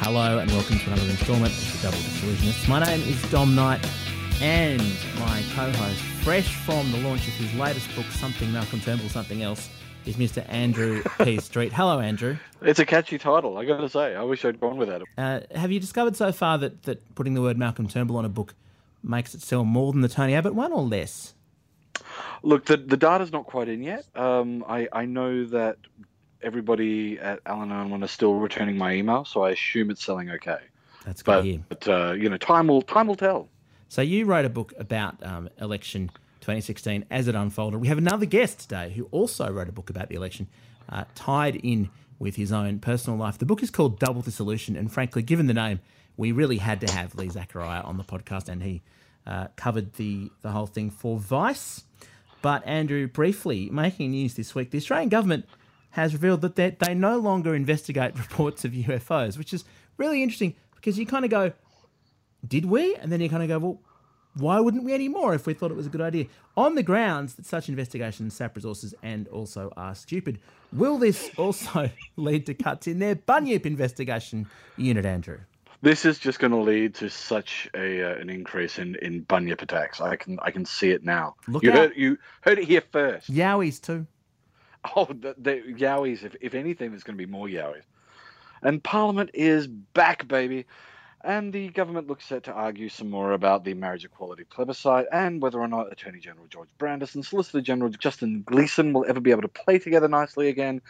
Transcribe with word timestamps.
Hello 0.00 0.38
and 0.38 0.48
welcome 0.52 0.78
to 0.78 0.86
another 0.86 1.10
instalment 1.10 1.52
of 1.52 1.72
the 1.72 1.88
Double 1.88 1.98
Disillusionists. 1.98 2.68
My 2.68 2.78
name 2.78 3.00
is 3.00 3.20
Dom 3.32 3.56
Knight 3.56 3.84
and 4.40 4.80
my 5.18 5.42
co-host, 5.56 6.00
fresh 6.22 6.54
from 6.64 6.92
the 6.92 6.98
launch 6.98 7.26
of 7.26 7.34
his 7.34 7.52
latest 7.54 7.92
book, 7.96 8.06
Something 8.06 8.52
Malcolm 8.52 8.78
Turnbull, 8.80 9.08
Something 9.08 9.42
Else, 9.42 9.68
is 10.06 10.14
Mr. 10.14 10.48
Andrew 10.48 11.02
P. 11.20 11.38
Street. 11.40 11.72
Hello, 11.72 11.98
Andrew. 11.98 12.36
It's 12.62 12.78
a 12.78 12.86
catchy 12.86 13.18
title, 13.18 13.58
I 13.58 13.64
got 13.64 13.78
to 13.80 13.88
say. 13.88 14.14
I 14.14 14.22
wish 14.22 14.44
I'd 14.44 14.60
gone 14.60 14.76
with 14.76 14.88
that. 14.88 15.02
Uh, 15.18 15.40
have 15.58 15.72
you 15.72 15.80
discovered 15.80 16.14
so 16.14 16.30
far 16.30 16.58
that, 16.58 16.84
that 16.84 17.16
putting 17.16 17.34
the 17.34 17.42
word 17.42 17.58
Malcolm 17.58 17.88
Turnbull 17.88 18.18
on 18.18 18.24
a 18.24 18.30
book 18.30 18.54
makes 19.02 19.34
it 19.34 19.42
sell 19.42 19.64
more 19.64 19.90
than 19.90 20.02
the 20.02 20.08
Tony 20.08 20.32
Abbott 20.32 20.54
one 20.54 20.72
or 20.72 20.82
less? 20.82 21.34
Look, 22.44 22.66
the 22.66 22.76
the 22.76 22.96
data's 22.96 23.32
not 23.32 23.46
quite 23.46 23.68
in 23.68 23.82
yet. 23.82 24.06
Um, 24.14 24.64
I 24.68 24.88
I 24.92 25.06
know 25.06 25.44
that 25.46 25.76
everybody 26.42 27.18
at 27.18 27.40
Allen 27.46 27.70
Unwin 27.72 28.02
is 28.02 28.10
still 28.10 28.34
returning 28.34 28.76
my 28.76 28.94
email, 28.94 29.24
so 29.24 29.42
I 29.42 29.50
assume 29.50 29.90
it's 29.90 30.04
selling 30.04 30.30
okay. 30.30 30.58
That's 31.04 31.22
good 31.22 31.64
But, 31.68 31.80
but 31.80 31.88
uh, 31.88 32.12
you 32.12 32.28
know, 32.28 32.36
time 32.36 32.68
will 32.68 32.82
time 32.82 33.06
will 33.06 33.16
tell. 33.16 33.48
So 33.88 34.02
you 34.02 34.26
wrote 34.26 34.44
a 34.44 34.50
book 34.50 34.74
about 34.78 35.22
um, 35.22 35.48
election 35.60 36.10
2016 36.40 37.06
as 37.10 37.28
it 37.28 37.34
unfolded. 37.34 37.80
We 37.80 37.88
have 37.88 37.98
another 37.98 38.26
guest 38.26 38.60
today 38.60 38.92
who 38.94 39.04
also 39.10 39.50
wrote 39.50 39.68
a 39.68 39.72
book 39.72 39.90
about 39.90 40.08
the 40.08 40.16
election, 40.16 40.48
uh, 40.88 41.04
tied 41.14 41.56
in 41.56 41.90
with 42.18 42.36
his 42.36 42.52
own 42.52 42.80
personal 42.80 43.18
life. 43.18 43.38
The 43.38 43.46
book 43.46 43.62
is 43.62 43.70
called 43.70 43.98
Double 43.98 44.20
Dissolution, 44.20 44.76
and 44.76 44.92
frankly, 44.92 45.22
given 45.22 45.46
the 45.46 45.54
name, 45.54 45.80
we 46.16 46.32
really 46.32 46.58
had 46.58 46.80
to 46.82 46.92
have 46.92 47.14
Lee 47.14 47.30
Zachariah 47.30 47.82
on 47.82 47.96
the 47.96 48.04
podcast, 48.04 48.48
and 48.48 48.62
he 48.62 48.82
uh, 49.26 49.48
covered 49.56 49.94
the 49.94 50.30
the 50.42 50.50
whole 50.50 50.66
thing 50.66 50.90
for 50.90 51.18
Vice. 51.18 51.84
But 52.40 52.66
Andrew, 52.66 53.08
briefly 53.08 53.68
making 53.70 54.12
news 54.12 54.34
this 54.34 54.54
week, 54.54 54.70
the 54.70 54.78
Australian 54.78 55.08
government 55.08 55.46
has 55.98 56.12
revealed 56.12 56.42
that 56.42 56.54
they, 56.54 56.76
they 56.78 56.94
no 56.94 57.18
longer 57.18 57.56
investigate 57.56 58.16
reports 58.18 58.64
of 58.64 58.70
UFOs, 58.70 59.36
which 59.36 59.52
is 59.52 59.64
really 59.96 60.22
interesting 60.22 60.54
because 60.76 60.96
you 60.96 61.04
kind 61.04 61.24
of 61.24 61.30
go, 61.30 61.52
did 62.46 62.64
we? 62.66 62.94
And 62.94 63.10
then 63.10 63.20
you 63.20 63.28
kind 63.28 63.42
of 63.42 63.48
go, 63.48 63.58
well, 63.58 63.80
why 64.34 64.60
wouldn't 64.60 64.84
we 64.84 64.94
anymore 64.94 65.34
if 65.34 65.44
we 65.44 65.54
thought 65.54 65.72
it 65.72 65.76
was 65.76 65.86
a 65.86 65.90
good 65.90 66.00
idea? 66.00 66.26
On 66.56 66.76
the 66.76 66.84
grounds 66.84 67.34
that 67.34 67.46
such 67.46 67.68
investigations 67.68 68.34
sap 68.34 68.54
resources 68.54 68.94
and 69.02 69.26
also 69.28 69.72
are 69.76 69.96
stupid. 69.96 70.38
Will 70.72 70.98
this 70.98 71.30
also 71.36 71.90
lead 72.16 72.46
to 72.46 72.54
cuts 72.54 72.86
in 72.86 73.00
their 73.00 73.16
Bunyip 73.16 73.66
investigation 73.66 74.46
unit, 74.76 75.04
Andrew? 75.04 75.38
This 75.82 76.04
is 76.04 76.20
just 76.20 76.38
going 76.38 76.52
to 76.52 76.58
lead 76.58 76.94
to 76.96 77.10
such 77.10 77.68
a 77.74 78.02
uh, 78.02 78.20
an 78.20 78.30
increase 78.30 78.78
in, 78.80 78.96
in 78.96 79.20
bunyip 79.20 79.62
attacks. 79.62 80.00
I 80.00 80.16
can 80.16 80.36
I 80.42 80.50
can 80.50 80.64
see 80.64 80.90
it 80.90 81.04
now. 81.04 81.36
Look 81.46 81.62
you 81.62 81.70
out. 81.70 81.76
heard 81.76 81.92
you 81.94 82.18
heard 82.40 82.58
it 82.58 82.64
here 82.64 82.82
first. 82.90 83.32
Yowies 83.32 83.80
too. 83.80 84.06
Oh, 84.96 85.06
the, 85.06 85.34
the 85.36 85.62
yowies! 85.66 86.22
If, 86.24 86.36
if 86.40 86.54
anything, 86.54 86.90
there's 86.90 87.02
going 87.02 87.18
to 87.18 87.26
be 87.26 87.30
more 87.30 87.46
yowies. 87.46 87.82
And 88.62 88.82
Parliament 88.82 89.30
is 89.34 89.66
back, 89.66 90.26
baby. 90.26 90.66
And 91.24 91.52
the 91.52 91.68
government 91.70 92.06
looks 92.06 92.26
set 92.26 92.44
to 92.44 92.52
argue 92.52 92.88
some 92.88 93.10
more 93.10 93.32
about 93.32 93.64
the 93.64 93.74
marriage 93.74 94.04
equality 94.04 94.44
plebiscite 94.44 95.06
and 95.12 95.42
whether 95.42 95.58
or 95.58 95.66
not 95.66 95.90
Attorney 95.90 96.20
General 96.20 96.46
George 96.46 96.68
Brandis 96.78 97.16
and 97.16 97.26
Solicitor 97.26 97.60
General 97.60 97.90
Justin 97.90 98.44
Gleeson 98.46 98.92
will 98.92 99.04
ever 99.08 99.18
be 99.18 99.32
able 99.32 99.42
to 99.42 99.48
play 99.48 99.80
together 99.80 100.06
nicely 100.06 100.48
again. 100.48 100.80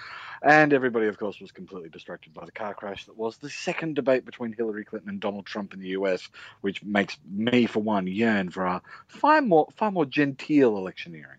And 0.42 0.75
everybody, 0.75 1.06
of 1.06 1.19
course, 1.19 1.41
was 1.41 1.50
completely 1.50 1.89
distracted 1.89 2.34
by 2.34 2.45
the 2.45 2.52
car 2.52 2.75
crash 2.75 3.06
that 3.06 3.17
was 3.17 3.39
the 3.39 3.48
second 3.48 3.97
debate 3.97 4.27
between 4.27 4.52
Hillary 4.52 4.84
Clinton 4.84 5.08
and 5.08 5.20
Donald 5.20 5.47
Trump 5.47 5.73
in 5.73 5.80
the 5.80 5.89
US, 5.89 6.28
which 6.61 6.83
makes 6.83 7.17
me, 7.27 7.64
for 7.64 7.80
one, 7.80 8.06
yearn 8.06 8.50
for 8.50 8.67
a 8.67 8.83
far 9.06 9.41
more, 9.41 9.69
far 9.77 9.91
more 9.91 10.05
genteel 10.05 10.77
electioneering. 10.77 11.39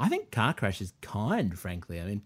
I 0.00 0.08
think 0.08 0.30
car 0.30 0.54
crash 0.54 0.80
is 0.80 0.92
kind, 1.02 1.56
frankly. 1.58 2.00
I 2.00 2.04
mean, 2.04 2.22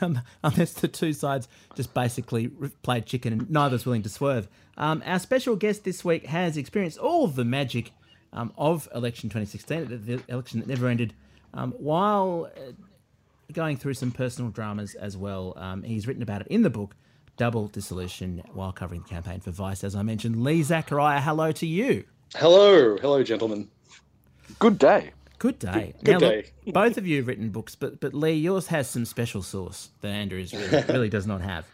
unless 0.44 0.72
the 0.74 0.88
two 0.88 1.12
sides 1.12 1.48
just 1.74 1.94
basically 1.94 2.48
played 2.82 3.06
chicken 3.06 3.32
and 3.32 3.50
neither's 3.50 3.86
willing 3.86 4.02
to 4.02 4.08
swerve. 4.08 4.48
Um, 4.76 5.02
our 5.06 5.18
special 5.18 5.56
guest 5.56 5.84
this 5.84 6.04
week 6.04 6.26
has 6.26 6.56
experienced 6.56 6.98
all 6.98 7.24
of 7.24 7.34
the 7.36 7.44
magic 7.44 7.92
um, 8.32 8.52
of 8.58 8.88
election 8.94 9.28
2016, 9.30 9.88
the- 9.88 9.96
the 10.16 10.22
election 10.28 10.60
that 10.60 10.68
never 10.68 10.88
ended, 10.88 11.14
um, 11.54 11.72
while 11.78 12.50
uh, 12.56 12.72
going 13.52 13.76
through 13.76 13.94
some 13.94 14.10
personal 14.10 14.50
dramas 14.50 14.94
as 14.94 15.16
well. 15.16 15.54
Um, 15.56 15.82
he's 15.82 16.06
written 16.06 16.22
about 16.22 16.42
it 16.42 16.46
in 16.48 16.62
the 16.62 16.70
book, 16.70 16.94
Double 17.36 17.68
Dissolution, 17.68 18.42
while 18.52 18.72
covering 18.72 19.02
the 19.02 19.08
campaign 19.08 19.40
for 19.40 19.50
Vice, 19.52 19.82
as 19.84 19.94
I 19.94 20.02
mentioned. 20.02 20.42
Lee 20.42 20.62
Zachariah, 20.62 21.20
hello 21.20 21.52
to 21.52 21.66
you. 21.66 22.04
Hello, 22.34 22.96
hello, 22.98 23.22
gentlemen. 23.22 23.68
Good 24.58 24.78
day. 24.78 25.12
Good 25.38 25.58
day. 25.58 25.94
Good 26.02 26.12
now, 26.12 26.18
day. 26.18 26.44
Look, 26.64 26.74
both 26.74 26.96
of 26.96 27.06
you 27.06 27.18
have 27.18 27.26
written 27.26 27.50
books, 27.50 27.74
but 27.74 28.00
but 28.00 28.14
Lee, 28.14 28.32
yours 28.32 28.68
has 28.68 28.88
some 28.88 29.04
special 29.04 29.42
sauce 29.42 29.90
that 30.00 30.08
Andrew's 30.08 30.52
really, 30.54 30.82
really 30.88 31.08
does 31.08 31.26
not 31.26 31.42
have. 31.42 31.66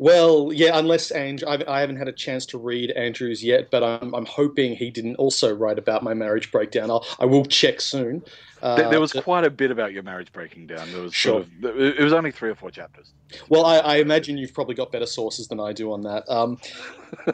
Well, 0.00 0.50
yeah, 0.50 0.78
unless 0.78 1.10
Andrew, 1.10 1.46
I've, 1.46 1.62
I 1.68 1.80
haven't 1.80 1.96
had 1.96 2.08
a 2.08 2.12
chance 2.12 2.46
to 2.46 2.58
read 2.58 2.90
Andrew's 2.92 3.44
yet, 3.44 3.70
but 3.70 3.82
I'm, 3.84 4.14
I'm 4.14 4.24
hoping 4.24 4.74
he 4.74 4.90
didn't 4.90 5.16
also 5.16 5.54
write 5.54 5.78
about 5.78 6.02
my 6.02 6.14
marriage 6.14 6.50
breakdown. 6.50 6.90
I'll, 6.90 7.04
I 7.18 7.26
will 7.26 7.44
check 7.44 7.82
soon. 7.82 8.22
Uh, 8.62 8.76
There, 8.76 8.90
there 8.92 9.00
was 9.00 9.12
but- 9.12 9.24
quite 9.24 9.44
a 9.44 9.50
bit 9.50 9.70
about 9.70 9.92
your 9.92 10.02
marriage 10.02 10.32
breaking 10.32 10.68
down. 10.68 10.90
There 10.90 11.02
was 11.02 11.12
Sure. 11.12 11.44
sort 11.62 11.74
of, 11.74 11.78
it 11.78 12.00
was 12.02 12.14
only 12.14 12.30
three 12.30 12.48
or 12.48 12.54
four 12.54 12.70
chapters. 12.70 13.12
well, 13.50 13.66
I, 13.66 13.76
I 13.80 13.96
imagine 13.96 14.38
you've 14.38 14.54
probably 14.54 14.74
got 14.74 14.90
better 14.90 15.04
sources 15.04 15.48
than 15.48 15.60
I 15.60 15.74
do 15.74 15.92
on 15.92 16.00
that. 16.04 16.24
Um, 16.30 16.56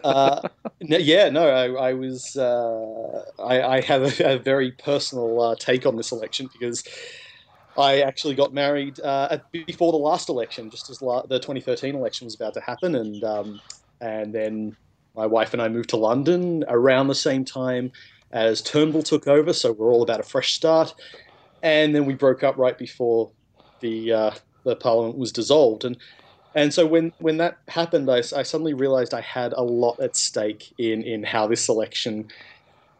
uh, 0.02 0.48
no, 0.80 0.96
yeah, 0.96 1.28
no, 1.28 1.48
I, 1.48 1.90
I 1.90 1.92
was, 1.92 2.36
uh, 2.36 3.22
I, 3.38 3.62
I 3.76 3.80
have 3.82 4.02
a, 4.20 4.34
a 4.34 4.38
very 4.40 4.72
personal 4.72 5.40
uh, 5.40 5.54
take 5.56 5.86
on 5.86 5.94
this 5.94 6.10
election 6.10 6.50
because 6.52 6.82
I 7.78 8.00
actually 8.00 8.34
got 8.34 8.52
married 8.52 9.00
uh, 9.00 9.28
at, 9.30 9.52
before 9.52 9.92
the 9.92 9.98
last 9.98 10.28
election, 10.28 10.70
just 10.70 10.90
as 10.90 11.02
la- 11.02 11.26
the 11.26 11.38
2013 11.38 11.94
election 11.94 12.26
was 12.26 12.34
about 12.34 12.54
to 12.54 12.60
happen, 12.60 12.94
and 12.94 13.22
um, 13.24 13.60
and 14.00 14.34
then 14.34 14.76
my 15.14 15.26
wife 15.26 15.52
and 15.52 15.62
I 15.62 15.68
moved 15.68 15.90
to 15.90 15.96
London 15.96 16.64
around 16.68 17.08
the 17.08 17.14
same 17.14 17.44
time 17.44 17.92
as 18.32 18.60
Turnbull 18.62 19.02
took 19.02 19.26
over, 19.26 19.52
so 19.52 19.72
we're 19.72 19.92
all 19.92 20.02
about 20.02 20.20
a 20.20 20.24
fresh 20.24 20.54
start, 20.54 20.94
and 21.62 21.94
then 21.94 22.04
we 22.04 22.14
broke 22.14 22.42
up 22.42 22.56
right 22.56 22.76
before 22.76 23.32
the 23.80 24.12
uh, 24.12 24.30
the 24.64 24.76
Parliament 24.76 25.18
was 25.18 25.32
dissolved, 25.32 25.84
and 25.84 25.96
and 26.54 26.72
so 26.72 26.86
when 26.86 27.12
when 27.18 27.36
that 27.36 27.58
happened, 27.68 28.10
I, 28.10 28.18
I 28.18 28.42
suddenly 28.42 28.74
realised 28.74 29.12
I 29.14 29.20
had 29.20 29.52
a 29.52 29.62
lot 29.62 30.00
at 30.00 30.16
stake 30.16 30.72
in 30.78 31.02
in 31.02 31.22
how 31.22 31.46
this 31.46 31.68
election 31.68 32.28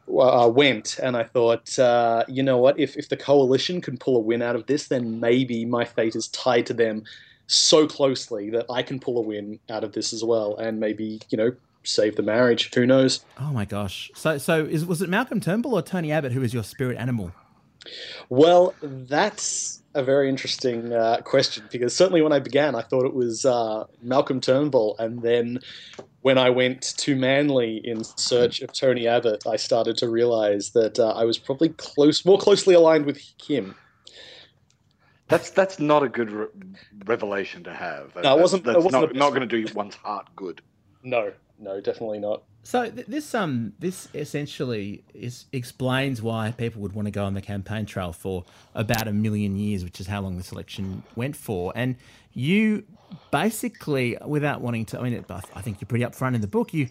uh, 0.09 0.49
went, 0.49 0.99
and 1.03 1.17
I 1.17 1.25
thought, 1.25 1.79
uh, 1.79 2.25
you 2.29 2.43
know 2.43 2.59
what? 2.59 2.79
If 2.79 2.97
if 2.97 3.09
the 3.09 3.17
coalition 3.17 3.81
can 3.81 3.97
pull 3.97 4.17
a 4.17 4.21
win 4.21 4.43
out 4.43 4.57
of 4.57 4.67
this, 4.67 4.89
then 4.89 5.21
maybe 5.21 5.65
my 5.65 5.85
fate 5.85 6.15
is 6.15 6.29
tied 6.29 6.67
to 6.67 6.75
them 6.75 7.05
so 7.47 7.87
closely 7.87 8.51
that 8.51 8.67
I 8.71 8.83
can 8.83 8.99
pull 8.99 9.19
a 9.19 9.21
win 9.21 9.59
out 9.71 9.85
of 9.85 9.93
this 9.93 10.13
as 10.13 10.25
well, 10.25 10.57
and 10.57 10.81
maybe 10.81 11.21
you 11.31 11.39
know 11.39 11.53
save 11.83 12.17
the 12.17 12.23
marriage. 12.23 12.73
Who 12.75 12.87
knows? 12.87 13.25
Oh 13.41 13.53
my 13.53 13.65
gosh! 13.65 14.11
So 14.15 14.39
so 14.39 14.65
is 14.65 14.85
was 14.85 15.03
it 15.03 15.09
Malcolm 15.09 15.41
Turnbull 15.41 15.75
or 15.75 15.83
Tony 15.83 16.13
Abbott 16.13 16.33
who 16.33 16.41
was 16.41 16.55
your 16.55 16.65
spirit 16.65 16.97
animal? 16.99 17.33
Well, 18.29 18.75
that's 18.83 19.83
a 19.95 20.03
very 20.03 20.29
interesting 20.29 20.93
uh, 20.93 21.23
question 21.23 21.65
because 21.71 21.97
certainly 21.97 22.21
when 22.21 22.33
I 22.33 22.39
began, 22.39 22.75
I 22.75 22.83
thought 22.83 23.07
it 23.07 23.15
was 23.15 23.45
uh, 23.45 23.85
Malcolm 24.03 24.41
Turnbull, 24.41 24.97
and 24.99 25.23
then 25.23 25.61
when 26.27 26.39
I 26.39 26.51
went 26.51 26.83
to 26.97 27.15
Manly 27.15 27.77
in 27.85 28.03
search 28.03 28.61
of 28.61 28.73
Tony 28.73 29.07
Abbott, 29.07 29.47
I 29.47 29.55
started 29.55 29.97
to 29.99 30.09
realise 30.09 30.71
that 30.71 30.99
uh, 30.99 31.13
I 31.13 31.23
was 31.23 31.39
probably 31.39 31.69
close, 31.69 32.25
more 32.25 32.37
closely 32.37 32.75
aligned 32.75 33.07
with 33.07 33.21
him. 33.41 33.77
That's 35.29 35.51
that's 35.51 35.79
not 35.79 36.03
a 36.03 36.09
good 36.09 36.33
re- 36.33 36.49
revelation 37.05 37.63
to 37.63 37.73
have. 37.73 38.13
That- 38.15 38.25
No, 38.25 38.37
it 38.37 38.41
wasn't- 38.41 38.65
That's 38.65 38.77
it 38.79 38.83
wasn't 38.83 39.03
not, 39.03 39.15
not 39.15 39.29
going 39.37 39.49
to 39.49 39.63
do 39.63 39.73
one's 39.73 39.95
heart 39.95 40.27
good. 40.35 40.63
No, 41.05 41.31
no, 41.61 41.81
definitely 41.81 42.19
not. 42.19 42.43
So 42.65 42.91
th- 42.91 43.07
this 43.07 43.33
um 43.33 43.75
this 43.79 44.09
essentially 44.13 45.05
is 45.15 45.45
explains 45.53 46.23
why 46.23 46.53
people 46.59 46.83
would 46.83 46.95
want 46.95 47.07
to 47.07 47.13
go 47.13 47.25
on 47.25 47.35
the 47.35 47.41
campaign 47.41 47.87
trail 47.87 48.13
for 48.13 48.45
about 48.75 49.07
a 49.07 49.13
million 49.13 49.55
years, 49.55 49.85
which 49.85 50.01
is 50.01 50.09
how 50.09 50.23
long 50.23 50.37
this 50.39 50.51
election 50.51 51.05
went 51.15 51.37
for. 51.37 51.73
And 51.77 51.95
you 52.33 52.83
basically, 53.31 54.17
without 54.27 54.61
wanting 54.61 54.85
to, 54.87 55.01
I 55.01 55.03
mean, 55.03 55.25
I 55.29 55.61
think 55.63 55.81
you're 55.81 55.87
pretty 55.89 56.05
upfront 56.05 56.35
in 56.35 56.41
the 56.41 56.47
book. 56.49 56.73
You 56.75 56.89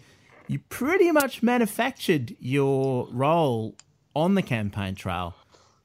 you 0.48 0.60
pretty 0.68 1.10
much 1.10 1.42
manufactured 1.42 2.36
your 2.38 3.08
role 3.10 3.74
on 4.14 4.34
the 4.34 4.42
campaign 4.42 4.94
trail 4.94 5.34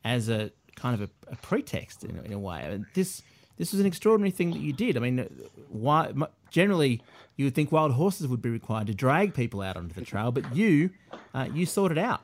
as 0.03 0.29
a 0.29 0.51
kind 0.75 0.93
of 1.01 1.09
a, 1.09 1.31
a 1.31 1.35
pretext 1.37 2.03
in, 2.03 2.17
a- 2.17 2.21
in 2.21 2.33
a 2.33 2.39
way. 2.39 2.57
I 2.65 2.69
mean, 2.71 2.85
this 2.93 3.23
this 3.57 3.71
was 3.71 3.79
an 3.81 3.85
extraordinary 3.87 4.31
thing 4.31 4.51
that 4.51 4.59
you 4.59 4.73
did. 4.73 4.97
I 4.97 4.99
mean, 4.99 5.27
why 5.69 6.11
generally 6.49 7.01
you 7.37 7.45
would 7.45 7.55
think 7.55 7.71
wild 7.71 7.93
horses 7.93 8.27
would 8.27 8.41
be 8.41 8.49
required 8.49 8.87
to 8.87 8.93
drag 8.93 9.33
people 9.33 9.61
out 9.61 9.77
onto 9.77 9.93
the 9.95 10.05
trail, 10.05 10.31
but 10.31 10.55
you 10.55 10.91
uh, 11.33 11.47
you 11.53 11.65
sorted 11.65 11.97
out. 11.97 12.21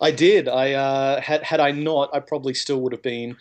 I 0.00 0.10
did. 0.10 0.48
I 0.48 0.72
uh, 0.74 1.20
had 1.20 1.42
had 1.42 1.60
I 1.60 1.70
not, 1.70 2.10
I 2.14 2.20
probably 2.20 2.54
still 2.54 2.80
would 2.82 2.92
have 2.92 3.02
been 3.02 3.36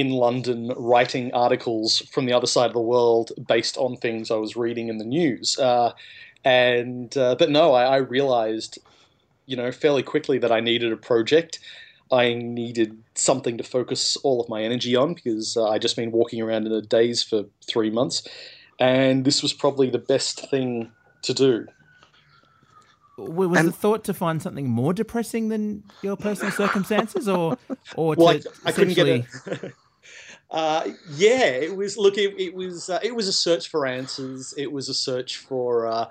in 0.00 0.10
London 0.10 0.60
writing 0.76 1.32
articles 1.34 1.98
from 2.12 2.26
the 2.26 2.32
other 2.32 2.46
side 2.46 2.66
of 2.66 2.72
the 2.74 2.80
world 2.94 3.32
based 3.54 3.76
on 3.78 3.96
things 3.96 4.30
I 4.30 4.36
was 4.36 4.54
reading 4.56 4.88
in 4.88 4.98
the 4.98 5.04
news. 5.04 5.58
Uh, 5.58 5.92
and 6.44 7.16
uh, 7.16 7.34
but 7.38 7.50
no, 7.50 7.72
I, 7.72 7.84
I 7.84 7.96
realized, 7.96 8.78
you 9.46 9.56
know, 9.56 9.72
fairly 9.72 10.04
quickly 10.04 10.38
that 10.38 10.52
I 10.52 10.60
needed 10.60 10.92
a 10.92 10.96
project. 10.96 11.58
I 12.12 12.34
needed 12.34 12.96
something 13.14 13.58
to 13.58 13.64
focus 13.64 14.16
all 14.22 14.40
of 14.40 14.48
my 14.48 14.62
energy 14.62 14.94
on 14.96 15.14
because 15.14 15.56
uh, 15.56 15.68
I 15.68 15.78
just 15.78 15.96
been 15.96 16.12
walking 16.12 16.40
around 16.40 16.66
in 16.66 16.72
a 16.72 16.80
daze 16.80 17.22
for 17.22 17.44
three 17.66 17.90
months, 17.90 18.26
and 18.78 19.24
this 19.24 19.42
was 19.42 19.52
probably 19.52 19.90
the 19.90 19.98
best 19.98 20.48
thing 20.48 20.90
to 21.22 21.34
do. 21.34 21.66
Was 23.18 23.58
And- 23.58 23.68
the 23.68 23.72
thought 23.72 24.04
to 24.04 24.14
find 24.14 24.40
something 24.40 24.68
more 24.70 24.92
depressing 24.94 25.48
than 25.48 25.82
your 26.02 26.16
personal 26.16 26.52
circumstances, 26.52 27.28
or 27.28 27.58
or 27.96 28.14
Well, 28.16 28.38
to 28.38 28.48
I, 28.64 28.68
I 28.68 28.72
couldn't 28.72 28.94
get 28.94 29.08
essentially- 29.08 29.68
it. 29.68 29.74
uh, 30.50 30.88
yeah, 31.14 31.46
it 31.46 31.76
was. 31.76 31.96
Look, 31.96 32.16
it, 32.16 32.38
it 32.38 32.54
was. 32.54 32.88
Uh, 32.88 33.00
it 33.02 33.14
was 33.14 33.28
a 33.28 33.32
search 33.32 33.68
for 33.68 33.86
answers. 33.86 34.54
It 34.56 34.70
was 34.70 34.88
a 34.88 34.94
search 34.94 35.36
for. 35.38 35.86
Uh, 35.86 36.10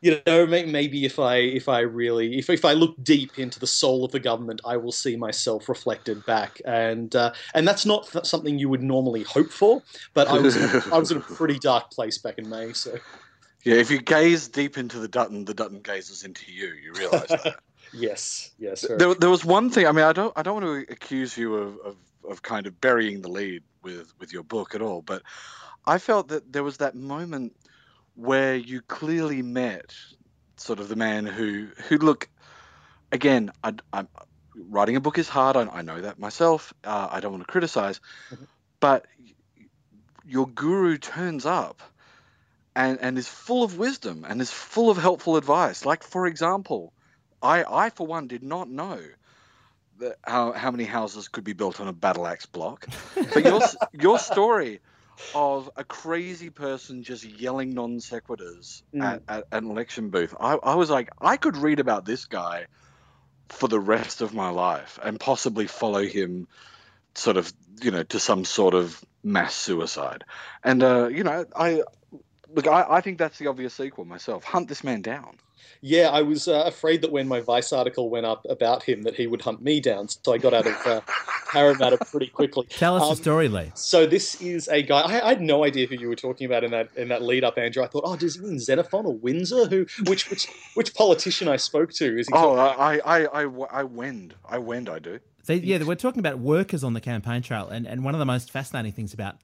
you 0.00 0.20
know, 0.26 0.46
maybe 0.46 1.04
if 1.04 1.18
I 1.18 1.36
if 1.36 1.68
I 1.68 1.80
really 1.80 2.38
if 2.38 2.50
if 2.50 2.64
I 2.64 2.72
look 2.72 2.94
deep 3.02 3.38
into 3.38 3.58
the 3.58 3.66
soul 3.66 4.04
of 4.04 4.12
the 4.12 4.20
government, 4.20 4.60
I 4.64 4.76
will 4.76 4.92
see 4.92 5.16
myself 5.16 5.68
reflected 5.68 6.24
back, 6.24 6.60
and 6.64 7.14
uh, 7.16 7.32
and 7.54 7.66
that's 7.66 7.84
not 7.84 8.06
th- 8.06 8.24
something 8.24 8.58
you 8.58 8.68
would 8.68 8.82
normally 8.82 9.24
hope 9.24 9.50
for. 9.50 9.82
But 10.14 10.28
I 10.28 10.38
was 10.38 10.56
in 10.56 10.62
a, 10.92 10.94
I 10.94 10.98
was 10.98 11.10
in 11.10 11.18
a 11.18 11.20
pretty 11.20 11.58
dark 11.58 11.90
place 11.90 12.18
back 12.18 12.38
in 12.38 12.48
May, 12.48 12.72
so 12.74 12.96
Yeah, 13.64 13.74
if 13.74 13.90
you 13.90 14.00
gaze 14.00 14.46
deep 14.46 14.78
into 14.78 15.00
the 15.00 15.08
Dutton, 15.08 15.44
the 15.44 15.54
Dutton 15.54 15.80
gazes 15.80 16.22
into 16.22 16.52
you. 16.52 16.74
You 16.74 16.92
realise 16.92 17.28
that. 17.28 17.56
yes, 17.92 18.52
yes. 18.58 18.86
there, 18.98 19.14
there 19.14 19.30
was 19.30 19.44
one 19.44 19.68
thing. 19.68 19.86
I 19.86 19.92
mean, 19.92 20.04
I 20.04 20.12
don't, 20.12 20.32
I 20.36 20.42
don't 20.42 20.62
want 20.62 20.86
to 20.86 20.92
accuse 20.92 21.36
you 21.36 21.56
of, 21.56 21.78
of, 21.84 21.96
of 22.30 22.42
kind 22.42 22.66
of 22.66 22.80
burying 22.80 23.22
the 23.22 23.28
lead 23.30 23.62
with, 23.82 24.12
with 24.18 24.32
your 24.32 24.44
book 24.44 24.74
at 24.74 24.82
all, 24.82 25.02
but 25.02 25.22
I 25.86 25.98
felt 25.98 26.28
that 26.28 26.52
there 26.52 26.64
was 26.64 26.78
that 26.78 26.94
moment 26.94 27.56
where 28.14 28.56
you 28.56 28.82
clearly 28.82 29.42
met 29.42 29.94
sort 30.56 30.80
of 30.80 30.88
the 30.88 30.96
man 30.96 31.26
who, 31.26 31.68
who 31.88 31.98
look, 31.98 32.28
again, 33.12 33.50
I, 33.62 33.74
I'm 33.92 34.08
writing 34.56 34.96
a 34.96 35.00
book 35.00 35.18
is 35.18 35.28
hard. 35.28 35.56
I, 35.56 35.62
I 35.66 35.82
know 35.82 36.00
that 36.00 36.18
myself. 36.18 36.72
Uh, 36.84 37.08
I 37.10 37.20
don't 37.20 37.32
want 37.32 37.46
to 37.46 37.52
criticize, 37.52 38.00
Mhm. 38.32 38.46
but 38.80 39.06
your 40.26 40.48
guru 40.48 40.98
turns 40.98 41.46
up. 41.46 41.82
And, 42.76 43.00
and 43.00 43.18
is 43.18 43.26
full 43.28 43.64
of 43.64 43.76
wisdom 43.76 44.24
and 44.28 44.40
is 44.40 44.52
full 44.52 44.88
of 44.88 44.98
helpful 44.98 45.36
advice. 45.36 45.84
Like, 45.84 46.04
for 46.04 46.28
example, 46.28 46.92
I, 47.42 47.64
I 47.64 47.90
for 47.90 48.06
one, 48.06 48.28
did 48.28 48.44
not 48.44 48.70
know 48.70 49.00
that 49.98 50.16
how, 50.24 50.52
how 50.52 50.70
many 50.70 50.84
houses 50.84 51.28
could 51.28 51.44
be 51.44 51.52
built 51.52 51.80
on 51.80 51.88
a 51.88 51.92
battle 51.92 52.26
axe 52.26 52.46
block. 52.46 52.86
But 53.34 53.44
your 53.44 53.60
your 53.92 54.18
story 54.18 54.80
of 55.34 55.70
a 55.76 55.84
crazy 55.84 56.50
person 56.50 57.02
just 57.02 57.24
yelling 57.24 57.70
non 57.74 57.98
sequiturs 57.98 58.82
Mm. 58.94 59.20
at, 59.28 59.44
at 59.52 59.62
an 59.62 59.70
election 59.70 60.10
booth, 60.10 60.34
I, 60.40 60.54
I 60.54 60.74
was 60.76 60.88
like, 60.88 61.10
I 61.20 61.36
could 61.36 61.56
read 61.56 61.78
about 61.80 62.04
this 62.06 62.24
guy 62.24 62.66
for 63.50 63.68
the 63.68 63.80
rest 63.80 64.22
of 64.22 64.34
my 64.34 64.50
life 64.50 64.98
and 65.02 65.20
possibly 65.20 65.66
follow 65.66 66.02
him, 66.02 66.48
sort 67.14 67.36
of, 67.36 67.52
you 67.82 67.90
know, 67.90 68.02
to 68.04 68.18
some 68.18 68.44
sort 68.44 68.74
of 68.74 69.02
mass 69.22 69.54
suicide. 69.54 70.24
And 70.64 70.82
uh, 70.82 71.08
you 71.08 71.24
know, 71.24 71.44
I. 71.54 71.82
Look, 72.54 72.66
I, 72.66 72.86
I 72.88 73.00
think 73.00 73.18
that's 73.18 73.38
the 73.38 73.46
obvious 73.46 73.74
sequel 73.74 74.04
myself. 74.04 74.44
Hunt 74.44 74.68
this 74.68 74.82
man 74.82 75.02
down. 75.02 75.36
Yeah, 75.80 76.08
I 76.08 76.22
was 76.22 76.48
uh, 76.48 76.62
afraid 76.66 77.02
that 77.02 77.12
when 77.12 77.28
my 77.28 77.40
Vice 77.40 77.72
article 77.72 78.10
went 78.10 78.26
up 78.26 78.44
about 78.48 78.82
him, 78.82 79.02
that 79.02 79.14
he 79.14 79.26
would 79.26 79.42
hunt 79.42 79.62
me 79.62 79.80
down. 79.80 80.08
So 80.08 80.32
I 80.32 80.38
got 80.38 80.52
out 80.54 80.66
of 80.66 80.74
uh, 80.86 81.00
Parramatta 81.52 81.98
pretty 82.06 82.26
quickly. 82.28 82.66
tell 82.70 82.96
us 82.96 83.02
Um, 83.02 83.10
the 83.10 83.16
story, 83.16 83.48
Lee. 83.48 83.70
So 83.74 84.06
this 84.06 84.40
is 84.40 84.66
a 84.68 84.82
guy. 84.82 85.00
I, 85.02 85.26
I 85.26 85.28
had 85.28 85.40
no 85.40 85.64
idea 85.64 85.86
who 85.86 85.94
you 85.96 86.08
were 86.08 86.16
talking 86.16 86.46
about 86.46 86.64
in 86.64 86.70
that 86.72 86.88
in 86.96 87.08
that 87.08 87.22
lead 87.22 87.44
up, 87.44 87.58
Andrew. 87.58 87.82
I 87.84 87.86
thought, 87.86 88.02
oh, 88.06 88.16
does 88.16 88.36
he 88.36 88.42
mean 88.42 88.58
Xenophon 88.58 89.06
or 89.06 89.14
Windsor? 89.14 89.66
Who, 89.66 89.86
which, 90.06 90.30
which, 90.30 90.48
which 90.74 90.94
politician 90.94 91.48
I 91.48 91.56
spoke 91.56 91.92
to? 91.94 92.18
Is 92.18 92.26
he? 92.28 92.34
Oh, 92.34 92.56
talking- 92.56 92.80
I, 92.80 92.98
I, 93.04 93.42
I, 93.44 93.50
I 93.70 93.82
wend. 93.84 94.34
I 94.48 94.58
wend, 94.58 94.88
I 94.88 94.98
do. 94.98 95.20
So, 95.44 95.52
yeah, 95.52 95.82
we're 95.84 95.94
talking 95.94 96.20
about 96.20 96.38
workers 96.38 96.82
on 96.84 96.92
the 96.94 97.00
campaign 97.00 97.40
trail, 97.42 97.68
and, 97.68 97.86
and 97.86 98.04
one 98.04 98.14
of 98.14 98.18
the 98.18 98.26
most 98.26 98.50
fascinating 98.50 98.92
things 98.92 99.14
about 99.14 99.36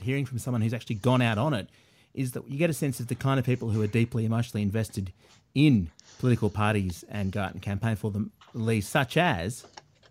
hearing 0.00 0.24
from 0.26 0.38
someone 0.38 0.62
who's 0.62 0.74
actually 0.74 0.96
gone 0.96 1.20
out 1.22 1.38
on 1.38 1.54
it 1.54 1.68
is 2.14 2.32
that 2.32 2.48
you 2.48 2.58
get 2.58 2.70
a 2.70 2.74
sense 2.74 3.00
of 3.00 3.08
the 3.08 3.14
kind 3.14 3.38
of 3.38 3.46
people 3.46 3.70
who 3.70 3.82
are 3.82 3.86
deeply 3.86 4.24
emotionally 4.24 4.62
invested 4.62 5.12
in 5.54 5.90
political 6.18 6.50
parties 6.50 7.04
and 7.08 7.32
go 7.32 7.40
out 7.40 7.52
and 7.52 7.62
campaign 7.62 7.96
for 7.96 8.10
them, 8.10 8.30
Lee, 8.54 8.80
such 8.80 9.16
as? 9.16 9.64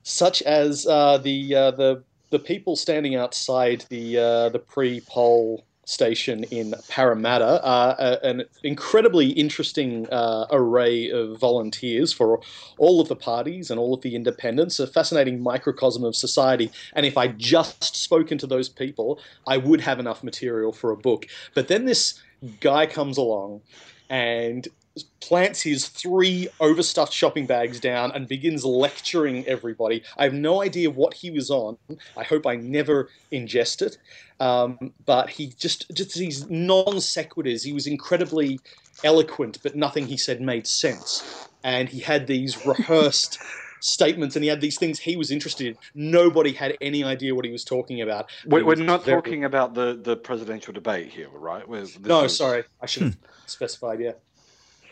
Such 0.04 0.42
as 0.44 0.88
uh, 0.88 1.18
the 1.18 1.56
uh, 1.56 1.72
the 1.72 2.04
the 2.30 2.40
people 2.40 2.76
standing 2.76 3.16
outside 3.16 3.86
the 3.90 4.18
uh, 4.18 4.50
the 4.50 4.60
pre 4.60 5.02
poll 5.02 5.64
station 5.90 6.44
in 6.46 6.76
Parramatta, 6.88 7.64
uh, 7.66 8.20
an 8.22 8.44
incredibly 8.64 9.30
interesting 9.30 10.08
uh, 10.12 10.46
array 10.52 11.10
of 11.10 11.40
volunteers 11.40 12.14
for 12.14 12.40
all 12.78 13.02
of 13.02 13.08
the 13.08 13.16
parties 13.16 13.72
and 13.72 13.80
all 13.80 13.96
of 13.96 14.02
the 14.02 14.16
independents, 14.16 14.80
a 14.80 14.86
fascinating 14.86 15.42
microcosm 15.42 16.04
of 16.04 16.16
society. 16.16 16.72
And 16.94 17.06
if 17.06 17.18
I 17.18 17.30
just 17.30 17.96
spoken 17.96 18.38
to 18.38 18.48
those 18.48 18.70
people, 18.70 19.20
I 19.48 19.58
would 19.58 19.82
have 19.82 20.00
enough 20.00 20.24
material 20.24 20.72
for 20.72 20.92
a 20.92 20.98
book. 20.98 21.26
But 21.56 21.68
then 21.70 21.86
this 21.86 22.22
guy 22.60 22.86
comes 22.86 23.18
along 23.18 23.62
and 24.10 24.68
plants 25.04 25.62
his 25.62 25.88
three 25.88 26.48
overstuffed 26.60 27.14
shopping 27.14 27.46
bags 27.46 27.80
down 27.80 28.12
and 28.12 28.28
begins 28.28 28.64
lecturing 28.66 29.46
everybody. 29.48 30.04
I 30.18 30.24
have 30.24 30.34
no 30.34 30.62
idea 30.62 30.90
what 30.90 31.14
he 31.14 31.32
was 31.32 31.50
on. 31.50 31.78
I 32.18 32.24
hope 32.24 32.46
I 32.48 32.56
never 32.56 33.10
ingest 33.32 33.82
it. 33.82 33.98
Um, 34.40 34.94
but 35.06 35.30
he 35.30 35.48
just 35.58 35.92
just 35.94 36.16
these 36.16 36.50
non 36.50 36.96
sequiturs. 36.98 37.64
He 37.64 37.74
was 37.74 37.88
incredibly 37.88 38.60
eloquent, 39.04 39.60
but 39.64 39.76
nothing 39.76 40.08
he 40.08 40.18
said 40.18 40.42
made 40.42 40.66
sense. 40.68 41.48
And 41.64 41.90
he 41.90 42.00
had 42.00 42.28
these 42.28 42.66
rehearsed 42.66 43.38
statements, 43.82 44.36
and 44.36 44.44
he 44.44 44.50
had 44.50 44.62
these 44.62 44.78
things 44.78 45.00
he 45.00 45.18
was 45.18 45.30
interested 45.32 45.68
in. 45.68 45.78
Nobody 45.94 46.54
had 46.54 46.78
any 46.80 47.04
idea 47.04 47.36
what 47.36 47.44
he 47.46 47.52
was 47.52 47.64
talking 47.66 48.02
about. 48.02 48.30
We're, 48.46 48.64
we're 48.66 48.76
not 48.76 49.04
very- 49.04 49.22
talking 49.22 49.44
about 49.44 49.74
the, 49.74 50.00
the 50.02 50.16
presidential 50.16 50.74
debate 50.74 51.10
here, 51.10 51.28
right? 51.34 51.68
No, 52.00 52.24
is- 52.24 52.36
sorry, 52.38 52.64
I 52.82 52.86
should 52.86 53.04
have 53.04 53.18
specified. 53.46 54.00
Yeah. 54.00 54.14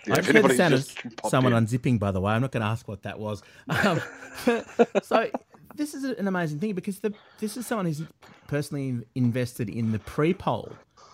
Yeah, 0.08 0.14
I 0.14 0.18
just 0.22 0.32
heard 0.32 0.46
the 0.46 0.56
sound 0.56 0.74
of 0.74 0.90
someone 1.30 1.54
in. 1.54 1.66
unzipping, 1.66 2.00
by 2.00 2.12
the 2.12 2.22
way. 2.22 2.34
I'm 2.34 2.42
not 2.42 2.52
going 2.52 2.62
to 2.62 2.68
ask 2.68 2.88
what 2.88 3.04
that 3.04 3.20
was. 3.20 3.42
Um, 3.70 4.02
so 5.04 5.30
this 5.76 5.94
is 5.94 6.04
an 6.04 6.28
amazing 6.28 6.60
thing 6.60 6.74
because 6.74 7.00
the, 7.00 7.14
this 7.40 7.58
is 7.58 7.68
someone 7.68 7.86
who's 7.86 8.02
personally 8.48 9.06
invested 9.16 9.70
in 9.70 9.92
the 9.92 10.00
pre-poll 10.00 10.72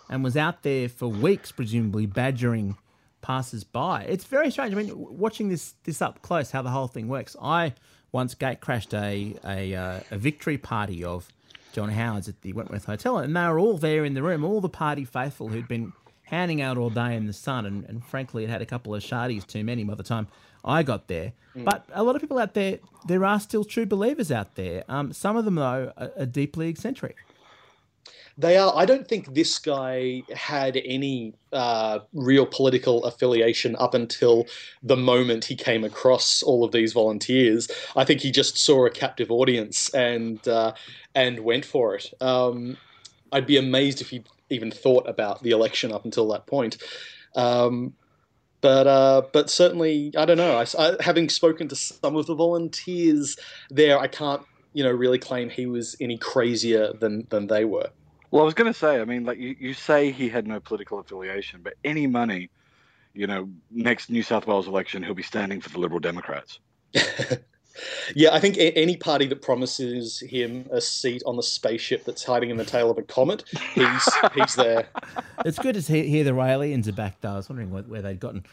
and 0.10 0.24
was 0.24 0.38
out 0.38 0.64
there 0.64 0.88
for 0.90 1.08
weeks, 1.08 1.52
presumably 1.52 2.06
badgering 2.06 2.78
passers-by. 3.22 4.04
It's 4.04 4.26
very 4.26 4.52
strange. 4.52 4.74
I 4.74 4.78
mean, 4.78 4.92
watching 4.96 5.50
this 5.50 5.74
this 5.84 6.02
up 6.02 6.22
close, 6.22 6.52
how 6.52 6.62
the 6.62 6.70
whole 6.70 6.88
thing 6.88 7.08
works. 7.08 7.36
I 7.42 7.74
once 8.12 8.36
gate 8.36 8.62
crashed 8.62 8.94
a 8.94 9.36
a, 9.46 9.76
uh, 9.76 10.00
a 10.12 10.18
victory 10.18 10.58
party 10.58 11.04
of 11.04 11.28
John 11.74 11.90
Howard's 11.90 12.30
at 12.30 12.42
the 12.42 12.54
Wentworth 12.54 12.86
Hotel, 12.86 13.18
and 13.18 13.36
they 13.36 13.48
were 13.48 13.60
all 13.60 13.78
there 13.78 14.06
in 14.06 14.14
the 14.14 14.22
room, 14.22 14.44
all 14.44 14.62
the 14.62 14.70
party 14.70 15.06
faithful 15.06 15.48
who'd 15.48 15.68
been 15.68 15.94
handing 16.34 16.62
out 16.62 16.78
all 16.78 16.90
day 16.90 17.16
in 17.16 17.28
the 17.28 17.34
sun, 17.34 17.66
and, 17.66 17.86
and 17.86 18.04
frankly, 18.04 18.44
it 18.44 18.50
had 18.50 18.62
a 18.62 18.66
couple 18.66 18.94
of 18.96 19.04
shardies 19.04 19.46
too 19.46 19.64
many 19.64 19.84
by 19.84 19.96
the 19.96 20.04
time 20.04 20.28
I 20.66 20.84
got 20.84 21.08
there. 21.08 21.34
But 21.56 21.86
a 21.94 22.04
lot 22.04 22.16
of 22.16 22.22
people 22.22 22.40
out 22.40 22.56
there, 22.56 22.80
there 23.08 23.24
are 23.24 23.40
still 23.40 23.64
true 23.64 23.86
believers 23.86 24.32
out 24.32 24.56
there. 24.56 24.84
Um, 24.90 25.14
some 25.14 25.38
of 25.38 25.46
them, 25.46 25.56
though, 25.56 25.94
are, 25.96 26.12
are 26.18 26.26
deeply 26.26 26.68
eccentric. 26.68 27.18
They 28.36 28.58
are. 28.58 28.74
I 28.76 28.86
don't 28.86 29.08
think 29.08 29.36
this 29.36 29.60
guy 29.60 30.24
had 30.36 30.76
any 30.84 31.36
uh, 31.52 32.00
real 32.14 32.48
political 32.48 33.04
affiliation 33.04 33.76
up 33.76 33.94
until 33.94 34.48
the 34.82 34.98
moment 34.98 35.46
he 35.46 35.56
came 35.56 35.84
across 35.84 36.42
all 36.42 36.64
of 36.64 36.72
these 36.72 36.94
volunteers. 36.94 37.70
I 37.96 38.06
think 38.06 38.22
he 38.22 38.32
just 38.32 38.58
saw 38.58 38.88
a 38.88 38.90
captive 38.90 39.30
audience 39.30 39.94
and 39.94 40.46
uh, 40.48 40.74
and 41.14 41.42
went 41.42 41.66
for 41.66 41.94
it. 41.94 42.12
Um, 42.20 42.78
I'd 43.32 43.46
be 43.46 43.58
amazed 43.58 44.02
if 44.02 44.10
he 44.10 44.24
even 44.54 44.72
thought 44.72 45.08
about 45.10 45.44
the 45.44 45.52
election 45.52 45.92
up 45.92 46.06
until 46.06 46.28
that 46.30 46.46
point. 46.46 46.78
Um, 47.36 47.94
but 48.62 48.88
uh, 48.88 49.24
but 49.34 49.50
certainly, 49.50 50.14
I 50.18 50.26
don't 50.26 50.38
know. 50.38 50.58
I, 50.58 50.66
I, 50.80 50.96
having 51.02 51.28
spoken 51.28 51.68
to 51.68 51.76
some 51.76 52.16
of 52.16 52.28
the 52.28 52.36
volunteers 52.36 53.38
there, 53.70 54.00
I 54.00 54.08
can't 54.08 54.42
you 54.72 54.84
know 54.84 54.92
really 54.92 55.20
claim 55.20 55.50
he 55.50 55.66
was 55.66 55.98
any 56.00 56.18
crazier 56.18 56.94
than 56.94 57.28
than 57.30 57.48
they 57.48 57.66
were. 57.66 57.90
Well, 58.32 58.42
I 58.42 58.46
was 58.46 58.56
going 58.56 58.72
to 58.72 58.78
say, 58.78 59.00
I 59.00 59.06
mean, 59.06 59.26
like 59.26 59.38
you, 59.38 59.56
you 59.60 59.74
say 59.74 60.12
he 60.12 60.28
had 60.28 60.48
no 60.48 60.60
political 60.60 60.98
affiliation, 60.98 61.60
but 61.62 61.74
any 61.84 62.08
money, 62.08 62.50
you 63.14 63.28
know, 63.28 63.50
next 63.70 64.10
New 64.10 64.24
South 64.24 64.48
Wales 64.48 64.68
election, 64.68 65.04
he'll 65.04 65.14
be 65.14 65.22
standing 65.22 65.62
for 65.62 65.70
the 65.70 65.78
Liberal 65.78 66.00
Democrats. 66.00 66.60
yeah, 68.16 68.34
I 68.34 68.40
think 68.40 68.58
a- 68.58 68.78
any 68.78 68.98
party 68.98 69.26
that 69.28 69.42
promises 69.42 70.20
him 70.20 70.68
a 70.72 70.82
seat 70.82 71.24
on 71.26 71.36
the 71.36 71.44
spaceship 71.44 72.06
that's 72.06 72.24
hiding 72.24 72.50
in 72.50 72.58
the 72.58 72.66
tail 72.66 72.92
of 72.92 72.98
a 72.98 73.04
comet, 73.04 73.44
he's 73.74 74.10
he's 74.36 74.56
there. 74.56 74.88
It's 75.46 75.60
good 75.60 75.76
to 75.76 75.82
hear 75.82 76.24
the 76.24 76.40
aliens 76.40 76.88
are 76.88 76.94
back, 76.94 77.20
though. 77.20 77.32
I 77.32 77.36
was 77.36 77.50
wondering 77.50 77.70
where, 77.70 77.84
where 77.84 78.02
they'd 78.02 78.20
gotten 78.20 78.46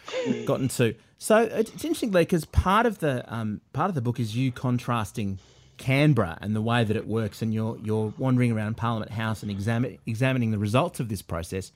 gotten 0.45 0.67
to. 0.69 0.95
So 1.19 1.43
it's 1.43 1.71
interesting, 1.85 2.11
because 2.11 2.45
part 2.47 2.85
of 2.85 2.99
the 2.99 3.23
um, 3.33 3.61
part 3.73 3.91
of 3.91 3.95
the 3.95 4.01
book 4.01 4.19
is 4.19 4.35
you 4.35 4.51
contrasting 4.51 5.39
Canberra 5.77 6.37
and 6.41 6.57
the 6.57 6.61
way 6.63 6.83
that 6.83 6.97
it 6.97 7.07
works, 7.07 7.43
and 7.43 7.55
you're 7.55 7.79
you're 7.85 8.13
wandering 8.19 8.51
around 8.51 8.77
Parliament 8.77 9.13
House 9.13 9.43
and 9.43 9.51
examine, 9.53 9.99
examining 10.07 10.51
the 10.51 10.59
results 10.59 10.99
of 10.99 11.09
this 11.09 11.23
process 11.23 11.71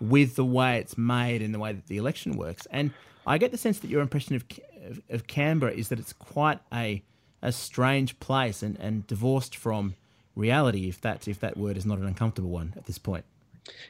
with 0.00 0.36
the 0.36 0.44
way 0.44 0.78
it's 0.78 0.98
made 0.98 1.40
and 1.40 1.54
the 1.54 1.58
way 1.58 1.72
that 1.72 1.86
the 1.86 1.96
election 1.96 2.36
works. 2.36 2.66
And 2.70 2.92
I 3.26 3.38
get 3.38 3.50
the 3.50 3.58
sense 3.58 3.80
that 3.80 3.90
your 3.90 4.00
impression 4.00 4.34
of 4.36 4.44
of, 4.88 5.00
of 5.10 5.26
Canberra 5.26 5.72
is 5.72 5.88
that 5.88 5.98
it's 5.98 6.12
quite 6.12 6.58
a 6.72 7.02
a 7.40 7.52
strange 7.52 8.18
place 8.18 8.64
and, 8.64 8.76
and 8.80 9.06
divorced 9.06 9.54
from 9.54 9.94
reality, 10.34 10.88
if 10.88 11.00
that 11.02 11.28
if 11.28 11.40
that 11.40 11.56
word 11.56 11.76
is 11.76 11.86
not 11.86 11.98
an 11.98 12.06
uncomfortable 12.06 12.50
one 12.50 12.74
at 12.76 12.86
this 12.86 12.98
point. 12.98 13.24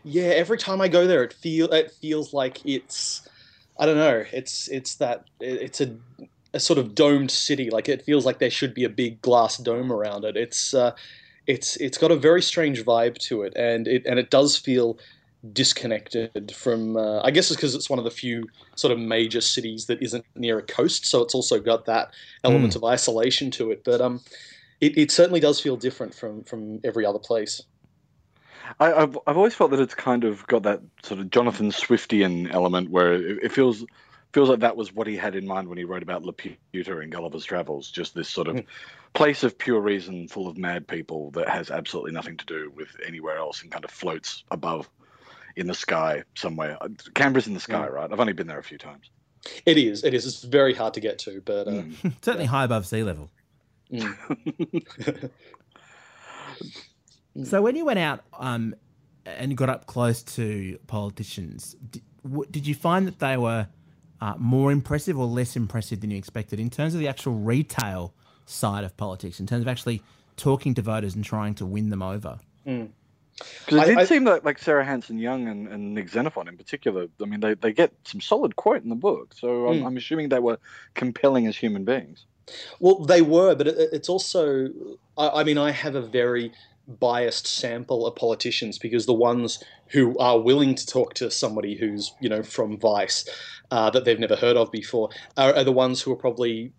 Yeah, 0.03 0.25
every 0.25 0.59
time 0.59 0.81
I 0.81 0.89
go 0.89 1.07
there, 1.07 1.23
it 1.23 1.33
feel 1.33 1.73
it 1.73 1.91
feels 1.93 2.33
like 2.33 2.65
it's 2.67 3.29
I 3.79 3.87
don't 3.87 3.97
know. 3.97 4.25
It's 4.33 4.69
it's 4.69 4.97
that 4.97 5.25
it's 5.41 5.81
a 5.81 5.97
a 6.55 6.61
sort 6.61 6.79
of 6.79 6.95
domed 6.95 7.31
city. 7.31 7.71
Like 7.71 7.89
it 7.89 8.03
feels 8.03 8.27
like 8.27 8.39
there 8.39 8.51
should 8.51 8.75
be 8.75 8.85
a 8.85 8.89
big 8.89 9.21
glass 9.23 9.59
dome 9.59 9.93
around 9.93 10.25
it. 10.25 10.37
It's 10.37 10.75
uh, 10.75 10.95
it's 11.47 11.77
it's 11.77 11.99
got 11.99 12.11
a 12.11 12.17
very 12.17 12.43
strange 12.43 12.85
vibe 12.85 13.19
to 13.29 13.43
it, 13.43 13.53
and 13.57 13.87
it 13.87 14.05
and 14.07 14.19
it 14.19 14.31
does 14.31 14.57
feel 14.57 14.99
disconnected 15.53 16.55
from. 16.55 16.97
Uh, 16.97 17.21
I 17.23 17.31
guess 17.31 17.51
it's 17.51 17.57
because 17.57 17.75
it's 17.75 17.91
one 17.91 17.99
of 17.99 18.05
the 18.05 18.11
few 18.11 18.49
sort 18.77 18.93
of 18.93 18.99
major 18.99 19.41
cities 19.41 19.87
that 19.87 20.03
isn't 20.03 20.25
near 20.37 20.59
a 20.59 20.63
coast, 20.63 21.07
so 21.07 21.23
it's 21.23 21.35
also 21.35 21.61
got 21.61 21.87
that 21.87 22.11
element 22.45 22.73
Mm. 22.73 22.77
of 22.77 22.85
isolation 22.85 23.51
to 23.53 23.71
it. 23.71 23.83
But 23.85 24.01
um, 24.01 24.21
it, 24.81 24.97
it 24.99 25.11
certainly 25.11 25.41
does 25.41 25.61
feel 25.61 25.77
different 25.77 26.15
from 26.15 26.45
from 26.45 26.81
every 26.85 27.07
other 27.07 27.19
place. 27.21 27.63
I, 28.81 28.93
I've 28.93 29.19
I've 29.27 29.37
always 29.37 29.55
felt 29.55 29.71
that 29.73 29.81
it's 29.81 29.95
kind 29.95 30.25
of 30.25 30.47
got 30.47 30.63
that 30.65 30.81
sort 31.03 31.21
of 31.21 31.31
Jonathan 31.31 31.71
Swiftian 31.71 32.53
element 32.53 32.91
where 32.91 33.13
it, 33.15 33.39
it 33.45 33.53
feels 33.53 33.85
feels 34.33 34.49
like 34.51 34.61
that 34.61 34.77
was 34.77 34.93
what 34.93 35.07
he 35.07 35.17
had 35.17 35.35
in 35.37 35.47
mind 35.47 35.69
when 35.69 35.79
he 35.79 35.85
wrote 35.85 36.03
about 36.03 36.23
Laputa 36.23 37.03
in 37.03 37.11
Gulliver's 37.11 37.45
Travels, 37.45 37.91
just 37.91 38.15
this 38.15 38.29
sort 38.29 38.49
of 38.49 38.57
Mm. 38.57 38.67
place 39.15 39.43
of 39.43 39.57
pure 39.59 39.81
reason, 39.81 40.29
full 40.29 40.49
of 40.49 40.59
mad 40.59 40.87
people 40.87 41.31
that 41.33 41.49
has 41.49 41.71
absolutely 41.71 42.13
nothing 42.13 42.37
to 42.37 42.45
do 42.47 42.71
with 42.75 42.89
anywhere 43.07 43.39
else 43.39 43.63
and 43.63 43.73
kind 43.73 43.85
of 43.85 43.91
floats 43.91 44.45
above 44.51 44.89
in 45.59 45.67
the 45.67 45.75
sky 45.75 46.23
somewhere. 46.37 46.79
Canberra's 47.15 47.47
in 47.47 47.55
the 47.55 47.61
sky, 47.61 47.87
Mm. 47.89 47.93
right? 47.93 48.13
I've 48.13 48.21
only 48.21 48.33
been 48.33 48.47
there 48.47 48.59
a 48.59 48.63
few 48.65 48.79
times. 48.79 49.11
It 49.67 49.79
is. 49.79 50.05
It 50.05 50.15
is. 50.15 50.27
It's 50.27 50.43
very 50.43 50.75
hard 50.75 50.95
to 50.95 51.01
get 51.01 51.19
to, 51.21 51.41
but 51.45 51.69
uh, 51.69 51.73
Mm. 51.73 52.15
Certainly 52.25 52.47
high 52.47 52.65
above 52.65 52.87
sea 52.87 53.03
level. 53.03 53.31
mm. 53.93 55.31
So 57.45 57.63
when 57.63 57.77
you 57.77 57.85
went 57.85 58.01
out 58.01 58.25
um, 58.39 58.75
and 59.25 59.57
got 59.57 59.69
up 59.69 59.87
close 59.87 60.23
to 60.35 60.77
politicians, 60.89 61.77
did, 61.91 62.03
w- 62.25 62.51
did 62.51 62.67
you 62.67 62.75
find 62.75 63.07
that 63.07 63.21
they 63.21 63.37
were 63.37 63.69
uh, 64.21 64.35
more 64.39 64.73
impressive 64.73 65.17
or 65.17 65.27
less 65.27 65.55
impressive 65.55 66.01
than 66.01 66.11
you 66.11 66.19
expected 66.19 66.59
in 66.59 66.69
terms 66.69 66.95
of 66.95 67.01
the 67.01 67.07
actual 67.07 67.35
retail 67.35 68.13
side 68.47 68.83
of 68.83 68.97
politics, 68.97 69.39
in 69.39 69.47
terms 69.47 69.63
of 69.63 69.69
actually 69.69 70.03
talking 70.37 70.75
to 70.75 70.83
voters 70.83 71.15
and 71.15 71.25
trying 71.25 71.55
to 71.55 71.65
win 71.67 71.91
them 71.91 72.03
over? 72.03 72.41
Mm. 72.67 72.89
Because 73.67 73.89
it 73.89 73.95
did 73.95 73.99
I- 73.99 74.05
seem 74.05 74.25
like, 74.25 74.45
like 74.45 74.59
Sarah 74.59 74.85
Hanson 74.85 75.19
Young 75.19 75.49
and, 75.49 75.69
and 75.69 75.95
Nick 75.95 76.09
Xenophon 76.09 76.49
in 76.49 76.57
particular, 76.57 77.07
I 77.23 77.25
mean, 77.27 77.41
they, 77.41 77.55
they 77.55 77.73
get 77.73 77.93
some 78.05 78.21
solid 78.21 78.57
quote 78.57 78.83
in 78.83 78.89
the 78.89 78.95
book. 78.97 79.35
So 79.35 79.69
I'm, 79.69 79.79
Mm. 79.81 79.87
I'm 79.87 79.97
assuming 79.97 80.29
they 80.29 80.39
were 80.41 80.59
compelling 80.95 81.47
as 81.47 81.57
human 81.57 81.85
beings. 81.85 82.27
Well, 82.81 83.01
they 83.05 83.23
were, 83.23 83.55
but 83.55 83.69
it, 83.69 83.77
it's 83.93 84.09
also. 84.09 84.69
I, 85.17 85.29
I 85.41 85.45
mean, 85.45 85.59
I 85.59 85.71
have 85.71 85.95
a 85.95 86.01
very 86.03 86.53
biased 87.01 87.47
sample 87.47 88.07
of 88.07 88.17
politicians 88.17 88.79
because 88.79 89.05
the 89.05 89.13
ones 89.13 89.63
who 89.89 90.17
are 90.19 90.41
willing 90.41 90.75
to 90.75 90.87
talk 90.87 91.13
to 91.13 91.31
somebody 91.31 91.75
who's 91.77 92.15
you 92.21 92.31
know 92.31 92.43
from 92.43 92.79
Vice 92.79 93.29
uh, 93.71 93.91
that 93.91 94.07
they've 94.07 94.19
never 94.19 94.37
heard 94.37 94.57
of 94.57 94.73
before 94.73 95.11
are, 95.37 95.55
are 95.55 95.65
the 95.65 95.73
ones 95.73 96.01
who 96.01 96.11
are 96.13 96.17
probably 96.17 96.73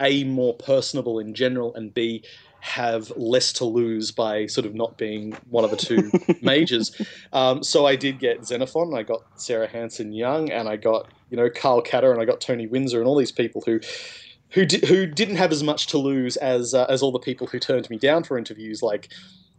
a 0.00 0.24
more 0.24 0.54
personable 0.54 1.18
in 1.18 1.34
general 1.34 1.74
and 1.74 1.92
b 1.94 2.22
have 2.60 3.12
less 3.16 3.52
to 3.52 3.64
lose 3.64 4.10
by 4.10 4.46
sort 4.46 4.66
of 4.66 4.74
not 4.74 4.98
being 4.98 5.32
one 5.50 5.62
of 5.64 5.70
the 5.70 5.76
two 5.76 6.10
majors. 6.42 7.00
Um, 7.32 7.62
so 7.62 7.86
I 7.86 7.94
did 7.94 8.18
get 8.18 8.44
Xenophon, 8.44 8.92
I 8.92 9.04
got 9.04 9.22
Sarah 9.36 9.68
Hanson 9.68 10.12
Young, 10.12 10.50
and 10.50 10.68
I 10.68 10.76
got 10.76 11.08
you 11.30 11.36
know 11.36 11.48
Carl 11.48 11.82
Katter, 11.82 12.10
and 12.10 12.20
I 12.20 12.24
got 12.24 12.40
Tony 12.40 12.66
Windsor, 12.66 12.98
and 12.98 13.06
all 13.06 13.16
these 13.16 13.32
people 13.32 13.62
who 13.66 13.78
who 14.50 14.66
di- 14.66 14.84
who 14.86 15.06
didn't 15.06 15.36
have 15.36 15.52
as 15.52 15.62
much 15.62 15.86
to 15.88 15.98
lose 15.98 16.36
as 16.38 16.74
uh, 16.74 16.86
as 16.88 17.02
all 17.02 17.12
the 17.12 17.20
people 17.20 17.46
who 17.46 17.58
turned 17.58 17.88
me 17.88 17.98
down 17.98 18.24
for 18.24 18.36
interviews, 18.36 18.82
like 18.82 19.12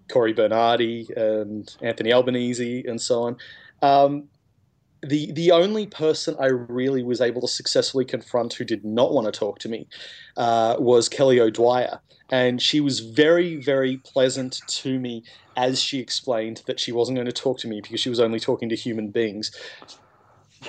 Cory 0.10 0.34
Bernardi 0.34 1.08
and 1.16 1.76
Anthony 1.82 2.12
Albanese 2.12 2.84
and 2.86 3.00
so 3.00 3.24
on. 3.24 3.38
Um, 3.82 4.30
the 5.08 5.32
the 5.32 5.52
only 5.52 5.88
person 5.88 6.36
I 6.40 6.48
really 6.48 7.04
was 7.04 7.22
able 7.22 7.42
to 7.42 7.48
successfully 7.48 8.06
confront 8.06 8.54
who 8.54 8.64
did 8.66 8.84
not 8.86 9.14
want 9.14 9.26
to 9.26 9.38
talk 9.38 9.60
to 9.60 9.70
me 9.70 9.88
uh, 10.36 10.76
was 10.80 11.10
Kelly 11.10 11.40
O'Dwyer, 11.40 12.00
and 12.30 12.62
she 12.62 12.80
was 12.80 13.00
very 13.00 13.56
very 13.58 13.98
pleasant 13.98 14.62
to 14.68 15.00
me 15.00 15.24
as 15.56 15.82
she 15.82 16.00
explained 16.00 16.62
that 16.68 16.80
she 16.80 16.92
wasn't 16.92 17.16
going 17.16 17.26
to 17.26 17.32
talk 17.32 17.58
to 17.60 17.68
me 17.68 17.82
because 17.82 18.00
she 18.00 18.10
was 18.10 18.20
only 18.20 18.40
talking 18.40 18.70
to 18.70 18.76
human 18.76 19.10
beings. 19.10 19.52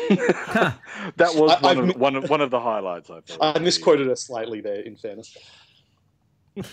that 0.09 1.35
was 1.35 1.50
I- 1.50 1.61
one, 1.61 1.90
of, 1.90 1.97
one, 1.97 2.16
of, 2.16 2.30
one 2.30 2.40
of 2.40 2.50
the 2.50 2.61
highlights. 2.61 3.11
I, 3.11 3.21
thought. 3.21 3.57
I 3.57 3.59
misquoted 3.59 4.07
her 4.07 4.16
slightly 4.16 4.61
there, 4.61 4.80
in 4.80 4.97
fairness. 4.97 5.37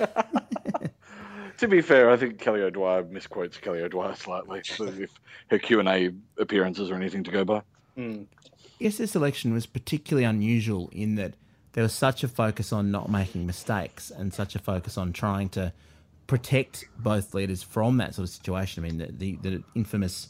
To 1.57 1.67
be 1.67 1.81
fair, 1.81 2.09
I 2.09 2.17
think 2.17 2.39
Kelly 2.39 2.61
O'Dwyer 2.61 3.03
misquotes 3.03 3.57
Kelly 3.57 3.81
O'Dwyer 3.81 4.15
slightly. 4.15 4.61
So 4.63 4.83
if 4.99 5.11
her 5.49 5.59
Q 5.59 5.79
and 5.79 5.89
A 5.89 6.11
appearances 6.37 6.89
are 6.89 6.95
anything 6.95 7.23
to 7.23 7.31
go 7.31 7.45
by. 7.45 7.61
Mm. 7.97 8.27
Yes, 8.79 8.97
this 8.97 9.15
election 9.15 9.53
was 9.53 9.65
particularly 9.65 10.25
unusual 10.25 10.89
in 10.91 11.15
that 11.15 11.33
there 11.73 11.83
was 11.83 11.93
such 11.93 12.23
a 12.23 12.27
focus 12.27 12.73
on 12.73 12.91
not 12.91 13.09
making 13.09 13.45
mistakes 13.45 14.11
and 14.11 14.33
such 14.33 14.55
a 14.55 14.59
focus 14.59 14.97
on 14.97 15.13
trying 15.13 15.49
to 15.49 15.71
protect 16.27 16.85
both 16.97 17.33
leaders 17.33 17.63
from 17.63 17.97
that 17.97 18.15
sort 18.15 18.27
of 18.27 18.33
situation. 18.33 18.83
I 18.83 18.87
mean, 18.87 18.97
the, 18.97 19.11
the, 19.11 19.49
the 19.49 19.63
infamous 19.75 20.29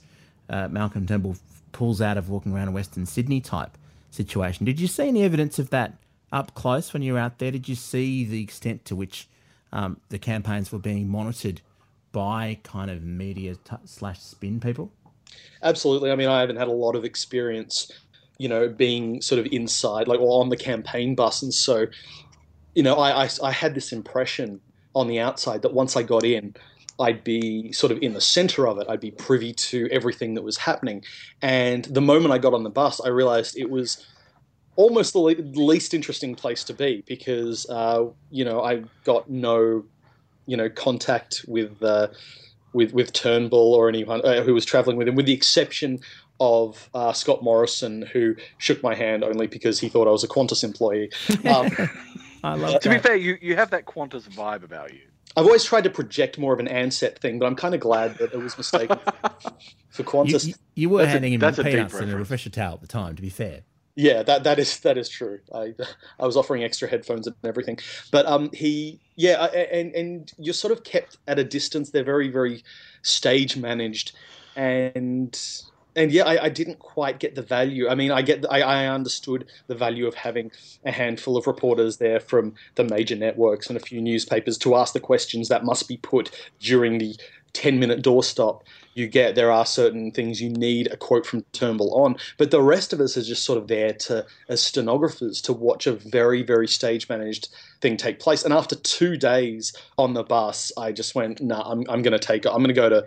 uh, 0.50 0.68
Malcolm 0.68 1.08
Turnbull 1.08 1.38
pulls 1.72 2.02
out 2.02 2.18
of 2.18 2.30
walking 2.30 2.54
around 2.54 2.68
a 2.68 2.72
Western 2.72 3.06
Sydney 3.06 3.42
type 3.42 3.78
situation. 4.12 4.66
Did 4.66 4.80
you 4.80 4.88
see 4.88 5.08
any 5.08 5.24
evidence 5.24 5.60
of 5.60 5.70
that 5.72 5.94
up 6.32 6.54
close 6.54 6.94
when 6.94 7.02
you 7.02 7.14
were 7.14 7.20
out 7.20 7.40
there? 7.40 7.52
Did 7.52 7.68
you 7.68 7.76
see 7.76 8.26
the 8.26 8.42
extent 8.42 8.86
to 8.86 8.96
which 8.96 9.28
um, 9.76 9.98
the 10.08 10.18
campaigns 10.18 10.72
were 10.72 10.80
being 10.80 11.08
monitored 11.10 11.62
by 12.14 12.58
kind 12.64 12.90
of 12.90 13.04
media 13.04 13.56
t- 13.56 13.76
slash 13.84 14.22
spin 14.22 14.60
people? 14.62 14.90
Absolutely. 15.62 16.12
I 16.12 16.16
mean, 16.16 16.30
I 16.30 16.40
haven't 16.40 16.56
had 16.56 16.70
a 16.70 16.72
lot 16.72 16.96
of 16.96 17.04
experience, 17.04 17.92
you 18.38 18.48
know, 18.48 18.70
being 18.70 19.22
sort 19.22 19.38
of 19.38 19.48
inside, 19.52 20.08
like, 20.08 20.22
or 20.22 20.42
on 20.42 20.48
the 20.48 20.56
campaign 20.56 21.14
bus. 21.14 21.42
And 21.42 21.54
so, 21.54 21.88
you 22.74 22.84
know, 22.84 22.96
I, 22.96 23.26
I, 23.26 23.30
I 23.44 23.52
had 23.52 23.76
this 23.76 23.92
impression 23.92 24.62
on 24.96 25.08
the 25.10 25.20
outside 25.20 25.62
that 25.64 25.74
once 25.74 25.98
I 25.98 26.04
got 26.04 26.24
in, 26.24 26.56
I'd 26.98 27.26
be 27.26 27.74
sort 27.74 27.92
of 27.92 27.98
in 28.02 28.14
the 28.14 28.22
center 28.22 28.70
of 28.70 28.78
it. 28.80 28.88
I'd 28.88 29.02
be 29.02 29.12
privy 29.12 29.52
to 29.54 29.90
everything 29.92 30.36
that 30.36 30.42
was 30.42 30.56
happening. 30.56 31.04
And 31.42 31.84
the 31.84 32.00
moment 32.00 32.34
I 32.34 32.38
got 32.38 32.54
on 32.54 32.64
the 32.64 32.70
bus, 32.70 33.02
I 33.02 33.10
realized 33.10 33.58
it 33.58 33.70
was 33.70 34.08
almost 34.76 35.14
the 35.14 35.20
le- 35.20 35.32
least 35.32 35.94
interesting 35.94 36.36
place 36.36 36.64
to 36.66 36.74
be 36.74 37.04
because, 37.08 37.70
uh, 37.70 38.06
you 38.32 38.46
know, 38.46 38.62
I 38.62 38.84
got 39.04 39.30
no, 39.30 39.84
you 40.46 40.58
know, 40.58 40.70
contact 40.70 41.46
with. 41.48 41.82
Uh, 41.82 42.08
with 42.74 42.94
with 42.94 43.14
Turnbull 43.14 43.74
or 43.74 43.88
anyone 43.88 44.20
uh, 44.26 44.44
who 44.44 44.54
was 44.54 44.66
traveling 44.66 44.98
with 44.98 45.08
him, 45.08 45.16
with 45.16 45.26
the 45.26 45.32
exception 45.32 46.02
of 46.40 46.90
uh, 46.94 47.14
Scott 47.14 47.44
Morrison, 47.44 48.02
who 48.02 48.36
shook 48.58 48.84
my 48.84 48.94
hand 48.94 49.24
only 49.24 49.48
because 49.48 49.80
he 49.80 49.90
thought 49.90 50.08
I 50.08 50.12
was 50.12 50.24
a 50.24 50.28
Qantas 50.28 50.64
employee. 50.64 51.10
Um, 51.46 51.72
I 52.44 52.54
love 52.56 52.82
To 52.82 52.90
be 52.90 53.00
fair, 53.00 53.16
you, 53.16 53.38
you 53.42 53.56
have 53.56 53.72
that 53.72 53.86
Qantas 53.86 54.30
vibe 54.30 54.64
about 54.64 54.94
you. 54.94 55.02
I've 55.36 55.46
always 55.46 55.64
tried 55.64 55.84
to 55.86 55.90
project 55.90 56.38
more 56.38 56.54
of 56.54 56.60
an 56.60 56.68
Ansett 56.68 57.18
thing, 57.18 57.40
but 57.40 57.48
I'm 57.48 57.56
kind 57.56 57.74
of 57.74 57.82
glad 57.82 58.20
that 58.20 58.34
it 58.34 58.38
was 58.38 58.56
mistaken 58.56 59.00
for 59.90 60.04
Qantas. 60.04 60.46
you, 60.46 60.54
you 60.76 60.90
were 60.90 61.00
That's 61.00 61.14
handing 61.14 61.34
him 61.34 61.42
a 61.42 61.52
deep 61.52 61.66
peanuts 61.66 61.96
and 61.96 62.12
a 62.12 62.16
refresher 62.16 62.52
towel 62.52 62.76
at 62.76 62.82
the 62.82 62.88
time, 62.88 63.16
to 63.16 63.22
be 63.24 63.30
fair. 63.30 63.62
Yeah, 63.96 64.24
that 64.24 64.44
that 64.44 64.60
is 64.60 64.80
that 64.82 64.98
is 64.98 65.08
true. 65.08 65.40
I 65.54 65.74
I 66.20 66.26
was 66.26 66.36
offering 66.36 66.64
extra 66.64 66.88
headphones 66.90 67.28
and 67.28 67.36
everything, 67.44 67.80
but 68.12 68.26
um 68.26 68.50
he 68.54 69.00
yeah 69.16 69.46
and 69.46 69.94
and 69.96 70.34
you're 70.38 70.54
sort 70.54 70.74
of 70.74 70.84
kept 70.84 71.18
at 71.28 71.40
a 71.40 71.44
distance. 71.44 71.92
They're 71.92 72.04
very 72.04 72.30
very 72.30 72.64
stage 73.04 73.56
managed, 73.56 74.12
and 74.56 75.40
and 75.96 76.12
yeah 76.12 76.26
I, 76.26 76.46
I 76.46 76.50
didn't 76.50 76.80
quite 76.80 77.20
get 77.20 77.36
the 77.36 77.42
value. 77.42 77.88
I 77.88 77.96
mean 77.96 78.12
I 78.12 78.22
get 78.22 78.46
I, 78.52 78.62
I 78.62 78.88
understood 78.88 79.48
the 79.68 79.76
value 79.76 80.08
of 80.08 80.16
having 80.16 80.52
a 80.84 80.92
handful 80.92 81.38
of 81.38 81.48
reporters 81.48 81.96
there 81.98 82.20
from 82.20 82.54
the 82.76 82.84
major 82.84 83.16
networks 83.16 83.68
and 83.68 83.78
a 83.78 83.82
few 83.82 84.02
newspapers 84.02 84.58
to 84.60 84.76
ask 84.76 84.94
the 84.94 85.00
questions 85.00 85.48
that 85.48 85.64
must 85.64 85.88
be 85.88 85.98
put 85.98 86.32
during 86.60 86.98
the 86.98 87.16
10 87.54 87.80
minute 87.80 88.04
doorstop 88.04 88.62
you 88.96 89.08
get 89.08 89.36
there 89.36 89.52
are 89.52 89.66
certain 89.66 90.10
things 90.10 90.42
you 90.42 90.50
need 90.50 90.88
a 90.88 90.98
quote 90.98 91.26
from 91.26 91.44
Turnbull 91.52 91.94
on, 91.94 92.16
but 92.38 92.50
the 92.50 92.62
rest 92.62 92.94
of 92.94 93.00
us 93.00 93.16
is 93.16 93.28
just 93.28 93.44
sort 93.44 93.60
of 93.60 93.68
there 93.68 93.94
to 93.94 94.26
as 94.50 94.64
stenographers 94.64 95.42
to 95.44 95.54
watch 95.54 95.86
a 95.86 95.94
very 95.94 96.42
very 96.42 96.68
stage 96.68 97.08
managed 97.08 97.50
thing 97.82 97.98
take 97.98 98.20
place. 98.20 98.44
And 98.44 98.54
after 98.54 98.76
two 98.76 99.18
days 99.18 99.74
on 99.98 100.14
the 100.14 100.24
bus, 100.24 100.72
I 100.78 100.92
just 100.92 101.14
went, 101.14 101.42
nah, 101.42 101.70
I'm 101.70 101.84
I'm 101.90 102.02
going 102.02 102.18
to 102.18 102.20
take. 102.20 102.46
I'm 102.46 102.64
going 102.64 102.68
to 102.68 102.74
go 102.74 102.90
to 102.90 103.06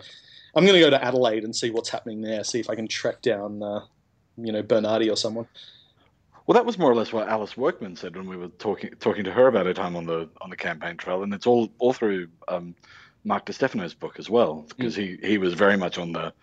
I'm 0.55 0.65
to 0.65 0.79
go 0.79 0.89
to 0.89 1.03
Adelaide 1.03 1.43
and 1.43 1.55
see 1.55 1.71
what's 1.71 1.89
happening 1.89 2.21
there. 2.21 2.43
See 2.43 2.59
if 2.59 2.69
I 2.69 2.75
can 2.75 2.87
track 2.87 3.21
down, 3.21 3.61
uh, 3.61 3.85
you 4.37 4.51
know, 4.51 4.61
Bernardi 4.61 5.09
or 5.09 5.15
someone. 5.15 5.47
Well, 6.47 6.55
that 6.55 6.65
was 6.65 6.79
more 6.79 6.89
or 6.89 6.95
less 6.95 7.13
what 7.13 7.29
Alice 7.29 7.55
Workman 7.55 7.95
said 7.95 8.15
when 8.15 8.27
we 8.27 8.35
were 8.35 8.47
talking 8.47 8.91
talking 8.99 9.23
to 9.23 9.31
her 9.31 9.47
about 9.47 9.67
her 9.67 9.73
time 9.73 9.95
on 9.95 10.05
the 10.05 10.29
on 10.41 10.49
the 10.49 10.55
campaign 10.55 10.97
trail, 10.97 11.21
and 11.21 11.33
it's 11.33 11.45
all 11.45 11.69
all 11.77 11.93
through 11.93 12.27
um, 12.47 12.73
Mark 13.23 13.45
Di 13.45 13.53
Stefano's 13.53 13.93
book 13.93 14.19
as 14.19 14.29
well, 14.29 14.61
hmm. 14.61 14.67
because 14.77 14.95
he 14.95 15.17
he 15.21 15.37
was 15.37 15.53
very 15.53 15.77
much 15.77 15.97
on 15.97 16.11
the 16.11 16.33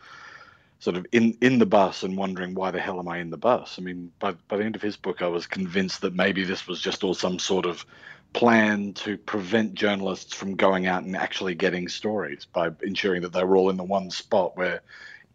sort 0.78 0.96
of 0.96 1.06
in 1.12 1.36
in 1.40 1.58
the 1.58 1.66
bus 1.66 2.02
and 2.02 2.16
wondering 2.16 2.54
why 2.54 2.70
the 2.70 2.80
hell 2.80 2.98
am 2.98 3.08
I 3.08 3.18
in 3.18 3.30
the 3.30 3.36
bus? 3.36 3.76
I 3.78 3.82
mean, 3.82 4.12
by 4.18 4.32
by 4.48 4.56
the 4.56 4.64
end 4.64 4.76
of 4.76 4.82
his 4.82 4.96
book, 4.96 5.22
I 5.22 5.28
was 5.28 5.46
convinced 5.46 6.02
that 6.02 6.14
maybe 6.14 6.44
this 6.44 6.66
was 6.66 6.80
just 6.80 7.04
all 7.04 7.14
some 7.14 7.38
sort 7.38 7.66
of 7.66 7.84
plan 8.32 8.92
to 8.92 9.16
prevent 9.16 9.74
journalists 9.74 10.34
from 10.34 10.56
going 10.56 10.86
out 10.86 11.04
and 11.04 11.16
actually 11.16 11.54
getting 11.54 11.88
stories 11.88 12.46
by 12.52 12.70
ensuring 12.82 13.22
that 13.22 13.32
they 13.32 13.42
were 13.42 13.56
all 13.56 13.70
in 13.70 13.78
the 13.78 13.84
one 13.84 14.10
spot 14.10 14.56
where 14.56 14.82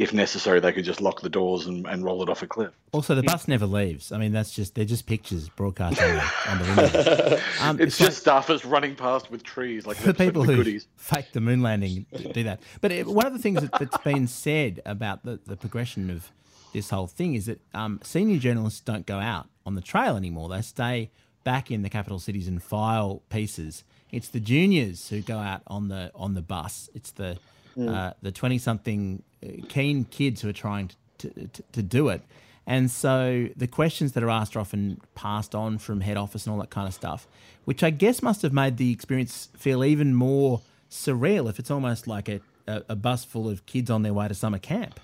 if 0.02 0.14
necessary, 0.14 0.60
they 0.60 0.72
could 0.72 0.84
just 0.84 1.00
lock 1.00 1.22
the 1.22 1.30
doors 1.30 1.68
and, 1.68 1.86
and 1.86 2.04
roll 2.04 2.24
it 2.24 2.30
off 2.30 2.42
a 2.42 2.48
cliff. 2.48 2.72
Also, 2.92 3.14
the 3.14 3.22
bus 3.22 3.48
never 3.48 3.68
leaves. 3.68 4.12
I 4.12 4.18
mean, 4.18 4.32
that's 4.32 4.52
just 4.52 4.74
they're 4.74 4.84
just 4.84 5.06
pictures 5.06 5.48
broadcast 5.48 6.02
on 6.02 6.16
the, 6.16 6.24
on 6.50 6.58
the 6.58 6.66
window. 6.66 7.40
Um, 7.62 7.80
It's 7.80 8.00
just 8.00 8.26
staffers 8.26 8.70
running 8.70 8.96
past 8.96 9.30
with 9.30 9.44
trees 9.44 9.86
like 9.86 9.98
for 10.04 10.08
the 10.08 10.14
people 10.16 10.44
who 10.44 10.56
goodies. 10.56 10.88
fake 10.96 11.32
the 11.34 11.40
moon 11.42 11.62
landing 11.62 12.08
do 12.34 12.44
that. 12.44 12.62
But 12.82 12.92
it, 12.92 13.06
one 13.06 13.28
of 13.28 13.34
the 13.34 13.38
things 13.40 13.62
that, 13.62 13.72
that's 13.74 13.98
been 14.00 14.26
said 14.28 14.82
about 14.88 15.24
the, 15.24 15.40
the 15.46 15.56
progression 15.56 16.10
of 16.10 16.32
this 16.74 16.90
whole 16.90 17.06
thing 17.08 17.36
is 17.36 17.46
that 17.46 17.60
um, 17.76 18.00
senior 18.04 18.40
journalists 18.40 18.80
don't 18.80 19.06
go 19.06 19.20
out 19.20 19.50
on 19.68 19.76
the 19.76 19.82
trail 19.82 20.18
anymore. 20.18 20.50
They 20.50 20.62
stay 20.64 21.12
back 21.44 21.70
in 21.70 21.84
the 21.84 21.90
capital 21.90 22.18
cities 22.18 22.48
and 22.48 22.62
file 22.64 23.22
pieces. 23.30 23.84
It's 24.12 24.30
the 24.30 24.40
juniors 24.40 25.10
who 25.10 25.22
go 25.22 25.38
out 25.38 25.62
on 25.68 25.90
the 25.90 26.12
on 26.16 26.34
the 26.34 26.42
bus. 26.42 26.90
It's 26.96 27.12
the 27.12 27.38
uh, 27.80 28.14
the 28.24 28.32
twenty 28.32 28.58
something 28.58 29.22
keen 29.68 30.06
kids 30.06 30.42
who 30.42 30.50
are 30.50 30.54
trying 30.54 30.92
to, 31.20 31.30
to, 31.48 31.64
to 31.72 31.84
do 31.84 32.10
it. 32.10 32.22
And 32.68 32.92
so 32.92 33.48
the 33.56 33.68
questions 33.68 34.12
that 34.14 34.24
are 34.24 34.30
asked 34.30 34.56
are 34.56 34.60
often 34.60 35.02
passed 35.16 35.56
on 35.56 35.78
from 35.78 36.02
head 36.02 36.18
office 36.18 36.46
and 36.46 36.54
all 36.54 36.60
that 36.60 36.70
kind 36.70 36.88
of 36.88 36.94
stuff, 36.94 37.28
which 37.66 37.84
I 37.84 37.90
guess 37.90 38.22
must 38.22 38.44
have 38.44 38.54
made 38.54 38.78
the 38.78 38.92
experience 38.92 39.50
feel 39.58 39.84
even 39.84 40.14
more 40.14 40.62
surreal 40.90 41.50
if 41.50 41.58
it's 41.58 41.72
almost 41.72 42.08
like 42.08 42.30
a, 42.30 42.40
a, 42.68 42.84
a 42.90 42.96
bus 42.96 43.26
full 43.26 43.50
of 43.50 43.66
kids 43.66 43.90
on 43.90 44.04
their 44.04 44.14
way 44.14 44.28
to 44.28 44.36
summer 44.36 44.60
camp. 44.60 45.00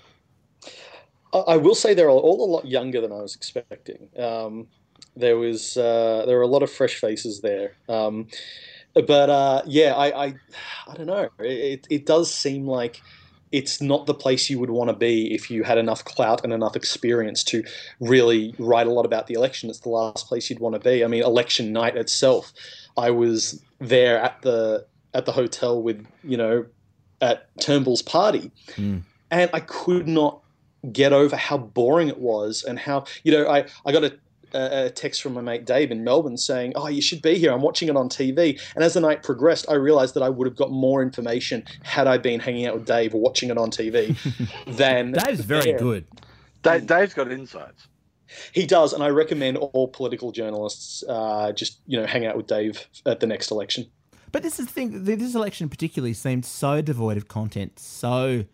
I 1.32 1.58
will 1.58 1.74
say 1.74 1.92
they're 1.92 2.08
all 2.08 2.44
a 2.44 2.50
lot 2.50 2.64
younger 2.66 3.00
than 3.00 3.12
I 3.12 3.20
was 3.20 3.34
expecting. 3.34 4.08
Um, 4.18 4.68
there 5.14 5.36
was 5.36 5.76
uh, 5.76 6.24
there 6.26 6.36
were 6.36 6.42
a 6.42 6.48
lot 6.48 6.62
of 6.62 6.70
fresh 6.70 7.00
faces 7.00 7.40
there, 7.40 7.76
um, 7.88 8.28
but 8.94 9.28
uh, 9.28 9.62
yeah, 9.66 9.94
I, 9.94 10.26
I 10.26 10.34
I 10.86 10.94
don't 10.94 11.06
know. 11.06 11.28
It 11.40 11.86
it 11.90 12.06
does 12.06 12.32
seem 12.32 12.66
like 12.66 13.02
it's 13.52 13.80
not 13.80 14.06
the 14.06 14.14
place 14.14 14.50
you 14.50 14.58
would 14.58 14.70
want 14.70 14.90
to 14.90 14.96
be 14.96 15.32
if 15.34 15.50
you 15.50 15.62
had 15.62 15.78
enough 15.78 16.04
clout 16.04 16.44
and 16.44 16.52
enough 16.52 16.76
experience 16.76 17.42
to 17.44 17.64
really 18.00 18.54
write 18.58 18.86
a 18.86 18.90
lot 18.90 19.06
about 19.06 19.26
the 19.26 19.34
election. 19.34 19.70
It's 19.70 19.80
the 19.80 19.88
last 19.88 20.26
place 20.26 20.50
you'd 20.50 20.60
want 20.60 20.74
to 20.74 20.80
be. 20.80 21.04
I 21.04 21.06
mean, 21.06 21.22
election 21.22 21.72
night 21.72 21.96
itself, 21.96 22.52
I 22.96 23.10
was 23.10 23.62
there 23.78 24.18
at 24.20 24.42
the 24.42 24.86
at 25.14 25.24
the 25.24 25.32
hotel 25.32 25.80
with 25.82 26.06
you 26.24 26.36
know 26.36 26.66
at 27.20 27.48
Turnbull's 27.60 28.02
party, 28.02 28.50
Mm. 28.76 29.02
and 29.30 29.50
I 29.52 29.60
could 29.60 30.06
not 30.06 30.42
get 30.92 31.12
over 31.12 31.34
how 31.36 31.58
boring 31.58 32.08
it 32.08 32.18
was 32.18 32.62
and 32.62 32.78
how 32.78 33.04
you 33.24 33.32
know 33.32 33.48
I, 33.48 33.66
I 33.84 33.92
got 33.92 34.04
a, 34.04 34.16
a 34.54 34.86
a 34.86 34.90
text 34.90 35.22
from 35.22 35.34
my 35.34 35.40
mate 35.40 35.64
Dave 35.64 35.90
in 35.90 36.04
Melbourne 36.04 36.36
saying 36.36 36.72
oh 36.76 36.88
you 36.88 37.02
should 37.02 37.22
be 37.22 37.34
here 37.38 37.52
I'm 37.52 37.62
watching 37.62 37.88
it 37.88 37.96
on 37.96 38.08
TV 38.08 38.60
and 38.74 38.84
as 38.84 38.94
the 38.94 39.00
night 39.00 39.22
progressed 39.22 39.66
I 39.68 39.74
realized 39.74 40.14
that 40.14 40.22
I 40.22 40.28
would 40.28 40.46
have 40.46 40.56
got 40.56 40.70
more 40.70 41.02
information 41.02 41.64
had 41.82 42.06
I 42.06 42.18
been 42.18 42.40
hanging 42.40 42.66
out 42.66 42.74
with 42.74 42.86
Dave 42.86 43.14
or 43.14 43.20
watching 43.20 43.50
it 43.50 43.58
on 43.58 43.70
TV 43.70 44.16
than 44.66 45.12
Dave's 45.12 45.40
very 45.40 45.72
there. 45.72 45.78
good. 45.78 46.06
Da- 46.62 46.78
Dave's 46.78 47.14
got 47.14 47.30
insights. 47.30 47.86
he 48.52 48.66
does 48.66 48.92
and 48.92 49.02
I 49.02 49.08
recommend 49.08 49.56
all 49.58 49.88
political 49.88 50.32
journalists 50.32 51.04
uh, 51.08 51.52
just 51.52 51.80
you 51.86 51.98
know 52.00 52.06
hang 52.06 52.26
out 52.26 52.36
with 52.36 52.46
Dave 52.46 52.86
at 53.06 53.20
the 53.20 53.26
next 53.26 53.50
election 53.50 53.86
But 54.32 54.42
this 54.42 54.58
is 54.60 54.66
the 54.66 54.72
thing. 54.72 55.04
This 55.04 55.34
election 55.34 55.68
particularly 55.70 56.12
seemed 56.14 56.44
so 56.44 56.82
devoid 56.82 57.16
of 57.16 57.28
content, 57.28 57.78
so 57.78 58.44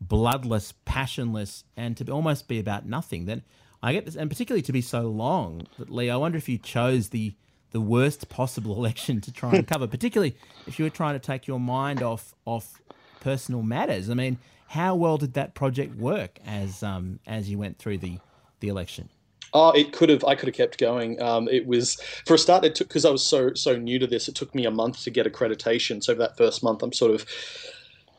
bloodless, 0.00 0.72
passionless, 0.84 1.64
and 1.76 1.96
to 1.96 2.10
almost 2.12 2.46
be 2.46 2.58
about 2.58 2.84
nothing. 2.86 3.24
That 3.24 3.40
I 3.84 3.92
get 3.92 4.06
this, 4.06 4.16
and 4.16 4.30
particularly 4.30 4.62
to 4.62 4.72
be 4.72 4.80
so 4.80 5.02
long. 5.02 5.66
That 5.78 5.90
Lee, 5.90 6.08
I 6.08 6.16
wonder 6.16 6.38
if 6.38 6.48
you 6.48 6.56
chose 6.56 7.10
the 7.10 7.34
the 7.72 7.82
worst 7.82 8.30
possible 8.30 8.74
election 8.78 9.20
to 9.20 9.32
try 9.32 9.52
and 9.52 9.66
cover, 9.66 9.86
particularly 9.86 10.36
if 10.66 10.78
you 10.78 10.86
were 10.86 10.90
trying 10.90 11.14
to 11.14 11.24
take 11.24 11.46
your 11.46 11.60
mind 11.60 12.02
off 12.02 12.34
off 12.46 12.80
personal 13.20 13.62
matters. 13.62 14.08
I 14.08 14.14
mean, 14.14 14.38
how 14.68 14.94
well 14.94 15.18
did 15.18 15.34
that 15.34 15.54
project 15.54 15.96
work 15.96 16.38
as 16.46 16.82
um 16.82 17.20
as 17.26 17.50
you 17.50 17.58
went 17.58 17.78
through 17.78 17.98
the 17.98 18.18
the 18.60 18.68
election? 18.68 19.10
Oh, 19.52 19.70
it 19.70 19.92
could 19.92 20.08
have. 20.08 20.24
I 20.24 20.34
could 20.34 20.48
have 20.48 20.56
kept 20.56 20.78
going. 20.78 21.20
Um, 21.20 21.46
it 21.48 21.66
was 21.66 22.00
for 22.26 22.34
a 22.34 22.38
start. 22.38 22.64
It 22.64 22.74
took 22.74 22.88
because 22.88 23.04
I 23.04 23.10
was 23.10 23.22
so 23.22 23.52
so 23.52 23.76
new 23.76 23.98
to 23.98 24.06
this. 24.06 24.28
It 24.28 24.34
took 24.34 24.54
me 24.54 24.64
a 24.64 24.70
month 24.70 25.02
to 25.04 25.10
get 25.10 25.30
accreditation. 25.30 26.02
So 26.02 26.14
that 26.14 26.38
first 26.38 26.62
month, 26.62 26.82
I'm 26.82 26.92
sort 26.94 27.12
of, 27.12 27.26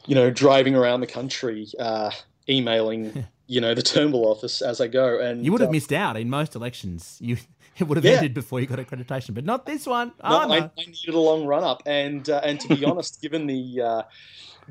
you 0.05 0.13
know, 0.13 0.29
driving 0.29 0.75
around 0.75 1.01
the 1.01 1.07
country, 1.07 1.67
uh, 1.79 2.11
emailing, 2.47 3.25
you 3.47 3.61
know, 3.61 3.73
the 3.73 3.81
Turnbull 3.81 4.25
office 4.27 4.61
as 4.61 4.81
I 4.81 4.87
go. 4.87 5.19
And 5.19 5.45
You 5.45 5.51
would 5.51 5.61
have 5.61 5.69
uh, 5.69 5.73
missed 5.73 5.93
out 5.93 6.17
in 6.17 6.29
most 6.29 6.55
elections. 6.55 7.17
You 7.21 7.37
it 7.77 7.83
would 7.87 7.97
have 7.97 8.05
Yeah. 8.05 8.13
ended 8.13 8.33
before 8.33 8.59
you 8.59 8.67
got 8.67 8.79
accreditation, 8.79 9.33
but 9.33 9.45
not 9.45 9.65
this 9.65 9.85
one. 9.85 10.13
No, 10.23 10.47
no. 10.47 10.53
I, 10.53 10.57
I 10.57 10.85
needed 10.85 11.13
a 11.13 11.19
long 11.19 11.45
run 11.45 11.63
up, 11.63 11.83
and 11.85 12.29
uh, 12.29 12.41
and 12.43 12.59
to 12.59 12.67
be 12.67 12.83
honest, 12.85 13.21
given 13.21 13.47
the 13.47 13.81
uh, 13.81 14.01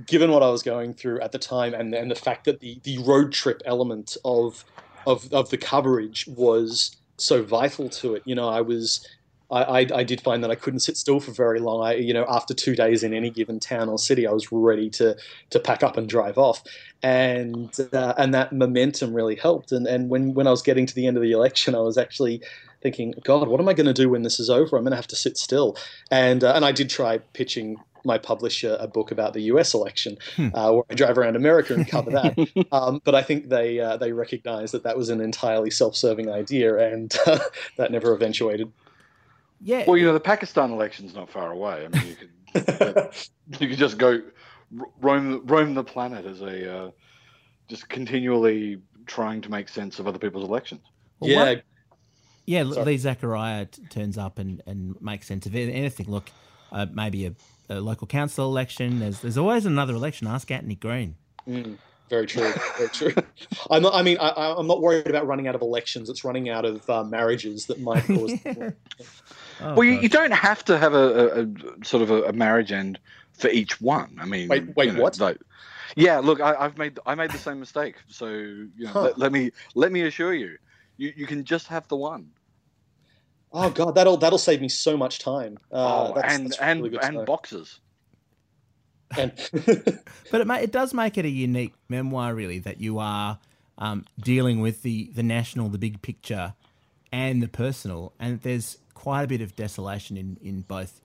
given 0.06 0.30
what 0.30 0.42
I 0.42 0.48
was 0.50 0.62
going 0.62 0.94
through 0.94 1.20
at 1.20 1.32
the 1.32 1.38
time, 1.38 1.74
and 1.74 1.94
and 1.94 2.10
the 2.10 2.16
fact 2.16 2.44
that 2.46 2.60
the 2.60 2.80
the 2.84 2.98
road 2.98 3.32
trip 3.32 3.62
element 3.64 4.16
of 4.24 4.64
of 5.06 5.32
of 5.32 5.50
the 5.50 5.58
coverage 5.58 6.26
was 6.26 6.96
so 7.16 7.42
vital 7.44 7.88
to 7.88 8.14
it, 8.14 8.22
you 8.24 8.34
know, 8.34 8.48
I 8.48 8.60
was. 8.60 9.06
I, 9.50 9.62
I, 9.62 9.86
I 9.94 10.04
did 10.04 10.20
find 10.20 10.42
that 10.42 10.50
I 10.50 10.54
couldn't 10.54 10.80
sit 10.80 10.96
still 10.96 11.20
for 11.20 11.32
very 11.32 11.60
long. 11.60 11.84
I, 11.84 11.94
you 11.94 12.14
know, 12.14 12.24
after 12.28 12.54
two 12.54 12.74
days 12.74 13.02
in 13.02 13.12
any 13.12 13.30
given 13.30 13.60
town 13.60 13.88
or 13.88 13.98
city, 13.98 14.26
I 14.26 14.32
was 14.32 14.50
ready 14.50 14.90
to 14.90 15.16
to 15.50 15.60
pack 15.60 15.82
up 15.82 15.96
and 15.96 16.08
drive 16.08 16.38
off, 16.38 16.62
and 17.02 17.74
uh, 17.92 18.14
and 18.16 18.34
that 18.34 18.52
momentum 18.52 19.14
really 19.14 19.36
helped. 19.36 19.72
And 19.72 19.86
and 19.86 20.08
when 20.08 20.34
when 20.34 20.46
I 20.46 20.50
was 20.50 20.62
getting 20.62 20.86
to 20.86 20.94
the 20.94 21.06
end 21.06 21.16
of 21.16 21.22
the 21.22 21.32
election, 21.32 21.74
I 21.74 21.80
was 21.80 21.98
actually 21.98 22.42
thinking, 22.82 23.14
God, 23.24 23.48
what 23.48 23.60
am 23.60 23.68
I 23.68 23.74
going 23.74 23.86
to 23.86 23.94
do 23.94 24.10
when 24.10 24.22
this 24.22 24.38
is 24.38 24.50
over? 24.50 24.76
I'm 24.76 24.84
going 24.84 24.92
to 24.92 24.96
have 24.96 25.06
to 25.08 25.16
sit 25.16 25.36
still. 25.36 25.76
And 26.10 26.44
uh, 26.44 26.52
and 26.54 26.64
I 26.64 26.72
did 26.72 26.90
try 26.90 27.18
pitching 27.18 27.78
my 28.04 28.18
publisher 28.18 28.76
a 28.78 28.86
book 28.86 29.10
about 29.10 29.32
the 29.32 29.40
U.S. 29.42 29.74
election, 29.74 30.18
uh, 30.38 30.72
where 30.72 30.84
I 30.90 30.94
drive 30.94 31.16
around 31.18 31.36
America 31.36 31.74
and 31.74 31.88
cover 31.88 32.10
that. 32.10 32.66
um, 32.72 33.00
but 33.04 33.14
I 33.14 33.22
think 33.22 33.48
they 33.48 33.80
uh, 33.80 33.96
they 33.96 34.12
recognised 34.12 34.74
that 34.74 34.84
that 34.84 34.96
was 34.96 35.08
an 35.08 35.20
entirely 35.20 35.70
self-serving 35.70 36.30
idea, 36.30 36.76
and 36.92 37.14
uh, 37.26 37.38
that 37.76 37.90
never 37.90 38.14
eventuated. 38.14 38.70
Yeah. 39.60 39.84
Well, 39.86 39.96
you 39.96 40.04
know, 40.04 40.12
the 40.12 40.20
Pakistan 40.20 40.70
election's 40.70 41.14
not 41.14 41.30
far 41.30 41.50
away. 41.52 41.86
I 41.86 41.88
mean, 41.88 42.06
you 42.06 42.16
could 42.16 43.10
you 43.60 43.68
could 43.68 43.78
just 43.78 43.98
go 43.98 44.20
roam 45.00 45.46
roam 45.46 45.74
the 45.74 45.84
planet 45.84 46.26
as 46.26 46.40
a 46.42 46.76
uh, 46.86 46.90
just 47.68 47.88
continually 47.88 48.80
trying 49.06 49.40
to 49.42 49.50
make 49.50 49.68
sense 49.68 49.98
of 49.98 50.06
other 50.06 50.18
people's 50.18 50.44
elections. 50.48 50.82
Well, 51.20 51.30
yeah, 51.30 51.44
what- 51.44 51.62
yeah. 52.46 52.64
Sorry. 52.70 52.84
Lee 52.86 52.96
Zachariah 52.98 53.66
t- 53.66 53.82
turns 53.88 54.18
up 54.18 54.38
and, 54.38 54.62
and 54.66 55.00
makes 55.00 55.26
sense 55.26 55.46
of 55.46 55.54
it. 55.56 55.70
anything. 55.72 56.10
Look, 56.10 56.30
uh, 56.72 56.86
maybe 56.92 57.26
a, 57.26 57.34
a 57.70 57.80
local 57.80 58.06
council 58.06 58.46
election. 58.46 59.00
There's 59.00 59.20
there's 59.20 59.38
always 59.38 59.64
another 59.64 59.94
election. 59.94 60.26
Ask 60.26 60.50
Anthony 60.50 60.74
Green. 60.74 61.16
Mm, 61.48 61.78
very 62.10 62.26
true. 62.26 62.52
Very 62.76 62.88
true. 62.90 63.14
I'm 63.70 63.82
not, 63.82 63.94
I 63.94 64.02
mean, 64.02 64.18
I, 64.18 64.28
I- 64.28 64.58
I'm 64.58 64.66
not 64.66 64.80
worried 64.82 65.06
about 65.08 65.26
running 65.26 65.48
out 65.48 65.54
of 65.54 65.62
elections. 65.62 66.08
It's 66.10 66.24
running 66.24 66.48
out 66.48 66.64
of 66.64 66.88
uh, 66.88 67.04
marriages 67.04 67.66
that 67.66 67.80
might 67.80 68.04
cause. 68.06 68.34
Oh, 69.60 69.74
well, 69.74 69.84
you, 69.84 69.94
you 69.94 70.08
don't 70.08 70.32
have 70.32 70.64
to 70.66 70.78
have 70.78 70.94
a, 70.94 70.96
a, 70.96 71.42
a 71.42 71.46
sort 71.84 72.02
of 72.02 72.10
a, 72.10 72.22
a 72.24 72.32
marriage 72.32 72.72
end 72.72 72.98
for 73.32 73.48
each 73.48 73.80
one. 73.80 74.16
I 74.20 74.24
mean, 74.26 74.48
Wait- 74.48 74.76
wait, 74.76 74.86
you 74.86 74.92
know, 74.94 75.02
what? 75.02 75.18
like- 75.20 75.38
yeah, 75.96 76.18
look, 76.18 76.40
I, 76.40 76.54
I've 76.54 76.76
made 76.76 76.98
I 77.06 77.14
made 77.14 77.30
the 77.30 77.38
same 77.38 77.60
mistake. 77.60 77.96
So 78.08 78.26
you 78.28 78.68
know, 78.78 78.90
Huh. 78.90 79.02
let, 79.02 79.18
let 79.18 79.32
me 79.32 79.50
let 79.74 79.92
me 79.92 80.02
assure 80.02 80.34
you, 80.34 80.56
you 80.96 81.12
you 81.16 81.26
can 81.26 81.44
just 81.44 81.68
have 81.68 81.86
the 81.88 81.96
one. 81.96 82.30
Oh 83.52 83.70
God, 83.70 83.94
that'll 83.94 84.16
that'll 84.16 84.38
save 84.38 84.60
me 84.60 84.68
so 84.68 84.96
much 84.96 85.20
time. 85.20 85.56
Uh, 85.72 86.08
oh, 86.10 86.12
that's, 86.14 86.34
and 86.34 86.46
that's 86.46 86.58
and 86.60 86.80
really 86.82 86.90
good 86.90 87.04
and 87.04 87.24
boxes. 87.26 87.78
But 90.30 90.40
it, 90.40 90.46
ma- 90.46 90.54
it 90.56 90.72
does 90.72 90.92
make 90.94 91.18
it 91.18 91.24
a 91.24 91.28
unique 91.28 91.74
memoir, 91.88 92.34
really, 92.34 92.58
that 92.60 92.80
you 92.80 92.98
are 92.98 93.38
um, 93.78 94.04
dealing 94.18 94.60
with 94.60 94.82
the, 94.82 95.10
the 95.14 95.22
national, 95.22 95.68
the 95.68 95.78
big 95.78 96.02
picture, 96.02 96.54
and 97.12 97.42
the 97.42 97.48
personal. 97.48 98.12
And 98.18 98.40
there's 98.42 98.78
quite 98.94 99.22
a 99.22 99.26
bit 99.26 99.40
of 99.40 99.54
desolation 99.54 100.16
in, 100.16 100.38
in 100.42 100.62
both 100.62 101.00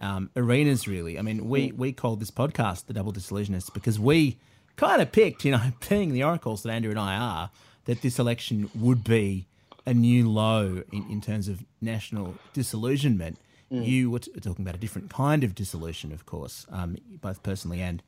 um, 0.00 0.30
arenas, 0.36 0.86
really. 0.86 1.18
I 1.18 1.22
mean, 1.22 1.48
we, 1.48 1.72
we 1.72 1.92
called 1.92 2.20
this 2.20 2.30
podcast 2.30 2.86
The 2.86 2.94
Double 2.94 3.12
Disillusionists 3.12 3.72
because 3.72 3.98
we 3.98 4.38
kind 4.76 5.02
of 5.02 5.12
picked, 5.12 5.44
you 5.44 5.52
know, 5.52 5.72
being 5.88 6.12
the 6.12 6.22
oracles 6.24 6.62
that 6.62 6.70
Andrew 6.70 6.90
and 6.90 7.00
I 7.00 7.16
are, 7.16 7.50
that 7.86 8.02
this 8.02 8.18
election 8.18 8.70
would 8.74 9.04
be 9.04 9.46
a 9.86 9.92
new 9.92 10.30
low 10.30 10.82
in, 10.92 11.10
in 11.10 11.20
terms 11.20 11.48
of 11.48 11.64
national 11.80 12.34
disillusionment. 12.52 13.38
You 13.82 14.10
were 14.10 14.18
talking 14.18 14.64
about 14.64 14.74
a 14.74 14.78
different 14.78 15.10
kind 15.10 15.44
of 15.44 15.54
dissolution, 15.54 16.12
of 16.12 16.26
course, 16.26 16.66
um, 16.70 16.96
both 17.20 17.42
personally 17.42 17.80
and 17.80 18.02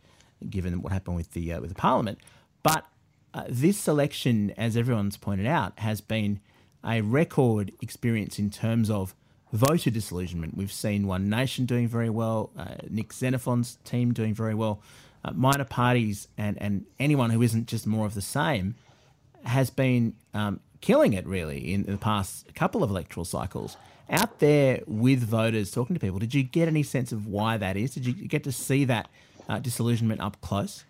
given 0.48 0.82
what 0.82 0.92
happened 0.92 1.16
with 1.16 1.32
the 1.32 1.52
uh, 1.52 1.60
with 1.60 1.70
the 1.70 1.74
parliament. 1.74 2.18
But 2.62 2.84
uh, 3.34 3.44
this 3.48 3.88
election, 3.88 4.52
as 4.56 4.76
everyone's 4.76 5.16
pointed 5.16 5.46
out, 5.46 5.78
has 5.78 6.00
been 6.00 6.40
a 6.84 7.00
record 7.00 7.72
experience 7.80 8.38
in 8.38 8.50
terms 8.50 8.90
of 8.90 9.14
voter 9.52 9.90
disillusionment. 9.90 10.56
We've 10.56 10.72
seen 10.72 11.06
One 11.06 11.28
Nation 11.28 11.66
doing 11.66 11.88
very 11.88 12.10
well, 12.10 12.50
uh, 12.56 12.76
Nick 12.88 13.12
Xenophon's 13.12 13.78
team 13.84 14.12
doing 14.12 14.34
very 14.34 14.54
well, 14.54 14.80
uh, 15.24 15.32
minor 15.32 15.64
parties, 15.64 16.28
and 16.36 16.60
and 16.60 16.86
anyone 16.98 17.30
who 17.30 17.42
isn't 17.42 17.66
just 17.66 17.86
more 17.86 18.06
of 18.06 18.14
the 18.14 18.22
same 18.22 18.74
has 19.44 19.70
been 19.70 20.14
um, 20.34 20.60
killing 20.80 21.12
it 21.12 21.26
really 21.26 21.72
in 21.72 21.84
the 21.84 21.96
past 21.96 22.54
couple 22.54 22.82
of 22.82 22.90
electoral 22.90 23.24
cycles. 23.24 23.76
Out 24.08 24.38
there 24.38 24.82
with 24.86 25.20
voters, 25.20 25.70
talking 25.70 25.94
to 25.94 26.00
people, 26.00 26.18
did 26.18 26.32
you 26.32 26.44
get 26.44 26.68
any 26.68 26.82
sense 26.84 27.10
of 27.10 27.26
why 27.26 27.56
that 27.56 27.76
is? 27.76 27.94
Did 27.94 28.06
you 28.06 28.12
get 28.12 28.44
to 28.44 28.52
see 28.52 28.84
that 28.84 29.08
uh, 29.48 29.58
disillusionment 29.58 30.20
up 30.20 30.40
close? 30.40 30.84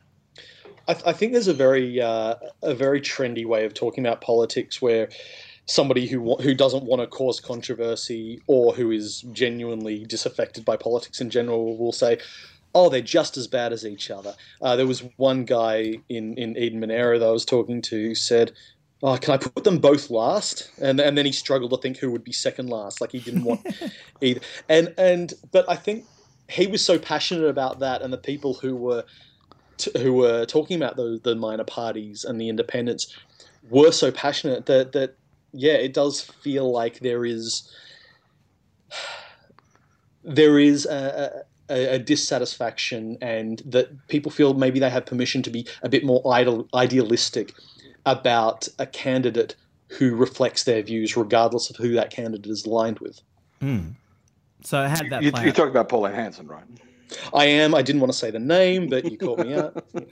I, 0.88 0.94
th- 0.94 1.06
I 1.06 1.12
think 1.12 1.32
there's 1.32 1.48
a 1.48 1.54
very 1.54 2.00
uh, 2.00 2.36
a 2.62 2.74
very 2.74 3.00
trendy 3.00 3.44
way 3.44 3.64
of 3.64 3.74
talking 3.74 4.06
about 4.06 4.20
politics 4.20 4.80
where 4.80 5.08
somebody 5.66 6.06
who 6.06 6.36
who 6.36 6.54
doesn't 6.54 6.84
want 6.84 7.00
to 7.00 7.06
cause 7.06 7.40
controversy 7.40 8.40
or 8.46 8.72
who 8.72 8.90
is 8.90 9.22
genuinely 9.32 10.04
disaffected 10.04 10.64
by 10.64 10.76
politics 10.76 11.20
in 11.20 11.30
general 11.30 11.76
will 11.76 11.92
say, 11.92 12.18
"Oh, 12.74 12.88
they're 12.88 13.00
just 13.00 13.36
as 13.36 13.46
bad 13.46 13.72
as 13.72 13.84
each 13.84 14.10
other." 14.10 14.34
Uh, 14.62 14.76
there 14.76 14.86
was 14.86 15.02
one 15.16 15.44
guy 15.44 16.00
in 16.08 16.34
in 16.34 16.56
Eden 16.56 16.80
Monaro 16.80 17.18
that 17.18 17.26
I 17.26 17.32
was 17.32 17.44
talking 17.44 17.82
to 17.82 17.96
who 18.08 18.14
said. 18.14 18.52
Oh, 19.02 19.16
can 19.18 19.34
I 19.34 19.36
put 19.36 19.64
them 19.64 19.78
both 19.78 20.10
last? 20.10 20.70
And 20.80 21.00
and 21.00 21.16
then 21.16 21.26
he 21.26 21.32
struggled 21.32 21.70
to 21.70 21.76
think 21.76 21.98
who 21.98 22.10
would 22.10 22.24
be 22.24 22.32
second 22.32 22.68
last. 22.68 23.00
Like 23.00 23.12
he 23.12 23.20
didn't 23.20 23.44
want 23.44 23.66
either. 24.20 24.40
And 24.68 24.94
and 24.96 25.34
but 25.52 25.68
I 25.68 25.76
think 25.76 26.06
he 26.48 26.66
was 26.66 26.84
so 26.84 26.98
passionate 26.98 27.46
about 27.46 27.80
that, 27.80 28.02
and 28.02 28.12
the 28.12 28.18
people 28.18 28.54
who 28.54 28.74
were 28.74 29.04
t- 29.76 29.92
who 29.98 30.14
were 30.14 30.46
talking 30.46 30.76
about 30.76 30.96
the 30.96 31.20
the 31.22 31.34
minor 31.34 31.64
parties 31.64 32.24
and 32.24 32.40
the 32.40 32.48
independents 32.48 33.14
were 33.68 33.92
so 33.92 34.10
passionate 34.10 34.66
that 34.66 34.92
that 34.92 35.16
yeah, 35.52 35.74
it 35.74 35.92
does 35.92 36.22
feel 36.22 36.70
like 36.70 37.00
there 37.00 37.24
is 37.24 37.70
there 40.24 40.58
is 40.58 40.86
a, 40.86 41.44
a, 41.70 41.94
a, 41.94 41.98
dissatisfaction, 41.98 43.16
and 43.20 43.62
that 43.64 44.08
people 44.08 44.30
feel 44.30 44.54
maybe 44.54 44.80
they 44.80 44.90
have 44.90 45.06
permission 45.06 45.42
to 45.42 45.50
be 45.50 45.66
a 45.82 45.88
bit 45.88 46.04
more 46.04 46.20
ideal, 46.32 46.68
idealistic 46.74 47.52
about 48.06 48.68
a 48.78 48.86
candidate 48.86 49.54
who 49.88 50.16
reflects 50.16 50.64
their 50.64 50.82
views, 50.82 51.16
regardless 51.16 51.70
of 51.70 51.76
who 51.76 51.92
that 51.92 52.10
candidate 52.10 52.50
is 52.50 52.64
aligned 52.64 52.98
with. 53.00 53.20
Mm. 53.60 53.94
So 54.62 54.86
how 54.88 54.96
did 54.96 55.12
that 55.12 55.22
you, 55.22 55.30
play 55.30 55.44
You're 55.44 55.52
talking 55.52 55.70
about 55.70 55.88
Pauline 55.88 56.14
Hanson, 56.14 56.46
right? 56.46 56.64
I 57.34 57.44
am. 57.44 57.74
I 57.74 57.82
didn't 57.82 58.00
want 58.00 58.12
to 58.12 58.18
say 58.18 58.30
the 58.30 58.38
name, 58.38 58.88
but 58.88 59.10
you 59.10 59.18
caught 59.18 59.38
me 59.38 59.54
out. 59.54 59.84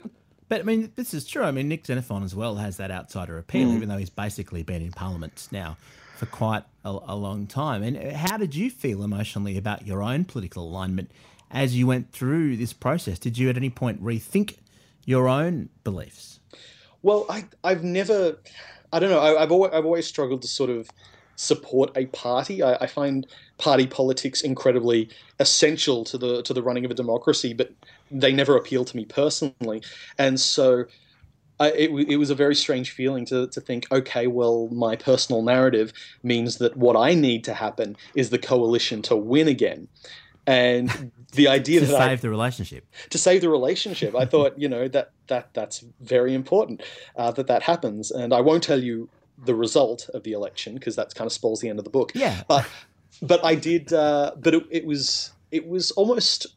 But 0.47 0.59
I 0.59 0.63
mean, 0.63 0.91
this 0.95 1.13
is 1.13 1.25
true. 1.25 1.43
I 1.43 1.51
mean, 1.51 1.67
Nick 1.67 1.85
Xenophon 1.85 2.23
as 2.23 2.35
well 2.35 2.55
has 2.57 2.77
that 2.77 2.91
outsider 2.91 3.37
appeal, 3.37 3.73
even 3.73 3.89
though 3.89 3.97
he's 3.97 4.11
basically 4.11 4.61
been 4.61 4.81
in 4.81 4.91
Parliament 4.91 5.47
now 5.51 5.75
for 6.17 6.27
quite 6.27 6.63
a, 6.83 6.89
a, 6.89 7.15
long 7.15 7.47
time. 7.47 7.81
And 7.81 8.15
how 8.15 8.37
did 8.37 8.55
you 8.55 8.69
feel 8.69 9.03
emotionally 9.03 9.57
about 9.57 9.87
your 9.87 10.03
own 10.03 10.23
political 10.23 10.63
alignment 10.63 11.11
as 11.51 11.75
you 11.75 11.87
went 11.87 12.11
through 12.11 12.57
this 12.57 12.73
process? 12.73 13.17
Did 13.17 13.37
you 13.37 13.49
at 13.49 13.57
any 13.57 13.69
point 13.69 14.03
rethink 14.03 14.57
your 15.03 15.27
own 15.27 15.69
beliefs? 15.83 16.39
Well, 17.05 17.27
I, 17.29 17.45
I've 17.63 17.83
never, 17.83 18.39
I 18.91 18.97
don't 18.97 19.11
know, 19.11 19.19
I, 19.19 19.39
have 19.39 19.51
always, 19.51 19.71
I've 19.71 19.85
always 19.85 20.07
struggled 20.07 20.41
to 20.41 20.47
sort 20.47 20.71
of 20.71 20.89
support 21.35 21.95
a 21.95 22.07
party. 22.07 22.63
I, 22.63 22.73
I, 22.77 22.87
find 22.87 23.27
party 23.59 23.85
politics 23.85 24.41
incredibly 24.41 25.09
essential 25.39 26.03
to 26.05 26.17
the 26.17 26.41
to 26.41 26.51
the 26.51 26.63
running 26.63 26.83
of 26.83 26.89
a 26.89 26.95
democracy, 26.95 27.53
but 27.53 27.71
they 28.09 28.33
never 28.33 28.57
appeal 28.57 28.85
to 28.85 28.97
me 28.97 29.05
personally, 29.05 29.83
and 30.17 30.39
so. 30.39 30.85
I, 31.57 31.71
it, 31.71 31.89
it 32.09 32.17
was 32.17 32.29
a 32.29 32.35
very 32.35 32.53
strange 32.53 32.91
feeling 32.91 33.25
to, 33.27 33.47
to 33.47 33.61
think, 33.61 33.89
okay, 33.89 34.27
well, 34.27 34.67
my 34.73 34.97
personal 34.97 35.41
narrative 35.41 35.93
means 36.21 36.57
that 36.57 36.75
what 36.75 36.97
I 36.97 37.13
need 37.13 37.45
to 37.45 37.53
happen 37.53 37.95
is 38.13 38.29
the 38.29 38.37
coalition 38.37 39.01
to 39.03 39.15
win 39.15 39.47
again. 39.47 39.87
And 40.47 41.11
the 41.33 41.47
idea 41.59 41.79
to 41.81 41.85
that 41.87 41.97
save 41.97 42.19
I, 42.19 42.21
the 42.21 42.29
relationship, 42.29 42.85
to 43.09 43.17
save 43.17 43.41
the 43.41 43.49
relationship, 43.49 44.15
I 44.15 44.25
thought, 44.25 44.59
you 44.59 44.69
know, 44.69 44.87
that 44.89 45.11
that 45.27 45.53
that's 45.53 45.83
very 46.01 46.33
important 46.33 46.83
uh, 47.15 47.31
that 47.31 47.47
that 47.47 47.63
happens. 47.63 48.11
And 48.11 48.33
I 48.33 48.41
won't 48.41 48.63
tell 48.63 48.81
you 48.81 49.09
the 49.43 49.55
result 49.55 50.09
of 50.13 50.23
the 50.23 50.31
election 50.31 50.75
because 50.75 50.95
that 50.95 51.13
kind 51.15 51.25
of 51.25 51.33
spoils 51.33 51.61
the 51.61 51.69
end 51.69 51.79
of 51.79 51.85
the 51.85 51.91
book. 51.91 52.11
Yeah. 52.15 52.43
But 52.47 52.67
but 53.21 53.43
I 53.43 53.55
did. 53.55 53.93
Uh, 53.93 54.31
but 54.37 54.53
it, 54.53 54.63
it 54.69 54.85
was 54.85 55.31
it 55.51 55.67
was 55.67 55.91
almost 55.91 56.47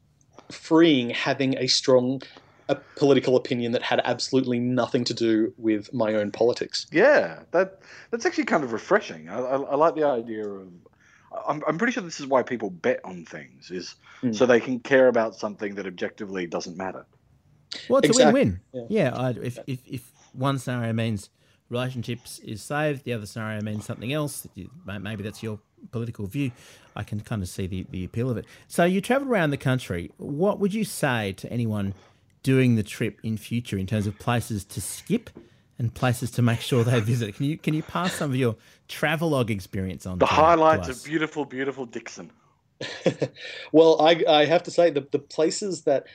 freeing 0.50 1.10
having 1.10 1.56
a 1.58 1.66
strong 1.66 2.22
a 2.68 2.74
political 2.96 3.36
opinion 3.36 3.72
that 3.72 3.82
had 3.82 4.00
absolutely 4.04 4.58
nothing 4.58 5.04
to 5.04 5.14
do 5.14 5.52
with 5.56 5.92
my 5.94 6.14
own 6.14 6.30
politics. 6.30 6.86
Yeah, 6.92 7.40
that 7.52 7.80
that's 8.10 8.26
actually 8.26 8.44
kind 8.44 8.62
of 8.62 8.72
refreshing. 8.72 9.28
I, 9.28 9.38
I, 9.38 9.56
I 9.56 9.74
like 9.76 9.94
the 9.94 10.04
idea 10.04 10.46
of. 10.46 10.68
I'm, 11.46 11.62
I'm 11.66 11.78
pretty 11.78 11.92
sure 11.92 12.02
this 12.02 12.20
is 12.20 12.26
why 12.26 12.42
people 12.42 12.70
bet 12.70 13.00
on 13.04 13.24
things, 13.24 13.70
is 13.70 13.94
mm. 14.22 14.34
so 14.34 14.46
they 14.46 14.60
can 14.60 14.80
care 14.80 15.08
about 15.08 15.34
something 15.34 15.74
that 15.76 15.86
objectively 15.86 16.46
doesn't 16.46 16.76
matter. 16.76 17.06
Well, 17.88 17.98
it's 17.98 18.08
exactly. 18.08 18.40
a 18.40 18.44
win-win. 18.44 18.60
Yeah, 18.72 19.10
yeah 19.12 19.16
I, 19.16 19.30
if, 19.30 19.58
if 19.66 19.80
if 19.86 20.12
one 20.32 20.58
scenario 20.58 20.92
means 20.92 21.30
relationships 21.68 22.38
is 22.38 22.62
saved, 22.62 23.04
the 23.04 23.12
other 23.12 23.26
scenario 23.26 23.60
means 23.60 23.84
something 23.84 24.12
else. 24.12 24.46
Maybe 24.86 25.22
that's 25.22 25.42
your 25.42 25.58
political 25.90 26.26
view. 26.26 26.50
I 26.96 27.02
can 27.02 27.20
kind 27.20 27.42
of 27.42 27.48
see 27.48 27.66
the, 27.66 27.86
the 27.90 28.04
appeal 28.04 28.30
of 28.30 28.36
it. 28.38 28.46
So 28.66 28.84
you 28.84 29.00
travel 29.00 29.28
around 29.28 29.50
the 29.50 29.58
country. 29.58 30.10
What 30.16 30.58
would 30.60 30.72
you 30.74 30.84
say 30.84 31.32
to 31.34 31.52
anyone 31.52 31.94
doing 32.42 32.76
the 32.76 32.82
trip 32.82 33.20
in 33.22 33.36
future 33.36 33.76
in 33.76 33.86
terms 33.86 34.06
of 34.06 34.18
places 34.18 34.64
to 34.64 34.80
skip 34.80 35.28
and 35.78 35.92
places 35.92 36.30
to 36.32 36.42
make 36.42 36.60
sure 36.60 36.84
they 36.84 37.00
visit? 37.00 37.36
Can 37.36 37.44
you 37.46 37.58
can 37.58 37.74
you 37.74 37.82
pass 37.82 38.14
some 38.14 38.30
of 38.30 38.36
your 38.36 38.56
travelogue 38.88 39.50
experience 39.50 40.06
on? 40.06 40.18
The 40.18 40.26
to, 40.26 40.32
highlights 40.32 40.86
to 40.86 40.92
of 40.92 41.04
beautiful, 41.04 41.44
beautiful 41.44 41.86
Dickson. 41.86 42.30
well, 43.72 44.00
I, 44.00 44.22
I 44.28 44.44
have 44.44 44.62
to 44.64 44.70
say 44.70 44.90
the 44.90 45.06
the 45.10 45.18
places 45.18 45.82
that 45.82 46.06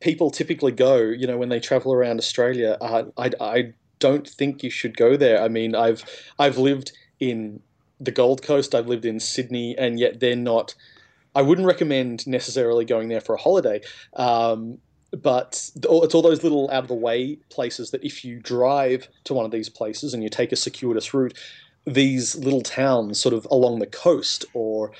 people 0.00 0.30
typically 0.30 0.72
go, 0.72 0.96
you 0.96 1.26
know, 1.26 1.38
when 1.38 1.48
they 1.48 1.60
travel 1.60 1.92
around 1.92 2.18
Australia, 2.18 2.76
uh, 2.80 3.04
I, 3.16 3.30
I 3.40 3.72
don't 3.98 4.28
think 4.28 4.62
you 4.62 4.70
should 4.70 4.96
go 4.96 5.16
there. 5.16 5.42
I 5.42 5.48
mean, 5.48 5.74
I've 5.74 6.04
I've 6.38 6.58
lived 6.58 6.92
in 7.20 7.60
the 8.00 8.10
Gold 8.10 8.42
Coast, 8.42 8.74
I've 8.74 8.88
lived 8.88 9.04
in 9.04 9.20
Sydney, 9.20 9.76
and 9.78 9.98
yet 9.98 10.20
they're 10.20 10.36
not. 10.36 10.74
I 11.34 11.42
wouldn't 11.42 11.66
recommend 11.66 12.26
necessarily 12.26 12.84
going 12.84 13.08
there 13.08 13.20
for 13.20 13.34
a 13.34 13.38
holiday. 13.38 13.82
Um, 14.14 14.78
but 15.12 15.70
it's 15.76 16.14
all 16.14 16.22
those 16.22 16.42
little 16.42 16.68
out 16.70 16.82
of 16.82 16.88
the 16.88 16.94
way 16.94 17.38
places 17.50 17.90
that 17.90 18.04
if 18.04 18.24
you 18.24 18.38
drive 18.38 19.08
to 19.24 19.34
one 19.34 19.44
of 19.44 19.50
these 19.50 19.68
places 19.68 20.12
and 20.12 20.22
you 20.22 20.28
take 20.28 20.52
a 20.52 20.56
circuitous 20.56 21.14
route, 21.14 21.38
these 21.86 22.34
little 22.36 22.62
towns 22.62 23.20
sort 23.20 23.34
of 23.34 23.46
along 23.50 23.78
the 23.78 23.86
coast 23.86 24.44
or 24.54 24.92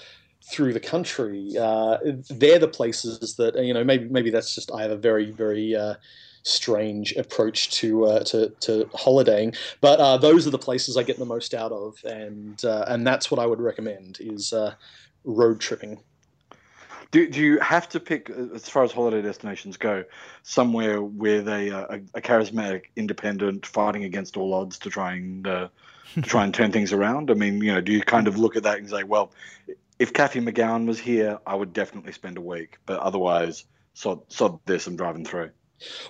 through 0.49 0.73
the 0.73 0.81
country, 0.81 1.53
uh, 1.61 1.99
they're 2.31 2.59
the 2.59 2.69
places 2.69 3.35
that 3.37 3.57
you 3.65 3.75
know. 3.75 3.85
Maybe 3.85 4.09
maybe 4.09 4.31
that's 4.31 4.55
just 4.55 4.71
I 4.73 4.83
have 4.83 4.93
a 4.93 4.97
very 4.97 5.33
very 5.33 5.75
uh, 5.75 5.95
strange 6.45 7.13
approach 7.17 7.71
to 7.73 8.05
uh, 8.07 8.25
to, 8.25 8.51
to 8.61 8.89
holidaying. 8.95 9.55
But 9.81 9.99
uh, 9.99 10.17
those 10.19 10.47
are 10.47 10.51
the 10.51 10.59
places 10.59 10.97
I 10.97 11.03
get 11.03 11.19
the 11.19 11.27
most 11.27 11.53
out 11.53 11.73
of, 11.73 11.97
and 12.05 12.65
uh, 12.65 12.85
and 12.87 13.07
that's 13.07 13.31
what 13.31 13.41
I 13.41 13.47
would 13.47 13.61
recommend 13.61 14.19
is 14.21 14.53
uh, 14.53 14.75
road 15.25 15.61
tripping. 15.61 16.01
Do, 17.13 17.29
do 17.29 17.41
you 17.41 17.59
have 17.61 17.89
to 17.91 18.01
pick, 18.01 18.31
as 18.31 18.69
far 18.69 18.83
as 18.83 18.91
holiday 18.91 19.23
destinations 19.23 19.77
go, 19.77 20.05
somewhere 20.43 21.01
with 21.03 21.47
a, 21.49 21.69
a, 21.69 22.19
a 22.19 22.21
charismatic 22.21 22.87
independent 22.97 23.65
fighting 23.65 24.03
against 24.03 24.37
all 24.37 24.53
odds 24.53 24.77
to 24.81 24.91
try 24.91 25.13
and 25.13 25.47
to 26.15 26.23
try 26.23 26.45
and 26.45 26.55
turn 26.55 26.73
things 26.73 26.93
around? 26.93 27.31
I 27.31 27.35
mean, 27.35 27.61
you 27.61 27.73
know, 27.73 27.81
do 27.81 27.93
you 27.93 28.03
kind 28.03 28.29
of 28.29 28.39
look 28.39 28.57
at 28.57 28.63
that 28.65 28.79
and 28.79 28.89
say, 28.89 29.03
well, 29.03 29.33
if 29.99 30.13
Cathy 30.13 30.41
McGowan 30.41 30.87
was 30.87 30.99
here, 30.99 31.39
I 31.47 31.55
would 31.55 31.73
definitely 31.73 32.13
spend 32.13 32.37
a 32.37 32.41
week, 32.41 32.79
but 32.87 33.01
otherwise, 33.01 33.65
sod, 33.95 34.21
sod 34.31 34.59
this, 34.67 34.87
I'm 34.87 34.97
driving 34.97 35.25
through. 35.25 35.51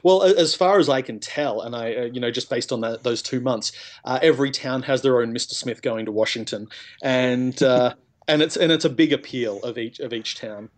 Well, 0.03 0.23
as 0.23 0.55
far 0.55 0.79
as 0.79 0.89
I 0.89 1.03
can 1.03 1.19
tell, 1.19 1.61
and 1.61 1.75
I, 1.75 1.95
uh, 1.95 2.05
you 2.05 2.21
know, 2.21 2.31
just 2.31 2.49
based 2.49 2.73
on 2.73 2.81
that, 2.83 3.03
those 3.03 3.21
two 3.21 3.41
months, 3.41 3.73
uh, 4.05 4.19
every 4.23 4.51
town 4.51 4.83
has 4.83 5.03
their 5.03 5.21
own 5.21 5.35
Mr. 5.35 5.53
Smith 5.53 5.83
going 5.83 6.07
to 6.07 6.13
Washington, 6.13 6.69
and 7.03 7.61
uh, 7.63 7.95
and 8.29 8.43
it's 8.43 8.57
and 8.57 8.71
it's 8.71 8.85
a 8.85 8.91
big 8.91 9.13
appeal 9.13 9.61
of 9.65 9.77
each 9.77 9.99
of 9.99 10.13
each 10.13 10.37
town. 10.37 10.69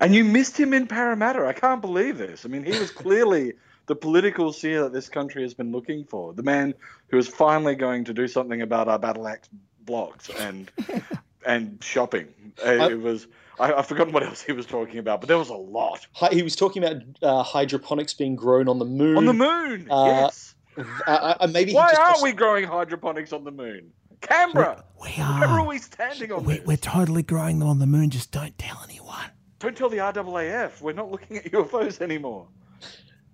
And 0.00 0.14
you 0.14 0.24
missed 0.24 0.58
him 0.58 0.72
in 0.72 0.86
Parramatta. 0.86 1.44
I 1.44 1.52
can't 1.52 1.82
believe 1.82 2.16
this. 2.16 2.46
I 2.46 2.48
mean, 2.48 2.64
he 2.64 2.78
was 2.78 2.90
clearly 2.90 3.52
the 3.90 3.96
political 3.96 4.52
seer 4.52 4.84
that 4.84 4.92
this 4.92 5.08
country 5.08 5.42
has 5.42 5.52
been 5.52 5.72
looking 5.72 6.04
for. 6.04 6.32
The 6.32 6.44
man 6.44 6.74
who 7.08 7.18
is 7.18 7.26
finally 7.26 7.74
going 7.74 8.04
to 8.04 8.14
do 8.14 8.28
something 8.28 8.62
about 8.62 8.86
our 8.86 9.00
battle 9.00 9.26
axe 9.26 9.48
blocks 9.80 10.30
and 10.38 10.70
and 11.44 11.82
shopping. 11.82 12.28
It, 12.64 12.92
it 12.92 13.00
was. 13.00 13.26
I, 13.58 13.74
have 13.74 13.86
forgotten 13.86 14.12
what 14.12 14.22
else 14.22 14.42
he 14.42 14.52
was 14.52 14.64
talking 14.64 14.98
about, 14.98 15.20
but 15.20 15.26
there 15.26 15.38
was 15.38 15.48
a 15.48 15.56
lot. 15.56 16.06
He 16.30 16.44
was 16.44 16.54
talking 16.54 16.84
about 16.84 17.02
uh, 17.20 17.42
hydroponics 17.42 18.14
being 18.14 18.36
grown 18.36 18.68
on 18.68 18.78
the 18.78 18.84
moon. 18.84 19.16
On 19.16 19.24
the 19.24 19.32
moon, 19.32 19.88
uh, 19.90 20.04
yes. 20.06 20.54
Uh, 21.08 21.48
maybe. 21.50 21.74
Why 21.74 21.92
aren't 21.92 22.22
we 22.22 22.30
growing 22.30 22.66
hydroponics 22.66 23.32
on 23.32 23.42
the 23.42 23.50
moon? 23.50 23.90
Canberra. 24.20 24.84
We, 25.02 25.08
we 25.16 25.22
are. 25.22 25.40
Where 25.40 25.48
are 25.48 25.66
we 25.66 25.78
standing 25.78 26.30
on 26.30 26.44
we, 26.44 26.58
this? 26.58 26.64
We're 26.64 26.76
totally 26.76 27.24
growing 27.24 27.58
them 27.58 27.66
on 27.66 27.80
the 27.80 27.88
moon. 27.88 28.10
Just 28.10 28.30
don't 28.30 28.56
tell 28.56 28.80
anyone. 28.88 29.30
Don't 29.58 29.76
tell 29.76 29.88
the 29.88 29.96
RAAF. 29.96 30.80
We're 30.80 30.92
not 30.92 31.10
looking 31.10 31.38
at 31.38 31.46
UFOs 31.46 32.00
anymore. 32.00 32.46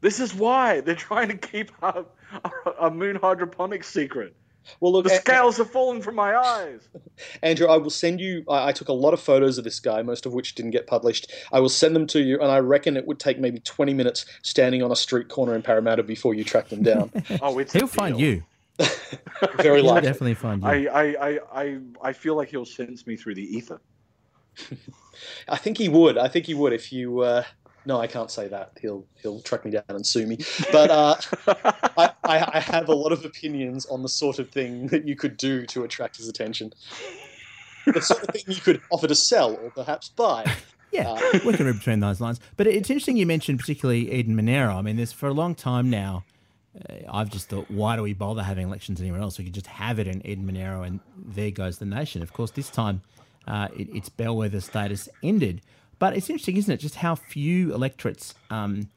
This 0.00 0.20
is 0.20 0.35
why 0.35 0.80
they're 0.80 0.94
trying 0.94 1.28
to 1.28 1.37
keep 1.37 1.70
our, 1.82 2.04
our, 2.44 2.74
our 2.78 2.90
moon 2.90 3.16
hydroponics 3.16 3.88
secret. 3.88 4.35
Well, 4.80 4.92
look, 4.92 5.04
the 5.04 5.11
scales 5.11 5.59
have 5.59 5.70
fallen 5.70 6.02
from 6.02 6.14
my 6.16 6.35
eyes. 6.37 6.88
Andrew, 7.42 7.68
I 7.68 7.76
will 7.76 7.90
send 7.90 8.20
you. 8.20 8.44
I, 8.48 8.68
I, 8.68 8.72
took 8.72 8.88
a 8.88 8.92
lot 8.92 9.14
of 9.14 9.20
photos 9.20 9.59
of 9.59 9.64
this 9.64 9.80
guy, 9.80 10.02
most 10.02 10.26
of 10.26 10.32
which 10.32 10.54
didn't 10.54 10.72
get 10.72 10.87
published. 10.87 11.32
I 11.52 11.61
will 11.61 11.68
send 11.68 11.94
them 11.94 12.06
to 12.09 12.20
you, 12.20 12.40
and 12.40 12.50
I 12.50 12.59
reckon 12.59 12.96
it 12.96 13.06
would 13.06 13.18
take 13.18 13.38
maybe 13.38 13.61
20 13.61 13.94
minutes 13.94 14.26
standing 14.42 14.82
on 14.82 14.90
a 14.90 14.96
street 14.96 15.28
corner 15.28 15.54
in 15.54 15.62
Parramatta 15.62 16.02
before 16.02 16.35
you 16.35 16.44
track 16.44 16.68
them 16.68 16.82
down. 16.82 17.11
oh, 17.42 17.59
it's 17.59 17.72
he'll 17.72 17.87
find 17.87 18.18
you. 18.18 18.42
Very 19.56 19.80
he'll 19.80 19.92
likely. 19.92 20.09
definitely 20.09 20.35
find 20.35 20.62
you. 20.62 20.68
I, 20.68 21.14
I, 21.14 21.38
I, 21.52 21.78
I 22.02 22.12
feel 22.12 22.37
like 22.37 22.48
he'll 22.48 22.66
sense 22.66 23.06
me 23.06 23.16
through 23.16 23.37
the 23.37 23.56
ether. 23.56 23.80
I 25.48 25.56
think 25.56 25.78
he 25.78 25.88
would. 25.88 26.18
I 26.18 26.28
think 26.28 26.46
he 26.46 26.54
would 26.54 26.72
if 26.72 26.92
you. 26.92 27.20
Uh, 27.20 27.44
No, 27.87 28.01
I 28.01 28.09
can't 28.09 28.31
say 28.31 28.49
that. 28.49 28.72
He'll 28.81 29.07
he'll 29.22 29.40
track 29.40 29.64
me 29.64 29.70
down 29.70 29.85
and 29.88 30.05
sue 30.05 30.27
me. 30.27 30.38
But 30.72 30.90
uh, 30.90 31.14
I, 31.96 32.11
I, 32.25 32.51
I 32.55 32.61
have 32.61 32.88
a 32.88 32.94
lot 32.94 33.12
of 33.12 33.25
opinions 33.25 33.87
on 33.87 34.03
the 34.03 34.09
sort 34.09 34.40
of 34.40 34.51
thing 34.51 34.88
that 34.88 35.07
you 35.07 35.14
could 35.14 35.37
do 35.37 35.64
to 35.66 35.85
attract 35.85 36.16
his 36.16 36.29
attention. 36.29 36.72
The 37.87 38.03
sort 38.03 38.25
of 38.25 38.31
thing 38.31 38.42
you 38.49 38.61
could 38.61 38.83
offer 38.90 39.07
to 39.07 39.14
sell 39.14 39.55
or 39.55 39.70
perhaps 39.70 40.09
buy. 40.09 40.53
Yeah, 40.92 41.11
uh, 41.11 41.38
we 41.44 41.53
can 41.53 41.66
read 41.66 41.77
between 41.77 42.01
those 42.01 42.20
lines. 42.20 42.40
But 42.57 42.66
it's 42.66 42.90
interesting 42.90 43.16
you 43.16 43.27
mentioned 43.27 43.61
particularly 43.61 44.12
Eden 44.12 44.35
Monaro. 44.35 44.75
I 44.77 44.83
mean, 44.83 44.96
there's 44.96 45.12
for 45.12 45.29
a 45.29 45.35
long 45.35 45.55
time 45.55 45.88
now. 45.88 46.25
Uh, 46.77 46.94
I've 47.09 47.31
just 47.31 47.49
thought, 47.49 47.70
why 47.70 47.96
do 47.96 48.03
we 48.03 48.12
bother 48.12 48.42
having 48.42 48.66
elections 48.66 49.01
anywhere 49.01 49.20
else? 49.20 49.38
We 49.38 49.44
could 49.44 49.55
just 49.55 49.66
have 49.68 49.99
it 49.99 50.07
in 50.07 50.27
Eden 50.27 50.44
Monaro, 50.44 50.83
and 50.83 51.01
there 51.16 51.51
goes 51.51 51.79
the 51.79 51.87
nation. 51.87 52.22
Of 52.22 52.33
course, 52.33 52.51
this 52.51 52.68
time 52.68 53.03
uh, 53.46 53.68
it, 53.77 53.88
its 53.94 54.09
bellwether 54.09 54.61
status 54.61 55.09
ended. 55.22 55.62
But 55.98 56.16
it's 56.16 56.28
interesting, 56.28 56.56
isn't 56.56 56.72
it, 56.72 56.78
just 56.78 56.96
how 56.96 57.14
few 57.14 57.72
electorates 57.74 58.35
um, 58.50 58.88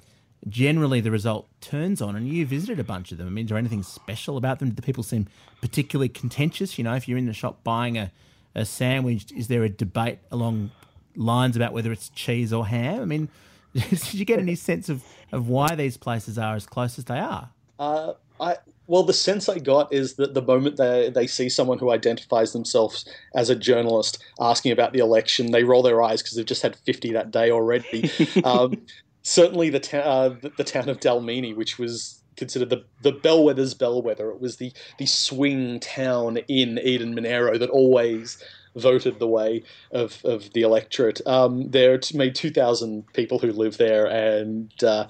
generally 0.48 1.02
the 1.02 1.12
result 1.12 1.48
turns 1.62 2.02
on. 2.02 2.16
And 2.16 2.28
you 2.28 2.46
visited 2.46 2.80
a 2.80 2.84
bunch 2.84 3.12
of 3.12 3.18
them. 3.18 3.28
I 3.28 3.30
mean, 3.30 3.46
is 3.46 3.50
there 3.50 3.58
anything 3.58 3.84
special 3.84 4.38
about 4.38 4.60
them? 4.60 4.70
Do 4.70 4.76
the 4.76 4.82
people 4.82 5.04
seem 5.04 5.28
particularly 5.62 6.10
contentious? 6.10 6.78
You 6.78 6.84
know, 6.84 6.96
if 6.96 7.08
you're 7.08 7.18
in 7.18 7.26
the 7.26 7.34
shop 7.34 7.64
buying 7.64 7.98
a, 7.98 8.12
a 8.56 8.66
sandwich, 8.66 9.32
is 9.32 9.48
there 9.48 9.64
a 9.64 9.70
debate 9.70 10.20
along 10.32 10.72
lines 11.16 11.56
about 11.56 11.74
whether 11.74 11.92
it's 11.92 12.10
cheese 12.10 12.52
or 12.52 12.68
ham? 12.68 13.02
I 13.02 13.06
mean, 13.06 13.30
did 13.74 14.14
you 14.14 14.26
get 14.26 14.40
any 14.40 14.56
sense 14.56 14.90
of, 14.90 15.04
of 15.32 15.48
why 15.48 15.76
these 15.76 15.98
places 15.98 16.38
are 16.38 16.56
as 16.56 16.66
close 16.66 16.98
as 16.98 17.06
they 17.06 17.20
are? 17.20 17.50
Uh, 17.78 18.14
I 18.40 18.58
well, 18.90 19.04
the 19.04 19.14
sense 19.14 19.48
I 19.48 19.60
got 19.60 19.94
is 19.94 20.16
that 20.16 20.34
the 20.34 20.42
moment 20.42 20.78
they 20.78 21.12
they 21.12 21.28
see 21.28 21.48
someone 21.48 21.78
who 21.78 21.92
identifies 21.92 22.54
themselves 22.54 23.08
as 23.36 23.52
a 23.52 23.56
journalist 23.56 24.18
asking 24.40 24.72
about 24.72 24.94
the 24.94 25.00
election, 25.00 25.52
they 25.52 25.64
roll 25.64 25.84
their 25.84 26.02
eyes 26.02 26.24
because 26.24 26.36
they've 26.36 26.46
just 26.46 26.64
had 26.64 26.76
fifty 26.76 27.14
that 27.14 27.30
day 27.30 27.52
already. 27.52 28.10
um, 28.44 28.82
certainly, 29.22 29.70
the, 29.70 29.80
ta- 29.80 30.00
uh, 30.00 30.30
the, 30.30 30.52
the 30.58 30.64
town 30.64 30.90
of 30.90 31.00
Dalmeny, 31.00 31.56
which 31.56 31.78
was 31.78 32.24
considered 32.36 32.72
the 32.72 32.84
the 33.04 33.12
bellwether's 33.12 33.76
bellwether, 33.76 34.32
it 34.32 34.42
was 34.42 34.58
the 34.58 34.74
the 34.98 35.06
swing 35.06 35.80
town 35.80 36.38
in 36.48 36.80
Eden 36.80 37.14
Monaro 37.14 37.60
that 37.60 37.70
always 37.70 38.44
voted 38.76 39.20
the 39.20 39.28
way 39.28 39.64
of, 39.92 40.20
of 40.26 40.52
the 40.54 40.62
electorate. 40.62 41.22
Um, 41.28 41.70
there 41.70 41.94
are 41.94 42.00
made 42.16 42.34
two 42.34 42.50
thousand 42.50 43.06
people 43.14 43.38
who 43.38 43.52
live 43.52 43.78
there, 43.78 44.08
and 44.08 44.74
uh, 44.84 45.06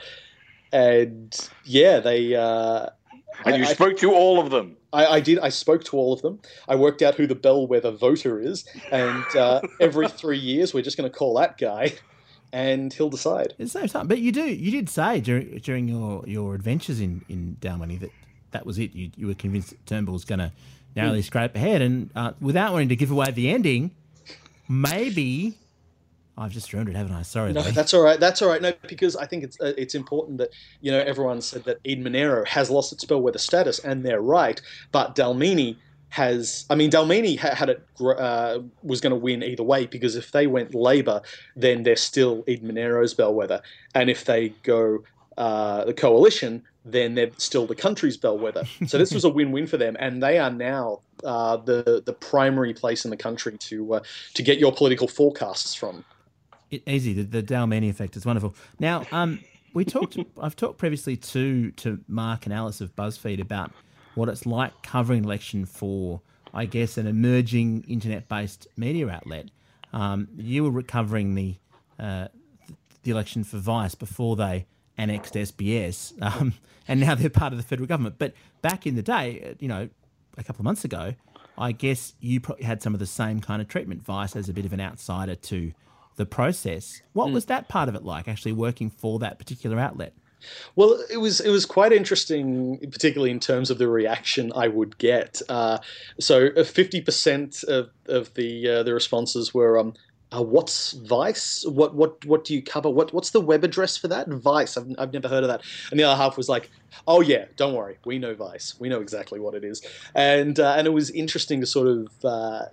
and 0.73 1.49
yeah, 1.63 2.01
they. 2.01 2.35
Uh, 2.35 2.87
and 3.45 3.57
you 3.57 3.63
I, 3.63 3.73
spoke 3.73 3.97
to 3.97 4.13
all 4.13 4.39
of 4.39 4.49
them. 4.49 4.77
I, 4.91 5.05
I, 5.05 5.19
did. 5.19 5.39
I 5.39 5.49
spoke 5.49 5.83
to 5.85 5.97
all 5.97 6.13
of 6.13 6.21
them. 6.21 6.39
I 6.67 6.75
worked 6.75 7.01
out 7.01 7.15
who 7.15 7.27
the 7.27 7.35
bellwether 7.35 7.91
voter 7.91 8.39
is, 8.39 8.65
and 8.91 9.23
uh, 9.35 9.61
every 9.79 10.07
three 10.07 10.37
years 10.37 10.73
we're 10.73 10.83
just 10.83 10.97
going 10.97 11.09
to 11.09 11.15
call 11.15 11.35
that 11.35 11.57
guy, 11.57 11.93
and 12.51 12.91
he'll 12.93 13.09
decide. 13.09 13.53
It's 13.57 13.75
no 13.75 13.87
time, 13.87 14.07
but 14.07 14.19
you 14.19 14.31
do. 14.31 14.43
You 14.43 14.71
did 14.71 14.89
say 14.89 15.21
during, 15.21 15.57
during 15.59 15.87
your, 15.87 16.23
your 16.27 16.55
adventures 16.55 16.99
in 16.99 17.23
in 17.29 17.57
Dalmeny 17.59 17.99
that 17.99 18.11
that 18.51 18.65
was 18.65 18.79
it. 18.79 18.93
You, 18.93 19.11
you 19.15 19.27
were 19.27 19.35
convinced 19.35 19.71
that 19.71 19.85
Turnbull 19.85 20.13
was 20.13 20.25
going 20.25 20.39
to 20.39 20.51
narrowly 20.95 21.21
mm. 21.21 21.25
scrape 21.25 21.55
ahead, 21.55 21.81
and 21.81 22.09
uh, 22.15 22.33
without 22.41 22.73
wanting 22.73 22.89
to 22.89 22.95
give 22.95 23.11
away 23.11 23.31
the 23.31 23.49
ending, 23.49 23.91
maybe 24.67 25.55
I've 26.39 26.51
just 26.51 26.71
ruined 26.71 26.89
it, 26.89 26.95
haven't 26.95 27.13
I? 27.13 27.21
Sorry. 27.21 27.51
No, 27.51 27.61
that's 27.61 27.93
all 27.93 28.01
right. 28.01 28.19
That's 28.19 28.41
all 28.41 28.47
right. 28.47 28.61
No, 28.61 28.71
because 28.87 29.15
I 29.15 29.25
think 29.25 29.43
it's 29.43 29.59
uh, 29.59 29.73
it's 29.77 29.93
important 29.93 30.37
that 30.37 30.49
you 30.81 30.91
know 30.91 30.99
everyone 30.99 31.41
said 31.41 31.65
that 31.65 31.79
Eden 31.83 32.03
Monaro 32.03 32.45
has 32.45 32.69
lost 32.69 32.93
its 32.93 33.03
bellwether 33.03 33.39
status, 33.39 33.79
and 33.79 34.05
they're 34.05 34.21
right. 34.21 34.61
But 34.91 35.15
Dalmeny 35.15 35.75
has, 36.09 36.65
I 36.69 36.75
mean, 36.75 36.89
Dalmeny 36.89 37.37
had 37.37 37.69
it 37.69 37.85
uh, 37.99 38.59
was 38.83 39.01
going 39.01 39.11
to 39.11 39.17
win 39.17 39.43
either 39.43 39.63
way 39.63 39.85
because 39.85 40.15
if 40.15 40.31
they 40.31 40.47
went 40.47 40.73
Labor, 40.73 41.21
then 41.55 41.83
they're 41.83 41.95
still 41.95 42.43
Eden 42.47 42.69
Monaro's 42.69 43.13
bellwether, 43.13 43.61
and 43.93 44.09
if 44.09 44.25
they 44.25 44.49
go 44.63 45.03
uh, 45.37 45.85
the 45.85 45.93
coalition, 45.93 46.63
then 46.85 47.15
they're 47.15 47.31
still 47.37 47.67
the 47.67 47.75
country's 47.75 48.17
bellwether. 48.17 48.63
So 48.87 48.97
this 48.97 49.13
was 49.13 49.23
a 49.23 49.29
win-win 49.29 49.67
for 49.67 49.77
them, 49.77 49.97
and 49.99 50.23
they 50.23 50.39
are 50.39 50.51
now 50.51 51.01
uh, 51.23 51.57
the 51.57 52.01
the 52.05 52.13
primary 52.13 52.73
place 52.73 53.03
in 53.03 53.11
the 53.11 53.17
country 53.17 53.57
to 53.57 53.95
uh, 53.95 54.03
to 54.35 54.41
get 54.41 54.57
your 54.57 54.71
political 54.71 55.07
forecasts 55.07 55.75
from 55.75 56.05
it, 56.71 56.83
easy. 56.87 57.13
The, 57.13 57.23
the 57.23 57.43
Dalmeny 57.43 57.89
effect 57.89 58.15
is 58.15 58.25
wonderful. 58.25 58.55
Now, 58.79 59.05
um, 59.11 59.39
we 59.73 59.85
talked. 59.85 60.17
I've 60.41 60.55
talked 60.55 60.77
previously 60.77 61.17
to 61.17 61.71
to 61.71 61.99
Mark 62.07 62.45
and 62.45 62.53
Alice 62.53 62.81
of 62.81 62.95
BuzzFeed 62.95 63.39
about 63.39 63.71
what 64.15 64.29
it's 64.29 64.45
like 64.45 64.81
covering 64.83 65.23
election 65.23 65.65
for, 65.65 66.21
I 66.53 66.65
guess, 66.65 66.97
an 66.97 67.07
emerging 67.07 67.85
internet-based 67.87 68.67
media 68.75 69.09
outlet. 69.09 69.49
Um, 69.93 70.27
you 70.35 70.69
were 70.69 70.81
covering 70.83 71.35
the 71.35 71.55
uh, 71.99 72.27
the 73.03 73.11
election 73.11 73.43
for 73.43 73.57
Vice 73.57 73.95
before 73.95 74.35
they 74.35 74.65
annexed 74.97 75.33
SBS, 75.33 76.13
um, 76.21 76.53
and 76.87 76.99
now 76.99 77.15
they're 77.15 77.29
part 77.29 77.53
of 77.53 77.57
the 77.57 77.63
federal 77.63 77.87
government. 77.87 78.15
But 78.17 78.33
back 78.61 78.85
in 78.85 78.95
the 78.95 79.01
day, 79.01 79.55
you 79.59 79.67
know, 79.67 79.89
a 80.37 80.43
couple 80.43 80.61
of 80.61 80.65
months 80.65 80.83
ago, 80.83 81.15
I 81.57 81.71
guess 81.71 82.13
you 82.19 82.39
probably 82.39 82.65
had 82.65 82.81
some 82.81 82.93
of 82.93 82.99
the 82.99 83.05
same 83.05 83.41
kind 83.41 83.61
of 83.61 83.67
treatment. 83.67 84.03
Vice 84.03 84.35
as 84.35 84.49
a 84.49 84.53
bit 84.53 84.65
of 84.65 84.73
an 84.73 84.81
outsider 84.81 85.35
to 85.35 85.73
the 86.15 86.25
process. 86.25 87.01
What 87.13 87.29
mm. 87.29 87.33
was 87.33 87.45
that 87.45 87.69
part 87.69 87.89
of 87.89 87.95
it 87.95 88.03
like, 88.03 88.27
actually 88.27 88.53
working 88.53 88.89
for 88.89 89.19
that 89.19 89.39
particular 89.39 89.79
outlet? 89.79 90.13
Well, 90.75 91.03
it 91.11 91.17
was 91.17 91.41
it 91.41 91.49
was 91.49 91.65
quite 91.65 91.91
interesting, 91.91 92.79
particularly 92.91 93.31
in 93.31 93.39
terms 93.39 93.69
of 93.69 93.77
the 93.77 93.87
reaction 93.87 94.51
I 94.55 94.67
would 94.67 94.97
get. 94.97 95.41
Uh, 95.49 95.79
so, 96.19 96.49
uh, 96.55 96.63
fifty 96.63 97.01
percent 97.01 97.63
of, 97.63 97.89
of 98.07 98.33
the 98.35 98.69
uh, 98.69 98.83
the 98.83 98.93
responses 98.93 99.53
were, 99.53 99.77
um, 99.77 99.93
uh, 100.31 100.41
"What's 100.41 100.93
Vice? 100.93 101.65
What 101.67 101.95
what 101.95 102.23
what 102.25 102.45
do 102.45 102.53
you 102.53 102.61
cover? 102.61 102.89
What 102.89 103.13
what's 103.13 103.31
the 103.31 103.41
web 103.41 103.63
address 103.63 103.97
for 103.97 104.07
that? 104.07 104.27
Vice? 104.29 104.77
I've, 104.77 104.87
I've 104.97 105.13
never 105.13 105.27
heard 105.27 105.43
of 105.43 105.49
that." 105.49 105.61
And 105.91 105.99
the 105.99 106.05
other 106.05 106.15
half 106.15 106.37
was 106.37 106.47
like, 106.47 106.69
"Oh 107.07 107.21
yeah, 107.21 107.45
don't 107.57 107.73
worry, 107.73 107.97
we 108.05 108.19
know 108.19 108.33
Vice. 108.33 108.75
We 108.79 108.89
know 108.89 109.01
exactly 109.01 109.39
what 109.39 109.55
it 109.55 109.63
is." 109.63 109.81
And 110.15 110.59
uh, 110.59 110.75
and 110.77 110.87
it 110.87 110.91
was 110.91 111.09
interesting 111.09 111.59
to 111.61 111.65
sort 111.65 111.87
of 111.87 112.07
uh, 112.23 112.65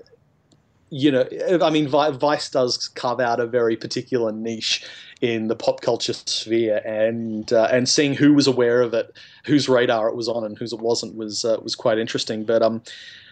you 0.90 1.10
know, 1.10 1.26
I 1.62 1.70
mean, 1.70 1.88
Vice 1.88 2.48
does 2.48 2.88
carve 2.88 3.20
out 3.20 3.40
a 3.40 3.46
very 3.46 3.76
particular 3.76 4.30
niche 4.30 4.84
in 5.20 5.48
the 5.48 5.56
pop 5.56 5.80
culture 5.80 6.12
sphere, 6.12 6.80
and 6.84 7.52
uh, 7.52 7.68
and 7.72 7.88
seeing 7.88 8.14
who 8.14 8.34
was 8.34 8.46
aware 8.46 8.82
of 8.82 8.94
it, 8.94 9.16
whose 9.44 9.68
radar 9.68 10.08
it 10.08 10.14
was 10.14 10.28
on, 10.28 10.44
and 10.44 10.56
whose 10.56 10.72
it 10.72 10.80
wasn't 10.80 11.16
was 11.16 11.44
uh, 11.44 11.58
was 11.62 11.74
quite 11.74 11.98
interesting. 11.98 12.44
But 12.44 12.62
um, 12.62 12.82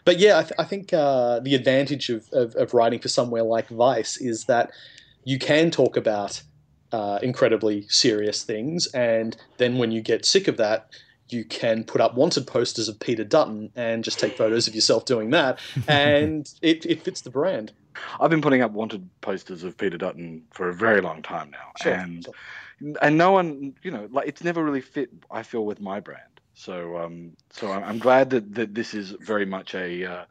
but 0.05 0.19
yeah, 0.19 0.39
I, 0.39 0.43
th- 0.43 0.55
I 0.59 0.65
think 0.65 0.93
uh, 0.93 1.41
the 1.41 1.55
advantage 1.55 2.11
of, 2.11 2.29
of, 2.33 2.55
of 2.57 2.75
writing 2.75 2.99
for 2.99 3.09
somewhere 3.09 3.43
like 3.43 3.69
Vice 3.69 4.17
is 4.17 4.45
that 4.45 4.71
you 5.25 5.39
can 5.39 5.71
talk 5.71 5.97
about 5.97 6.43
uh, 6.93 7.19
incredibly 7.23 7.87
serious 7.89 8.43
things, 8.43 8.87
and 8.89 9.37
then 9.59 9.79
when 9.79 9.93
you 9.93 10.01
get 10.01 10.25
sick 10.25 10.49
of 10.49 10.57
that, 10.57 10.89
you 11.35 11.45
can 11.45 11.85
put 11.85 12.01
up 12.01 12.15
wanted 12.15 12.47
posters 12.47 12.89
of 12.89 12.99
Peter 12.99 13.25
Dutton 13.25 13.71
and 13.77 14.05
just 14.05 14.19
take 14.19 14.37
photos 14.37 14.69
of 14.69 14.75
yourself 14.75 15.05
doing 15.05 15.31
that, 15.31 15.59
and 15.89 16.51
it, 16.63 16.87
it 16.87 17.03
fits 17.03 17.21
the 17.23 17.31
brand. 17.31 17.73
I've 18.21 18.31
been 18.31 18.43
putting 18.43 18.63
up 18.63 18.73
wanted 18.73 19.09
posters 19.21 19.63
of 19.65 19.77
Peter 19.77 19.99
Dutton 19.99 20.45
for 20.51 20.69
a 20.69 20.75
very 20.75 21.01
long 21.01 21.23
time 21.23 21.51
now, 21.51 21.73
sure, 21.83 21.93
and 21.93 22.25
sure. 22.25 22.95
and 23.03 23.19
no 23.19 23.33
one, 23.33 23.75
you 23.83 23.91
know, 23.91 24.09
like 24.11 24.29
it's 24.29 24.43
never 24.43 24.65
really 24.65 24.81
fit. 24.81 25.11
I 25.31 25.43
feel 25.43 25.65
with 25.65 25.81
my 25.81 26.01
brand, 26.01 26.41
so 26.55 26.97
um, 26.97 27.33
so 27.51 27.71
I'm 27.71 27.99
glad 27.99 28.31
that 28.31 28.55
that 28.55 28.75
this 28.75 28.95
is 28.95 29.11
very 29.21 29.47
much 29.47 29.75
a 29.75 30.05
uh, 30.05 30.25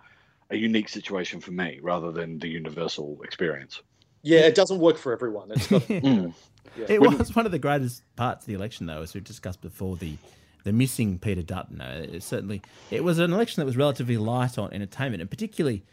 a 0.50 0.58
unique 0.58 0.90
situation 0.90 1.42
for 1.42 1.52
me 1.52 1.80
rather 1.82 2.12
than 2.12 2.40
the 2.40 2.48
universal 2.48 3.20
experience. 3.24 3.82
Yeah, 4.22 4.42
it 4.42 4.56
doesn't 4.56 4.80
work 4.80 4.98
for 4.98 5.12
everyone. 5.12 5.52
It's 5.52 5.68
got, 5.68 5.82
mm. 5.90 6.34
yeah. 6.78 6.86
It 6.88 7.02
was 7.02 7.36
one 7.36 7.46
of 7.46 7.52
the 7.52 7.60
greatest 7.60 8.04
parts 8.16 8.44
of 8.44 8.48
the 8.48 8.54
election, 8.54 8.86
though, 8.88 9.02
as 9.02 9.14
we 9.14 9.20
discussed 9.20 9.62
before 9.62 9.98
the 9.98 10.16
the 10.64 10.74
missing 10.74 11.20
Peter 11.20 11.42
Dutton. 11.42 11.82
It 11.82 12.24
certainly, 12.24 12.62
it 12.90 13.04
was 13.04 13.20
an 13.20 13.34
election 13.34 13.62
that 13.62 13.66
was 13.66 13.78
relatively 13.78 14.18
light 14.18 14.58
on 14.58 14.74
entertainment, 14.74 15.22
and 15.22 15.30
particularly 15.30 15.84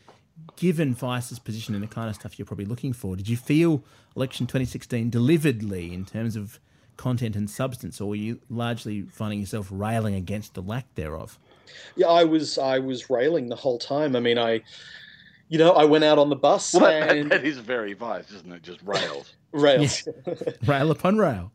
given 0.57 0.95
Vice's 0.95 1.39
position 1.39 1.75
in 1.75 1.81
the 1.81 1.87
kind 1.87 2.09
of 2.09 2.15
stuff 2.15 2.39
you're 2.39 2.47
probably 2.47 2.65
looking 2.65 2.93
for. 2.93 3.17
Did 3.17 3.29
you 3.29 3.37
feel 3.37 3.85
election 4.17 4.47
2016 4.47 5.11
delivered, 5.11 5.63
Lee, 5.63 5.93
in 5.93 6.05
terms 6.05 6.37
of 6.37 6.59
content 6.97 7.35
and 7.35 7.49
substance, 7.49 8.01
or 8.01 8.11
were 8.11 8.15
you 8.15 8.41
largely 8.49 9.03
finding 9.03 9.41
yourself 9.41 9.69
railing 9.71 10.15
against 10.15 10.55
the 10.55 10.63
lack 10.63 10.95
thereof? 10.95 11.39
Yeah, 11.97 12.09
I 12.09 12.25
was. 12.25 12.59
I 12.59 12.79
was 12.79 13.09
railing 13.09 13.49
the 13.49 13.57
whole 13.57 13.79
time. 13.79 14.17
I 14.17 14.21
mean, 14.21 14.39
I, 14.39 14.63
you 15.49 15.59
know, 15.59 15.73
I 15.73 15.85
went 15.85 16.05
out 16.05 16.19
on 16.19 16.29
the 16.29 16.37
bus. 16.37 16.75
Well, 16.75 16.87
and... 16.87 17.31
that 17.31 17.45
is 17.45 17.59
very 17.59 17.95
Vice, 17.95 18.31
isn't 18.31 18.53
it? 18.53 18.63
Just 18.63 18.81
rails. 18.83 19.35
rails. 19.53 20.07
rail 20.67 20.91
upon 20.91 21.17
rail. 21.17 21.53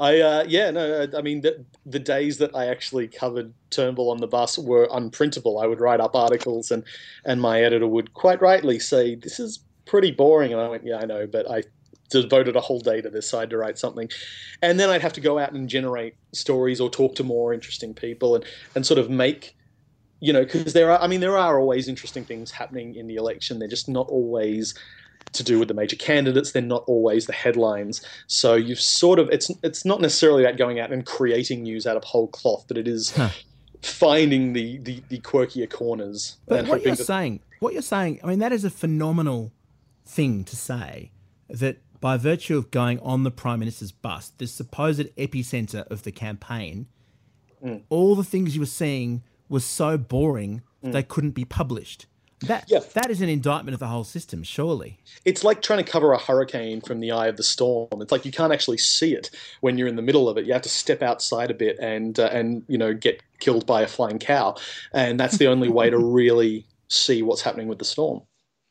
I 0.00 0.20
uh, 0.20 0.44
yeah 0.48 0.70
no 0.70 1.06
I 1.16 1.22
mean 1.22 1.40
the, 1.40 1.64
the 1.86 1.98
days 1.98 2.38
that 2.38 2.54
I 2.54 2.66
actually 2.66 3.08
covered 3.08 3.52
Turnbull 3.70 4.10
on 4.10 4.18
the 4.18 4.26
bus 4.26 4.58
were 4.58 4.88
unprintable. 4.88 5.62
I 5.62 5.66
would 5.66 5.80
write 5.80 6.00
up 6.00 6.16
articles 6.16 6.70
and 6.70 6.82
and 7.24 7.40
my 7.40 7.62
editor 7.62 7.86
would 7.86 8.14
quite 8.14 8.40
rightly 8.40 8.78
say 8.78 9.14
this 9.14 9.38
is 9.38 9.60
pretty 9.86 10.10
boring. 10.10 10.52
And 10.52 10.60
I 10.60 10.68
went 10.68 10.84
yeah 10.84 10.98
I 10.98 11.04
know 11.04 11.26
but 11.26 11.50
I 11.50 11.62
devoted 12.10 12.56
a 12.56 12.60
whole 12.60 12.80
day 12.80 13.00
to 13.00 13.10
this 13.10 13.28
side 13.28 13.50
to 13.50 13.56
write 13.56 13.78
something. 13.78 14.08
And 14.62 14.78
then 14.78 14.90
I'd 14.90 15.02
have 15.02 15.12
to 15.14 15.20
go 15.20 15.38
out 15.38 15.52
and 15.52 15.68
generate 15.68 16.14
stories 16.32 16.80
or 16.80 16.90
talk 16.90 17.14
to 17.16 17.24
more 17.24 17.54
interesting 17.54 17.94
people 17.94 18.34
and 18.34 18.44
and 18.74 18.84
sort 18.84 18.98
of 18.98 19.10
make 19.10 19.56
you 20.20 20.32
know 20.32 20.44
because 20.44 20.72
there 20.72 20.90
are 20.90 21.00
I 21.00 21.06
mean 21.06 21.20
there 21.20 21.38
are 21.38 21.60
always 21.60 21.86
interesting 21.86 22.24
things 22.24 22.50
happening 22.50 22.96
in 22.96 23.06
the 23.06 23.14
election. 23.14 23.60
They're 23.60 23.68
just 23.68 23.88
not 23.88 24.08
always 24.08 24.74
to 25.34 25.42
do 25.42 25.58
with 25.58 25.68
the 25.68 25.74
major 25.74 25.96
candidates. 25.96 26.52
They're 26.52 26.62
not 26.62 26.84
always 26.86 27.26
the 27.26 27.32
headlines. 27.32 28.04
So 28.26 28.54
you've 28.54 28.80
sort 28.80 29.18
of 29.18 29.28
it's 29.30 29.50
it's 29.62 29.84
not 29.84 30.00
necessarily 30.00 30.44
about 30.44 30.58
going 30.58 30.80
out 30.80 30.92
and 30.92 31.04
creating 31.04 31.62
news 31.62 31.86
out 31.86 31.96
of 31.96 32.04
whole 32.04 32.28
cloth, 32.28 32.64
but 32.68 32.78
it 32.78 32.88
is 32.88 33.14
huh. 33.14 33.30
finding 33.82 34.52
the, 34.52 34.78
the 34.78 35.02
the 35.08 35.20
quirkier 35.20 35.68
corners. 35.68 36.36
But 36.46 36.66
what 36.66 36.82
you're 36.82 36.96
that... 36.96 37.04
saying, 37.04 37.40
what 37.60 37.72
you're 37.72 37.82
saying, 37.82 38.20
I 38.22 38.28
mean, 38.28 38.38
that 38.38 38.52
is 38.52 38.64
a 38.64 38.70
phenomenal 38.70 39.52
thing 40.04 40.44
to 40.44 40.56
say. 40.56 41.10
That 41.48 41.78
by 42.00 42.16
virtue 42.16 42.56
of 42.56 42.70
going 42.70 42.98
on 43.00 43.22
the 43.22 43.30
prime 43.30 43.60
minister's 43.60 43.92
bus, 43.92 44.32
the 44.38 44.46
supposed 44.46 45.14
epicenter 45.16 45.86
of 45.90 46.02
the 46.02 46.12
campaign, 46.12 46.86
mm. 47.64 47.82
all 47.88 48.14
the 48.14 48.24
things 48.24 48.54
you 48.54 48.60
were 48.60 48.66
seeing 48.66 49.22
was 49.48 49.64
so 49.64 49.96
boring 49.96 50.62
mm. 50.82 50.92
they 50.92 51.02
couldn't 51.02 51.30
be 51.30 51.44
published. 51.44 52.06
That 52.40 52.64
yeah. 52.68 52.80
that 52.94 53.10
is 53.10 53.20
an 53.20 53.28
indictment 53.28 53.74
of 53.74 53.80
the 53.80 53.86
whole 53.86 54.04
system, 54.04 54.42
surely. 54.42 54.98
It's 55.24 55.44
like 55.44 55.62
trying 55.62 55.82
to 55.84 55.90
cover 55.90 56.12
a 56.12 56.18
hurricane 56.18 56.80
from 56.80 57.00
the 57.00 57.12
eye 57.12 57.28
of 57.28 57.36
the 57.36 57.42
storm. 57.42 57.88
It's 58.00 58.12
like 58.12 58.24
you 58.24 58.32
can't 58.32 58.52
actually 58.52 58.78
see 58.78 59.14
it 59.14 59.30
when 59.60 59.78
you're 59.78 59.88
in 59.88 59.96
the 59.96 60.02
middle 60.02 60.28
of 60.28 60.36
it. 60.36 60.44
You 60.44 60.52
have 60.52 60.62
to 60.62 60.68
step 60.68 61.02
outside 61.02 61.50
a 61.50 61.54
bit 61.54 61.78
and 61.80 62.18
uh, 62.18 62.28
and 62.32 62.64
you 62.68 62.76
know 62.76 62.92
get 62.92 63.22
killed 63.38 63.66
by 63.66 63.82
a 63.82 63.86
flying 63.86 64.18
cow, 64.18 64.56
and 64.92 65.18
that's 65.18 65.38
the 65.38 65.46
only 65.46 65.68
way 65.68 65.90
to 65.90 65.98
really 65.98 66.66
see 66.88 67.22
what's 67.22 67.42
happening 67.42 67.68
with 67.68 67.78
the 67.78 67.84
storm. 67.84 68.22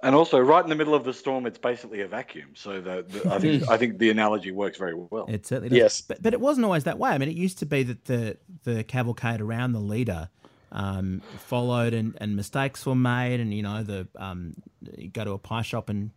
And 0.04 0.15
also, 0.15 0.38
right 0.38 0.62
in 0.62 0.69
the 0.69 0.76
middle 0.76 0.95
of 0.95 1.06
the 1.06 1.13
storm, 1.13 1.45
it's 1.45 1.58
basically 1.58 2.02
a 2.02 2.08
vacuum. 2.08 2.49
So 2.56 2.82
the, 2.82 3.06
the, 3.08 3.34
I 3.34 3.39
think 3.39 3.69
I 3.69 3.78
think 3.78 3.99
the 3.99 4.10
analogy 4.10 4.52
works 4.52 4.78
very 4.78 4.93
well. 4.93 5.26
It 5.30 5.47
certainly 5.47 5.69
does. 5.69 5.78
Yes, 5.78 6.02
but, 6.02 6.21
but 6.21 6.34
it 6.34 6.41
wasn't 6.41 6.65
always 6.65 6.84
that 6.84 6.99
way. 6.99 7.12
I 7.12 7.17
mean, 7.17 7.30
it 7.30 7.38
used 7.38 7.58
to 7.60 7.65
be 7.65 7.84
that 7.84 8.06
the 8.06 8.38
the 8.65 8.84
cavalcade 8.84 9.39
around 9.39 9.71
the 9.71 9.80
leader 9.80 10.30
um, 10.73 11.21
followed 11.38 11.93
and, 11.93 12.17
and 12.19 12.36
mistakes 12.36 12.86
were 12.86 12.95
made, 12.95 13.39
and 13.39 13.53
you 13.53 13.62
know 13.62 13.83
the 13.83 14.07
um, 14.15 14.55
you 14.97 15.07
go 15.07 15.23
to 15.23 15.31
a 15.31 15.38
pie 15.38 15.62
shop 15.62 15.88
and 15.88 16.12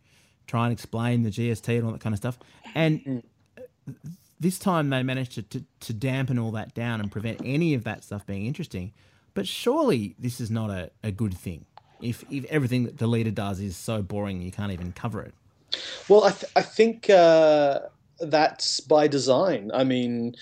try 0.46 0.64
and 0.64 0.72
explain 0.72 1.22
the 1.22 1.30
GST 1.30 1.76
and 1.76 1.86
all 1.86 1.92
that 1.92 2.00
kind 2.00 2.14
of 2.14 2.18
stuff. 2.18 2.38
And 2.74 3.04
mm. 3.04 3.22
this 4.40 4.58
time 4.58 4.90
they 4.90 5.02
managed 5.02 5.32
to, 5.32 5.42
to, 5.42 5.64
to 5.80 5.92
dampen 5.92 6.38
all 6.38 6.52
that 6.52 6.74
down 6.74 7.00
and 7.00 7.10
prevent 7.10 7.42
any 7.44 7.74
of 7.74 7.84
that 7.84 8.04
stuff 8.04 8.26
being 8.26 8.46
interesting. 8.46 8.92
But 9.34 9.46
surely 9.46 10.14
this 10.18 10.40
is 10.40 10.50
not 10.50 10.70
a, 10.70 10.90
a 11.02 11.10
good 11.10 11.34
thing. 11.34 11.66
If 12.00 12.24
if 12.30 12.44
everything 12.46 12.84
that 12.84 12.98
the 12.98 13.06
leader 13.06 13.30
does 13.30 13.60
is 13.60 13.76
so 13.76 14.02
boring 14.02 14.42
you 14.42 14.52
can't 14.52 14.72
even 14.72 14.92
cover 14.92 15.22
it. 15.22 15.34
Well, 16.08 16.24
I 16.24 16.30
th- 16.30 16.52
I 16.54 16.62
think 16.62 17.10
uh, 17.10 17.80
that's 18.20 18.80
by 18.80 19.08
design. 19.08 19.70
I 19.74 19.84
mean 19.84 20.34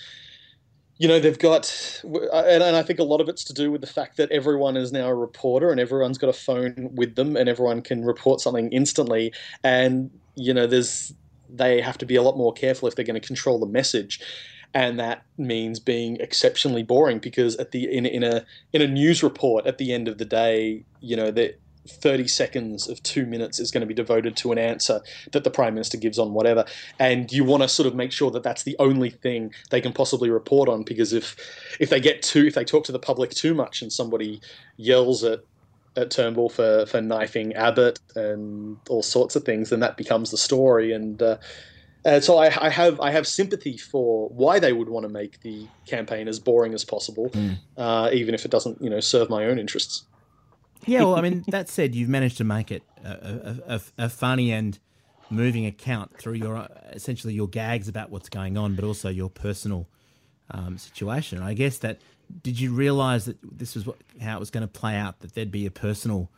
you 0.97 1.07
know 1.07 1.19
they've 1.19 1.39
got 1.39 2.01
uh, 2.05 2.43
and, 2.47 2.63
i 2.63 2.81
think 2.81 2.99
a 2.99 3.03
lot 3.03 3.19
of 3.19 3.27
it's 3.27 3.43
to 3.43 3.53
do 3.53 3.71
with 3.71 3.81
the 3.81 3.87
fact 3.87 4.17
that 4.17 4.31
everyone 4.31 4.77
is 4.77 4.91
now 4.91 5.07
a 5.07 5.15
reporter 5.15 5.71
and 5.71 5.79
everyone's 5.79 6.17
got 6.17 6.29
a 6.29 6.33
phone 6.33 6.89
with 6.93 7.15
them 7.15 7.35
and 7.35 7.49
everyone 7.49 7.81
can 7.81 8.05
report 8.05 8.41
something 8.41 8.71
instantly. 8.71 9.33
And 9.63 10.11
you 10.35 10.53
know 10.53 10.67
there's 10.67 11.13
they 11.49 11.81
have 11.81 11.97
to 11.99 12.05
be 12.05 12.15
a 12.15 12.21
lot 12.21 12.37
more 12.37 12.53
careful 12.53 12.87
if 12.87 12.95
they're 12.95 13.05
going 13.05 13.19
to 13.19 13.25
control 13.25 13.59
the 13.59 13.65
message. 13.65 14.19
And 14.73 14.99
that 14.99 15.23
means 15.37 15.79
being 15.79 16.17
exceptionally 16.17 16.83
boring 16.83 17.19
because 17.19 17.55
at 17.57 17.71
the 17.71 17.85
in, 17.85 18.05
in 18.05 18.23
a 18.23 18.45
in 18.73 18.81
a 18.81 18.87
news 18.87 19.23
report 19.23 19.65
at 19.65 19.77
the 19.77 19.93
end 19.93 20.07
of 20.07 20.17
the 20.17 20.25
day 20.25 20.83
you 20.99 21.15
know 21.15 21.31
that 21.31 21.59
30 21.87 22.27
seconds 22.27 22.87
of 22.87 23.01
two 23.03 23.25
minutes 23.25 23.59
is 23.59 23.71
going 23.71 23.81
to 23.81 23.87
be 23.87 23.93
devoted 23.93 24.35
to 24.37 24.51
an 24.51 24.57
answer 24.57 25.01
that 25.31 25.43
the 25.43 25.51
prime 25.51 25.73
minister 25.73 25.97
gives 25.97 26.17
on 26.17 26.33
whatever 26.33 26.65
and 26.99 27.31
you 27.31 27.43
want 27.43 27.63
to 27.63 27.69
sort 27.69 27.87
of 27.87 27.95
make 27.95 28.11
sure 28.11 28.31
that 28.31 28.43
that's 28.43 28.63
the 28.63 28.75
only 28.79 29.09
thing 29.09 29.53
they 29.69 29.81
can 29.81 29.93
possibly 29.93 30.29
report 30.29 30.67
on 30.67 30.83
because 30.83 31.13
if 31.13 31.35
if 31.79 31.89
they 31.89 31.99
get 31.99 32.21
too 32.21 32.45
if 32.45 32.55
they 32.55 32.63
talk 32.65 32.83
to 32.83 32.91
the 32.91 32.99
public 32.99 33.29
too 33.31 33.53
much 33.53 33.81
and 33.81 33.91
somebody 33.91 34.41
yells 34.77 35.23
at 35.23 35.41
at 35.97 36.11
Turnbull 36.11 36.49
for 36.49 36.85
for 36.87 37.01
knifing 37.01 37.53
Abbott 37.53 37.99
and 38.15 38.77
all 38.89 39.03
sorts 39.03 39.35
of 39.35 39.43
things 39.43 39.69
then 39.69 39.79
that 39.79 39.95
becomes 39.97 40.31
the 40.31 40.37
story 40.37 40.91
and 40.91 41.21
uh, 41.21 41.37
and 42.05 42.23
so 42.23 42.37
I, 42.37 42.45
I, 42.61 42.69
have 42.69 43.01
I 43.01 43.09
have 43.09 43.25
sympathy 43.25 43.77
for 43.77 44.29
why 44.29 44.59
they 44.59 44.73
would 44.73 44.89
want 44.89 45.05
to 45.05 45.09
make 45.09 45.41
the 45.41 45.67
campaign 45.87 46.27
as 46.27 46.39
boring 46.39 46.75
as 46.75 46.85
possible, 46.85 47.31
mm. 47.31 47.57
uh, 47.77 48.11
even 48.13 48.35
if 48.35 48.45
it 48.45 48.51
doesn't 48.51 48.79
you 48.79 48.91
know 48.91 48.99
serve 48.99 49.27
my 49.27 49.45
own 49.45 49.57
interests. 49.57 50.03
Yeah, 50.85 50.99
well, 51.01 51.15
I 51.15 51.21
mean, 51.27 51.43
that 51.47 51.69
said, 51.69 51.95
you've 51.95 52.09
managed 52.09 52.37
to 52.37 52.43
make 52.43 52.71
it 52.71 52.83
a, 53.03 53.09
a, 53.09 53.75
a, 53.75 53.81
a 54.05 54.09
funny 54.09 54.51
and 54.51 54.77
moving 55.29 55.65
account 55.65 56.17
through 56.17 56.33
your 56.33 56.67
essentially 56.91 57.33
your 57.33 57.47
gags 57.47 57.87
about 57.87 58.09
what's 58.09 58.29
going 58.29 58.57
on, 58.57 58.75
but 58.75 58.85
also 58.85 59.09
your 59.09 59.29
personal 59.29 59.87
um, 60.51 60.77
situation. 60.77 61.41
I 61.41 61.53
guess 61.53 61.77
that 61.79 61.99
did 62.41 62.59
you 62.59 62.73
realise 62.73 63.25
that 63.25 63.37
this 63.41 63.75
was 63.75 63.85
what, 63.85 63.97
how 64.21 64.37
it 64.37 64.39
was 64.39 64.49
going 64.49 64.67
to 64.67 64.67
play 64.67 64.95
out? 64.95 65.19
That 65.19 65.33
there'd 65.33 65.51
be 65.51 65.65
a 65.65 65.71
personal 65.71 66.29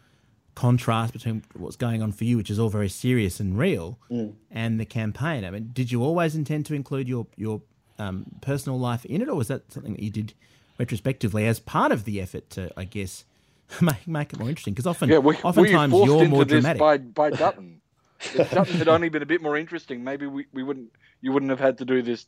contrast 0.55 1.13
between 1.13 1.43
what's 1.53 1.75
going 1.75 2.01
on 2.01 2.12
for 2.12 2.23
you, 2.23 2.36
which 2.38 2.49
is 2.49 2.60
all 2.60 2.69
very 2.69 2.89
serious 2.89 3.39
and 3.39 3.57
real, 3.57 3.99
mm. 4.10 4.33
and 4.51 4.79
the 4.79 4.86
campaign. 4.86 5.45
I 5.45 5.51
mean, 5.51 5.69
did 5.73 5.91
you 5.91 6.03
always 6.03 6.36
intend 6.36 6.65
to 6.67 6.73
include 6.73 7.07
your 7.07 7.27
your 7.36 7.62
um, 7.99 8.25
personal 8.41 8.79
life 8.79 9.05
in 9.05 9.21
it, 9.21 9.29
or 9.29 9.36
was 9.36 9.47
that 9.49 9.71
something 9.71 9.93
that 9.93 10.03
you 10.03 10.10
did 10.10 10.33
retrospectively 10.77 11.45
as 11.45 11.60
part 11.60 11.91
of 11.91 12.05
the 12.05 12.21
effort 12.21 12.49
to, 12.51 12.71
I 12.77 12.86
guess? 12.86 13.25
make, 13.82 14.08
make 14.08 14.34
it 14.34 14.39
more 14.39 14.49
interesting 14.49 14.73
because 14.73 14.88
often, 14.88 15.10
yeah, 15.10 15.17
we, 15.17 15.36
oftentimes 15.38 15.93
we 15.93 16.03
you're 16.03 16.27
more 16.27 16.45
dramatic. 16.45 16.80
By, 16.80 16.97
by 16.97 17.30
Dutton, 17.32 17.82
if 18.19 18.51
Dutton 18.51 18.77
had 18.77 18.88
only 18.88 19.10
been 19.10 19.21
a 19.21 19.27
bit 19.27 19.41
more 19.41 19.58
interesting, 19.58 20.03
maybe 20.03 20.25
we, 20.25 20.45
we 20.53 20.63
wouldn't 20.63 20.91
you 21.21 21.32
wouldn't 21.32 21.49
have 21.49 21.60
had 21.60 21.77
to 21.80 21.86
do 21.86 22.01
this 22.01 22.25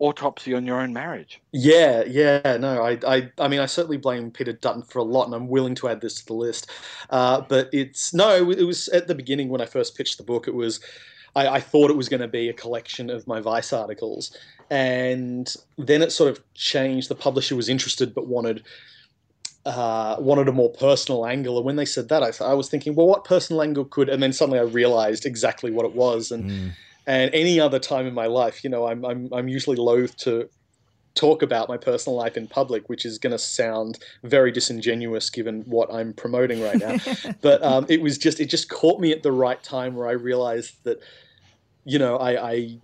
autopsy 0.00 0.54
on 0.54 0.66
your 0.66 0.80
own 0.80 0.92
marriage. 0.92 1.40
Yeah, 1.52 2.02
yeah, 2.04 2.56
no, 2.58 2.82
I, 2.82 2.98
I, 3.06 3.30
I 3.38 3.48
mean, 3.48 3.60
I 3.60 3.66
certainly 3.66 3.98
blame 3.98 4.30
Peter 4.30 4.52
Dutton 4.52 4.82
for 4.82 4.98
a 4.98 5.04
lot, 5.04 5.26
and 5.26 5.34
I'm 5.34 5.48
willing 5.48 5.74
to 5.76 5.88
add 5.88 6.00
this 6.00 6.14
to 6.16 6.26
the 6.26 6.34
list. 6.34 6.70
Uh, 7.10 7.42
but 7.42 7.68
it's 7.72 8.12
no, 8.12 8.50
it 8.50 8.66
was 8.66 8.88
at 8.88 9.06
the 9.06 9.14
beginning 9.14 9.50
when 9.50 9.60
I 9.60 9.66
first 9.66 9.96
pitched 9.96 10.16
the 10.16 10.24
book. 10.24 10.48
It 10.48 10.54
was, 10.54 10.80
I, 11.36 11.48
I 11.48 11.60
thought 11.60 11.90
it 11.90 11.96
was 11.96 12.08
going 12.08 12.22
to 12.22 12.28
be 12.28 12.48
a 12.48 12.54
collection 12.54 13.10
of 13.10 13.26
my 13.26 13.40
Vice 13.40 13.72
articles, 13.72 14.36
and 14.70 15.54
then 15.78 16.02
it 16.02 16.12
sort 16.12 16.30
of 16.30 16.42
changed. 16.54 17.08
The 17.08 17.14
publisher 17.14 17.54
was 17.54 17.68
interested, 17.68 18.14
but 18.14 18.26
wanted 18.26 18.64
uh, 19.66 20.16
wanted 20.18 20.48
a 20.48 20.52
more 20.52 20.70
personal 20.70 21.26
angle. 21.26 21.56
And 21.58 21.66
when 21.66 21.76
they 21.76 21.84
said 21.84 22.08
that, 22.08 22.22
I, 22.22 22.44
I, 22.44 22.54
was 22.54 22.68
thinking, 22.68 22.94
well, 22.94 23.06
what 23.06 23.24
personal 23.24 23.62
angle 23.62 23.84
could? 23.84 24.08
And 24.08 24.22
then 24.22 24.32
suddenly 24.32 24.58
I 24.58 24.62
realized 24.62 25.26
exactly 25.26 25.70
what 25.70 25.84
it 25.84 25.94
was. 25.94 26.30
And 26.30 26.50
mm. 26.50 26.72
and 27.06 27.30
any 27.34 27.60
other 27.60 27.78
time 27.78 28.06
in 28.06 28.14
my 28.14 28.26
life, 28.26 28.64
you 28.64 28.70
know, 28.70 28.86
I'm 28.86 29.04
I'm 29.04 29.28
I'm 29.32 29.48
usually 29.48 29.76
loath 29.76 30.16
to 30.18 30.48
talk 31.14 31.42
about 31.42 31.68
my 31.68 31.76
personal 31.76 32.16
life 32.16 32.36
in 32.36 32.46
public, 32.46 32.88
which 32.88 33.04
is 33.04 33.18
going 33.18 33.32
to 33.32 33.38
sound 33.38 33.98
very 34.22 34.50
disingenuous 34.50 35.28
given 35.28 35.62
what 35.62 35.92
I'm 35.92 36.12
promoting 36.12 36.62
right 36.62 36.78
now. 36.78 36.96
but 37.42 37.62
um, 37.62 37.84
it 37.88 38.00
was 38.00 38.16
just 38.16 38.40
it 38.40 38.46
just 38.46 38.70
caught 38.70 39.00
me 39.00 39.12
at 39.12 39.22
the 39.22 39.32
right 39.32 39.62
time 39.62 39.94
where 39.94 40.08
I 40.08 40.12
realized 40.12 40.74
that, 40.84 41.00
you 41.84 41.98
know, 41.98 42.16
I, 42.16 42.50
I 42.50 42.78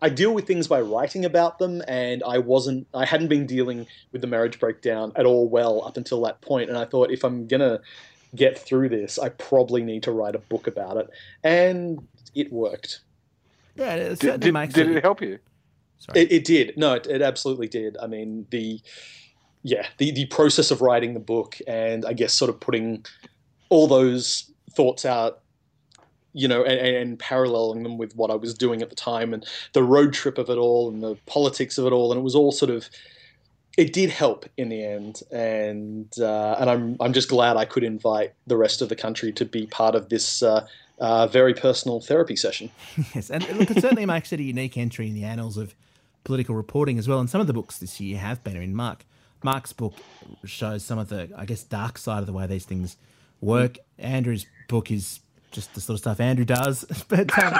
I 0.00 0.08
deal 0.08 0.32
with 0.32 0.46
things 0.46 0.68
by 0.68 0.80
writing 0.80 1.24
about 1.24 1.58
them, 1.58 1.82
and 1.88 2.22
I 2.22 2.38
wasn't, 2.38 2.86
I 2.94 3.04
hadn't 3.04 3.28
been 3.28 3.46
dealing 3.46 3.86
with 4.12 4.20
the 4.20 4.26
marriage 4.26 4.60
breakdown 4.60 5.12
at 5.16 5.26
all 5.26 5.48
well 5.48 5.84
up 5.84 5.96
until 5.96 6.20
that 6.22 6.40
point. 6.40 6.68
And 6.68 6.78
I 6.78 6.84
thought, 6.84 7.10
if 7.10 7.24
I'm 7.24 7.46
gonna 7.46 7.80
get 8.34 8.58
through 8.58 8.90
this, 8.90 9.18
I 9.18 9.30
probably 9.30 9.82
need 9.82 10.02
to 10.04 10.12
write 10.12 10.34
a 10.34 10.38
book 10.38 10.66
about 10.66 10.96
it, 10.96 11.10
and 11.42 12.06
it 12.34 12.52
worked. 12.52 13.00
Yeah, 13.74 13.94
it 13.94 14.18
did, 14.18 14.40
did, 14.40 14.72
did 14.72 14.90
it 14.90 15.02
help 15.02 15.20
you? 15.22 15.38
It, 16.14 16.32
it, 16.32 16.44
did. 16.44 16.76
No, 16.76 16.94
it, 16.94 17.06
it 17.06 17.22
absolutely 17.22 17.68
did. 17.68 17.96
I 18.00 18.06
mean, 18.06 18.46
the 18.50 18.80
yeah, 19.62 19.86
the 19.98 20.12
the 20.12 20.26
process 20.26 20.70
of 20.70 20.80
writing 20.80 21.14
the 21.14 21.20
book, 21.20 21.58
and 21.66 22.04
I 22.04 22.12
guess 22.12 22.32
sort 22.32 22.48
of 22.50 22.60
putting 22.60 23.04
all 23.68 23.86
those 23.86 24.50
thoughts 24.70 25.04
out 25.04 25.40
you 26.32 26.48
know, 26.48 26.64
and, 26.64 26.96
and, 26.96 27.18
paralleling 27.18 27.82
them 27.82 27.98
with 27.98 28.14
what 28.14 28.30
I 28.30 28.34
was 28.34 28.54
doing 28.54 28.82
at 28.82 28.90
the 28.90 28.96
time 28.96 29.32
and 29.32 29.46
the 29.72 29.82
road 29.82 30.12
trip 30.12 30.38
of 30.38 30.50
it 30.50 30.56
all 30.56 30.88
and 30.88 31.02
the 31.02 31.16
politics 31.26 31.78
of 31.78 31.86
it 31.86 31.92
all, 31.92 32.12
and 32.12 32.18
it 32.18 32.22
was 32.22 32.34
all 32.34 32.52
sort 32.52 32.70
of. 32.70 32.88
It 33.76 33.92
did 33.92 34.10
help 34.10 34.44
in 34.56 34.70
the 34.70 34.84
end, 34.84 35.22
and 35.30 36.12
uh, 36.18 36.56
and 36.58 36.68
I'm 36.68 36.96
I'm 37.00 37.12
just 37.12 37.28
glad 37.28 37.56
I 37.56 37.64
could 37.64 37.84
invite 37.84 38.34
the 38.46 38.56
rest 38.56 38.82
of 38.82 38.88
the 38.88 38.96
country 38.96 39.32
to 39.32 39.44
be 39.44 39.66
part 39.66 39.94
of 39.94 40.08
this 40.08 40.42
uh, 40.42 40.66
uh, 40.98 41.28
very 41.28 41.54
personal 41.54 42.00
therapy 42.00 42.36
session. 42.36 42.70
Yes, 43.14 43.30
and 43.30 43.48
look, 43.56 43.70
it 43.70 43.80
certainly 43.80 44.06
makes 44.06 44.32
it 44.32 44.40
a 44.40 44.42
unique 44.42 44.76
entry 44.76 45.06
in 45.06 45.14
the 45.14 45.24
annals 45.24 45.56
of 45.56 45.74
political 46.24 46.54
reporting 46.54 46.98
as 46.98 47.08
well. 47.08 47.20
And 47.20 47.30
some 47.30 47.40
of 47.40 47.46
the 47.46 47.52
books 47.52 47.78
this 47.78 48.00
year 48.00 48.18
have 48.18 48.42
been. 48.42 48.56
I 48.56 48.60
mean, 48.60 48.74
Mark 48.74 49.04
Mark's 49.42 49.72
book 49.72 49.94
shows 50.44 50.84
some 50.84 50.98
of 50.98 51.08
the, 51.08 51.30
I 51.36 51.44
guess, 51.44 51.62
dark 51.62 51.98
side 51.98 52.20
of 52.20 52.26
the 52.26 52.32
way 52.32 52.46
these 52.46 52.64
things 52.64 52.96
work. 53.40 53.78
Andrew's 53.98 54.46
book 54.68 54.90
is 54.90 55.20
just 55.50 55.74
the 55.74 55.80
sort 55.80 55.94
of 55.94 56.00
stuff 56.00 56.20
Andrew 56.20 56.44
does. 56.44 56.84
But 57.08 57.36
um, 57.38 57.54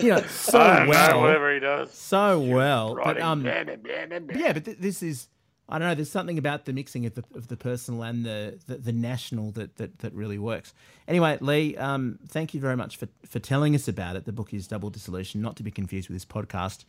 you 0.00 0.08
know, 0.08 0.22
so 0.22 0.58
well, 0.88 1.20
whatever 1.20 1.52
he 1.52 1.60
does, 1.60 1.92
so 1.92 2.40
well. 2.40 2.94
But 3.02 3.20
um, 3.20 3.44
yeah, 3.44 4.52
but 4.52 4.64
th- 4.64 4.78
this 4.78 5.02
is. 5.02 5.28
I 5.68 5.78
don't 5.78 5.86
know. 5.86 5.94
There's 5.94 6.10
something 6.10 6.36
about 6.38 6.64
the 6.64 6.72
mixing 6.72 7.06
of 7.06 7.14
the 7.14 7.22
of 7.34 7.46
the 7.48 7.56
personal 7.56 8.02
and 8.02 8.24
the 8.24 8.58
the, 8.66 8.78
the 8.78 8.92
national 8.92 9.52
that, 9.52 9.76
that 9.76 9.98
that 10.00 10.12
really 10.14 10.38
works. 10.38 10.72
Anyway, 11.06 11.38
Lee, 11.40 11.76
um, 11.76 12.18
thank 12.26 12.54
you 12.54 12.60
very 12.60 12.76
much 12.76 12.96
for 12.96 13.06
for 13.26 13.38
telling 13.38 13.74
us 13.74 13.86
about 13.86 14.16
it. 14.16 14.24
The 14.24 14.32
book 14.32 14.52
is 14.52 14.66
Double 14.66 14.90
Dissolution, 14.90 15.42
not 15.42 15.56
to 15.56 15.62
be 15.62 15.70
confused 15.70 16.08
with 16.08 16.16
this 16.16 16.24
podcast, 16.24 16.84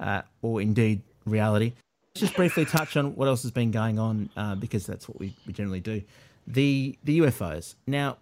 uh, 0.00 0.22
or 0.42 0.60
indeed 0.60 1.02
reality. 1.24 1.72
Let's 2.14 2.20
just 2.20 2.36
briefly 2.36 2.64
touch 2.64 2.96
on 2.96 3.14
what 3.14 3.28
else 3.28 3.42
has 3.42 3.52
been 3.52 3.70
going 3.70 3.98
on 3.98 4.30
uh, 4.36 4.54
because 4.54 4.86
that's 4.86 5.08
what 5.08 5.20
we, 5.20 5.34
we 5.46 5.52
generally 5.52 5.80
do. 5.80 6.02
The 6.46 6.98
the 7.04 7.20
UFOs. 7.20 7.74
Now, 7.86 8.18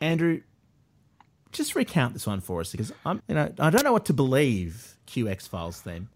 Andrew, 0.00 0.42
just 1.52 1.74
recount 1.74 2.14
this 2.14 2.26
one 2.26 2.40
for 2.40 2.60
us 2.60 2.72
because 2.72 2.92
I'm, 3.04 3.22
you 3.28 3.34
know, 3.34 3.52
I 3.58 3.70
don't 3.70 3.84
know 3.84 3.92
what 3.92 4.06
to 4.06 4.12
believe. 4.12 4.96
QX 5.06 5.48
files 5.48 5.82
then. 5.82 6.08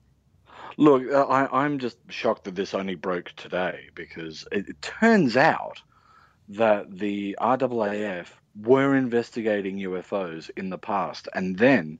Look, 0.76 1.02
uh, 1.10 1.24
I, 1.24 1.64
I'm 1.64 1.78
just 1.78 1.98
shocked 2.08 2.44
that 2.44 2.54
this 2.54 2.74
only 2.74 2.94
broke 2.94 3.32
today 3.36 3.90
because 3.94 4.46
it, 4.50 4.68
it 4.68 4.82
turns 4.82 5.36
out 5.36 5.82
that 6.48 6.96
the 6.96 7.36
RAAF 7.40 8.28
were 8.60 8.94
investigating 8.94 9.78
UFOs 9.78 10.50
in 10.56 10.70
the 10.70 10.78
past, 10.78 11.28
and 11.34 11.56
then 11.58 11.98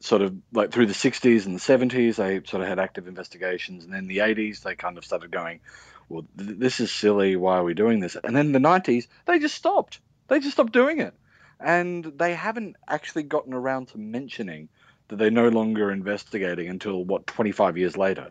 sort 0.00 0.22
of 0.22 0.34
like 0.52 0.70
through 0.70 0.86
the 0.86 0.92
60s 0.92 1.46
and 1.46 1.54
the 1.54 1.60
70s, 1.60 2.16
they 2.16 2.42
sort 2.48 2.62
of 2.62 2.68
had 2.68 2.78
active 2.78 3.08
investigations, 3.08 3.84
and 3.84 3.92
then 3.92 4.06
the 4.06 4.18
80s, 4.18 4.62
they 4.62 4.74
kind 4.74 4.98
of 4.98 5.04
started 5.04 5.30
going, 5.30 5.60
well, 6.08 6.24
th- 6.38 6.58
this 6.58 6.80
is 6.80 6.90
silly. 6.90 7.36
Why 7.36 7.56
are 7.56 7.64
we 7.64 7.74
doing 7.74 8.00
this? 8.00 8.16
And 8.22 8.36
then 8.36 8.52
the 8.52 8.58
90s, 8.58 9.06
they 9.26 9.38
just 9.38 9.54
stopped. 9.54 10.00
They 10.28 10.40
just 10.40 10.52
stopped 10.52 10.72
doing 10.72 11.00
it. 11.00 11.14
And 11.60 12.04
they 12.04 12.34
haven't 12.34 12.76
actually 12.86 13.24
gotten 13.24 13.52
around 13.52 13.88
to 13.88 13.98
mentioning 13.98 14.68
that 15.08 15.16
they're 15.16 15.30
no 15.30 15.48
longer 15.48 15.90
investigating 15.90 16.68
until, 16.68 17.02
what, 17.04 17.26
25 17.26 17.76
years 17.76 17.96
later. 17.96 18.30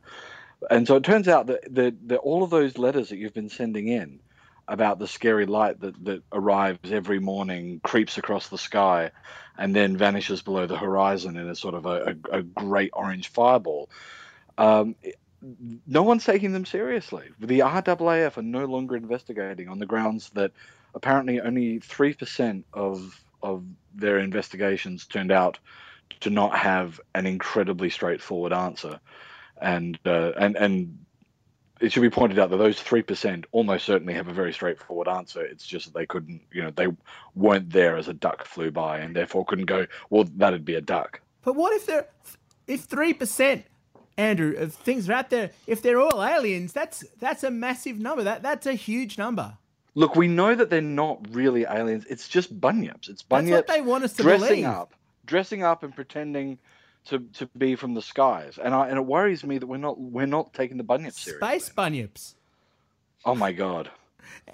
And 0.70 0.88
so 0.88 0.96
it 0.96 1.04
turns 1.04 1.28
out 1.28 1.48
that, 1.48 1.74
that, 1.76 2.08
that 2.08 2.18
all 2.18 2.44
of 2.44 2.50
those 2.50 2.78
letters 2.78 3.10
that 3.10 3.18
you've 3.18 3.34
been 3.34 3.50
sending 3.50 3.88
in 3.88 4.20
about 4.68 5.00
the 5.00 5.08
scary 5.08 5.46
light 5.46 5.80
that, 5.82 6.04
that 6.06 6.24
arrives 6.32 6.92
every 6.92 7.20
morning, 7.20 7.80
creeps 7.84 8.18
across 8.18 8.50
the 8.50 8.58
sky, 8.58 9.12
and 9.58 9.76
then 9.76 9.98
vanishes 9.98 10.42
below 10.42 10.68
the 10.68 10.78
horizon 10.78 11.38
in 11.38 11.50
a 11.50 11.56
sort 11.56 11.74
of 11.74 11.86
a, 11.86 12.16
a, 12.32 12.40
a 12.40 12.42
great 12.44 12.92
orange 12.94 13.30
fireball. 13.30 13.90
Um, 14.58 14.96
no 15.86 16.04
one's 16.04 16.26
taking 16.26 16.52
them 16.52 16.66
seriously. 16.66 17.30
The 17.40 17.60
RAAF 17.60 18.38
are 18.38 18.42
no 18.42 18.66
longer 18.66 18.96
investigating 18.96 19.70
on 19.70 19.80
the 19.80 19.86
grounds 19.86 20.30
that 20.32 20.52
apparently 20.98 21.40
only 21.40 21.80
3% 21.80 22.64
of, 22.74 23.24
of 23.42 23.64
their 23.94 24.18
investigations 24.18 25.06
turned 25.06 25.32
out 25.32 25.60
to 26.22 26.30
not 26.30 26.58
have 26.58 27.00
an 27.14 27.28
incredibly 27.28 27.90
straightforward 27.90 28.52
answer. 28.52 29.00
And, 29.62 30.00
uh, 30.06 30.32
and, 30.40 30.56
and 30.58 30.98
it 31.80 31.92
should 31.92 32.02
be 32.02 32.10
pointed 32.10 32.40
out 32.40 32.50
that 32.50 32.58
those 32.58 32.80
3% 32.80 33.46
almost 33.52 33.86
certainly 33.86 34.16
have 34.16 34.28
a 34.28 34.34
very 34.34 34.52
straightforward 34.52 35.08
answer. 35.08 35.46
It's 35.46 35.66
just 35.66 35.86
that 35.86 35.94
they 35.94 36.08
couldn't, 36.08 36.42
you 36.52 36.64
know, 36.64 36.72
they 36.72 36.88
weren't 37.36 37.70
there 37.70 37.96
as 37.96 38.08
a 38.08 38.14
duck 38.14 38.46
flew 38.46 38.72
by 38.72 39.00
and 39.00 39.16
therefore 39.16 39.46
couldn't 39.46 39.66
go, 39.66 39.86
well, 40.10 40.26
that'd 40.36 40.66
be 40.66 40.76
a 40.76 40.82
duck. 40.82 41.22
But 41.44 41.56
what 41.56 41.74
if 41.74 41.86
they're, 41.86 42.08
if 42.66 42.90
3%, 42.90 43.64
Andrew, 44.18 44.56
of 44.58 44.74
things 44.74 45.08
are 45.08 45.14
out 45.14 45.30
there, 45.30 45.52
if 45.68 45.84
they're 45.84 46.02
all 46.02 46.24
aliens, 46.24 46.74
that's 46.74 47.06
that's 47.20 47.44
a 47.44 47.52
massive 47.52 48.00
number. 48.00 48.24
That 48.24 48.42
that's 48.42 48.66
a 48.66 48.74
huge 48.74 49.18
number. 49.20 49.58
Look, 49.98 50.16
we 50.16 50.28
know 50.28 50.54
that 50.54 50.70
they're 50.70 50.80
not 50.80 51.26
really 51.32 51.64
aliens. 51.64 52.06
It's 52.08 52.28
just 52.28 52.62
bunyips. 52.62 53.10
It's 53.10 53.24
bunyips. 53.24 53.50
That's 53.50 53.50
what 53.50 53.68
they 53.68 53.82
want 53.82 54.04
us 54.04 54.14
to 54.14 54.22
dressing 54.22 54.48
believe. 54.48 54.66
up, 54.66 54.94
dressing 55.26 55.64
up 55.64 55.82
and 55.82 55.94
pretending 55.96 56.60
to, 57.06 57.20
to 57.34 57.48
be 57.58 57.76
from 57.76 57.96
the 57.96 58.02
skies. 58.04 58.60
And 58.64 58.76
I 58.76 58.90
and 58.90 58.98
it 58.98 59.06
worries 59.08 59.44
me 59.44 59.58
that 59.58 59.66
we're 59.66 59.78
not 59.78 60.00
we're 60.00 60.28
not 60.28 60.54
taking 60.54 60.78
the 60.78 60.84
bunyips 60.84 61.14
seriously. 61.14 61.60
Space 61.60 61.72
bunyips. 61.76 62.36
Oh 63.26 63.34
my 63.34 63.52
god. 63.52 63.90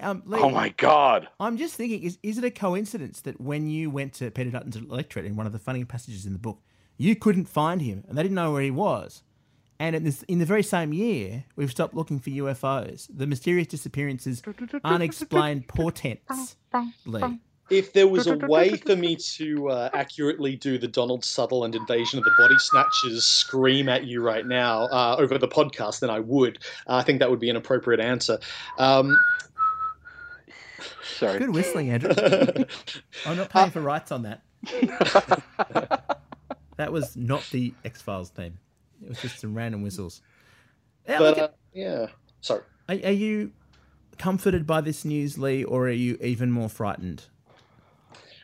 Um, 0.00 0.22
Lee, 0.24 0.38
Oh 0.40 0.48
my 0.48 0.70
god. 0.70 1.28
I'm 1.38 1.58
just 1.58 1.74
thinking, 1.74 2.02
is 2.04 2.16
is 2.22 2.38
it 2.38 2.44
a 2.44 2.50
coincidence 2.50 3.20
that 3.20 3.38
when 3.38 3.68
you 3.68 3.90
went 3.90 4.14
to 4.14 4.30
Peter 4.30 4.50
Dutton's 4.50 4.76
electorate 4.76 5.26
in 5.26 5.36
one 5.36 5.44
of 5.46 5.52
the 5.52 5.58
funny 5.58 5.84
passages 5.84 6.24
in 6.24 6.32
the 6.32 6.38
book, 6.38 6.62
you 6.96 7.14
couldn't 7.16 7.50
find 7.50 7.82
him 7.82 8.02
and 8.08 8.16
they 8.16 8.22
didn't 8.22 8.36
know 8.36 8.52
where 8.52 8.62
he 8.62 8.70
was? 8.70 9.22
And 9.78 9.96
in, 9.96 10.04
this, 10.04 10.22
in 10.24 10.38
the 10.38 10.44
very 10.44 10.62
same 10.62 10.92
year, 10.92 11.44
we've 11.56 11.70
stopped 11.70 11.94
looking 11.94 12.20
for 12.20 12.30
UFOs. 12.30 13.08
The 13.14 13.26
mysterious 13.26 13.66
disappearances, 13.66 14.42
unexplained 14.84 15.68
portents. 15.68 16.56
Lee. 17.06 17.40
If 17.70 17.94
there 17.94 18.06
was 18.06 18.26
a 18.26 18.36
way 18.36 18.76
for 18.76 18.94
me 18.94 19.16
to 19.36 19.70
uh, 19.70 19.90
accurately 19.94 20.54
do 20.54 20.76
the 20.76 20.86
Donald 20.86 21.24
Sutherland 21.24 21.74
invasion 21.74 22.18
of 22.18 22.24
the 22.24 22.32
body 22.36 22.58
snatchers 22.58 23.24
scream 23.24 23.88
at 23.88 24.04
you 24.04 24.20
right 24.20 24.46
now 24.46 24.82
uh, 24.84 25.16
over 25.18 25.38
the 25.38 25.48
podcast, 25.48 26.00
then 26.00 26.10
I 26.10 26.20
would. 26.20 26.58
Uh, 26.86 26.96
I 26.96 27.02
think 27.02 27.20
that 27.20 27.30
would 27.30 27.40
be 27.40 27.48
an 27.48 27.56
appropriate 27.56 28.00
answer. 28.00 28.38
Um, 28.78 29.16
Sorry. 31.16 31.38
Good 31.38 31.54
whistling, 31.54 31.90
Andrew. 31.90 32.12
I'm 33.26 33.36
not 33.36 33.48
paying 33.48 33.70
for 33.70 33.80
rights 33.80 34.12
on 34.12 34.22
that. 34.22 34.42
that 36.76 36.92
was 36.92 37.16
not 37.16 37.46
the 37.50 37.72
X 37.84 38.02
Files 38.02 38.30
theme. 38.30 38.58
It 39.02 39.08
was 39.08 39.20
just 39.20 39.40
some 39.40 39.54
random 39.54 39.82
whistles. 39.82 40.20
Yeah, 41.08 41.18
but 41.18 41.38
at- 41.38 41.44
uh, 41.44 41.52
yeah, 41.72 42.06
sorry. 42.40 42.62
are, 42.88 42.94
are 43.04 43.12
you 43.12 43.52
comforted 44.18 44.66
by 44.66 44.80
this 44.80 45.04
news, 45.04 45.38
Lee, 45.38 45.64
or 45.64 45.88
are 45.88 45.90
you 45.90 46.18
even 46.20 46.50
more 46.50 46.68
frightened? 46.68 47.24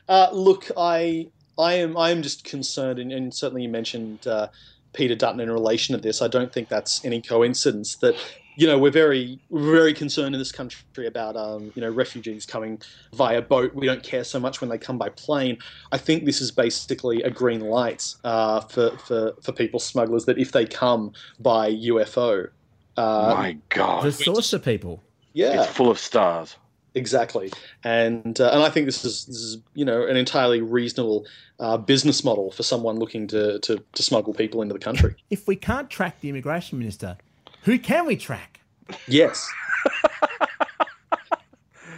Uh, 0.08 0.28
look, 0.32 0.70
I 0.76 1.28
I 1.58 1.74
am 1.74 1.96
I 1.96 2.10
am 2.10 2.22
just 2.22 2.44
concerned, 2.44 2.98
and, 2.98 3.12
and 3.12 3.32
certainly 3.32 3.62
you 3.62 3.68
mentioned 3.68 4.26
uh, 4.26 4.48
Peter 4.92 5.14
Dutton 5.14 5.40
in 5.40 5.50
relation 5.50 5.94
to 5.94 6.00
this. 6.00 6.20
I 6.22 6.28
don't 6.28 6.52
think 6.52 6.68
that's 6.68 7.04
any 7.04 7.22
coincidence 7.22 7.96
that 7.96 8.16
you 8.60 8.66
know 8.66 8.78
we're 8.78 8.90
very 8.90 9.40
very 9.50 9.94
concerned 9.94 10.34
in 10.34 10.38
this 10.38 10.52
country 10.52 11.06
about 11.06 11.34
um, 11.34 11.72
you 11.74 11.80
know 11.80 11.90
refugees 11.90 12.44
coming 12.44 12.78
via 13.14 13.40
boat. 13.40 13.74
We 13.74 13.86
don't 13.86 14.02
care 14.02 14.22
so 14.22 14.38
much 14.38 14.60
when 14.60 14.68
they 14.68 14.76
come 14.76 14.98
by 14.98 15.08
plane. 15.08 15.56
I 15.92 15.96
think 15.96 16.26
this 16.26 16.42
is 16.42 16.50
basically 16.50 17.22
a 17.22 17.30
green 17.30 17.60
light 17.60 18.14
uh, 18.22 18.60
for, 18.60 18.90
for 18.98 19.32
for 19.40 19.52
people 19.52 19.80
smugglers 19.80 20.26
that 20.26 20.36
if 20.36 20.52
they 20.52 20.66
come 20.66 21.14
by 21.40 21.72
UFO, 21.72 22.50
uh, 22.98 23.34
my 23.34 23.56
god. 23.70 24.04
The 24.04 24.12
saucer 24.12 24.58
people. 24.58 25.02
yeah, 25.32 25.62
It's 25.62 25.72
full 25.72 25.90
of 25.90 25.98
stars. 25.98 26.56
Exactly, 26.94 27.50
and 27.82 28.38
uh, 28.40 28.50
and 28.52 28.62
I 28.62 28.68
think 28.68 28.84
this 28.84 29.06
is 29.06 29.24
this 29.24 29.36
is 29.36 29.58
you 29.72 29.86
know 29.86 30.06
an 30.06 30.18
entirely 30.18 30.60
reasonable 30.60 31.24
uh, 31.60 31.78
business 31.78 32.24
model 32.24 32.50
for 32.50 32.62
someone 32.62 32.98
looking 32.98 33.26
to, 33.28 33.58
to 33.60 33.82
to 33.94 34.02
smuggle 34.02 34.34
people 34.34 34.60
into 34.60 34.74
the 34.74 34.80
country. 34.80 35.14
If 35.30 35.46
we 35.46 35.56
can't 35.56 35.88
track 35.88 36.20
the 36.20 36.28
immigration 36.28 36.78
minister, 36.78 37.16
who 37.64 37.78
can 37.78 38.06
we 38.06 38.16
track? 38.16 38.60
Yes, 39.06 39.48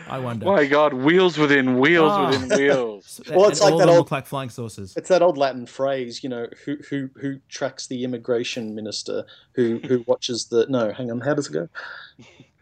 I 0.09 0.19
wonder. 0.19 0.45
My 0.47 0.67
god, 0.67 0.93
wheels 0.93 1.39
within 1.39 1.79
wheels 1.79 2.13
Ah. 2.13 2.29
within 2.31 2.59
wheels. 2.59 3.21
Well, 3.31 3.49
it's 3.49 3.61
And 3.61 3.65
like 3.67 3.73
all 3.73 3.79
that 3.79 3.89
old- 3.89 4.11
like 4.11 4.27
flying 4.27 4.51
saucers. 4.51 4.95
it's 4.97 5.09
that 5.09 5.23
old 5.23 5.39
Latin 5.39 5.65
phrase, 5.67 6.23
you 6.23 6.29
know, 6.29 6.47
who 6.65 6.77
who 6.91 7.09
who 7.21 7.39
tracks 7.49 7.87
the 7.87 8.05
immigration 8.05 8.75
minister, 8.75 9.25
who 9.55 9.81
who 9.87 10.05
watches 10.07 10.47
the 10.47 10.67
no, 10.69 10.93
hang 10.93 11.11
on, 11.11 11.21
how 11.21 11.35
does 11.35 11.49
it 11.49 11.53
go? 11.53 11.69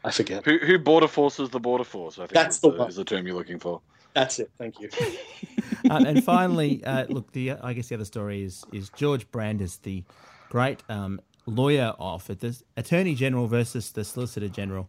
I 0.04 0.10
forget. 0.12 0.44
Who, 0.44 0.58
who 0.58 0.78
border 0.78 1.08
forces 1.08 1.50
the 1.50 1.60
border 1.60 1.84
force? 1.84 2.18
I 2.18 2.22
think 2.22 2.32
That's 2.32 2.58
the 2.60 2.70
the, 2.72 2.84
is 2.86 2.96
the 2.96 3.04
term 3.04 3.26
you're 3.26 3.36
looking 3.36 3.58
for. 3.58 3.80
That's 4.14 4.38
it. 4.38 4.50
Thank 4.58 4.80
you. 4.80 4.88
um, 5.90 6.04
and 6.06 6.24
finally, 6.24 6.82
uh, 6.84 7.06
look, 7.08 7.32
the 7.32 7.52
I 7.52 7.72
guess 7.74 7.88
the 7.88 7.96
other 7.96 8.04
story 8.04 8.42
is 8.42 8.64
is 8.72 8.90
George 8.90 9.30
Brandis, 9.30 9.76
the 9.78 10.04
great 10.50 10.82
um, 10.88 11.20
lawyer 11.46 11.94
off 11.98 12.30
at 12.30 12.40
the 12.40 12.60
Attorney 12.76 13.14
General 13.14 13.46
versus 13.46 13.90
the 13.92 14.04
Solicitor 14.04 14.48
General. 14.48 14.88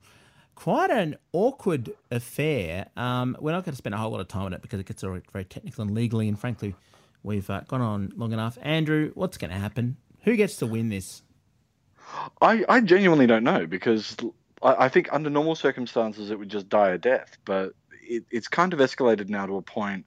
Quite 0.55 0.91
an 0.91 1.17
awkward 1.31 1.91
affair. 2.11 2.87
Um, 2.95 3.35
we're 3.39 3.51
not 3.51 3.63
going 3.65 3.73
to 3.73 3.77
spend 3.77 3.95
a 3.95 3.97
whole 3.97 4.11
lot 4.11 4.21
of 4.21 4.27
time 4.27 4.45
on 4.45 4.53
it 4.53 4.61
because 4.61 4.79
it 4.79 4.85
gets 4.85 5.01
very 5.01 5.45
technical 5.45 5.81
and 5.83 5.95
legally, 5.95 6.27
and 6.27 6.39
frankly, 6.39 6.75
we've 7.23 7.49
uh, 7.49 7.61
gone 7.67 7.81
on 7.81 8.13
long 8.15 8.33
enough. 8.33 8.57
Andrew, 8.61 9.11
what's 9.15 9.37
going 9.37 9.51
to 9.51 9.57
happen? 9.57 9.97
Who 10.23 10.35
gets 10.35 10.57
to 10.57 10.67
win 10.67 10.89
this? 10.89 11.23
I, 12.41 12.65
I 12.67 12.81
genuinely 12.81 13.27
don't 13.27 13.43
know 13.43 13.65
because 13.65 14.15
I, 14.61 14.85
I 14.85 14.89
think 14.89 15.09
under 15.11 15.29
normal 15.29 15.55
circumstances 15.55 16.29
it 16.31 16.37
would 16.37 16.49
just 16.49 16.69
die 16.69 16.89
a 16.89 16.97
death, 16.97 17.37
but 17.45 17.73
it, 18.03 18.25
it's 18.29 18.47
kind 18.47 18.73
of 18.73 18.79
escalated 18.79 19.29
now 19.29 19.45
to 19.45 19.57
a 19.57 19.61
point 19.61 20.05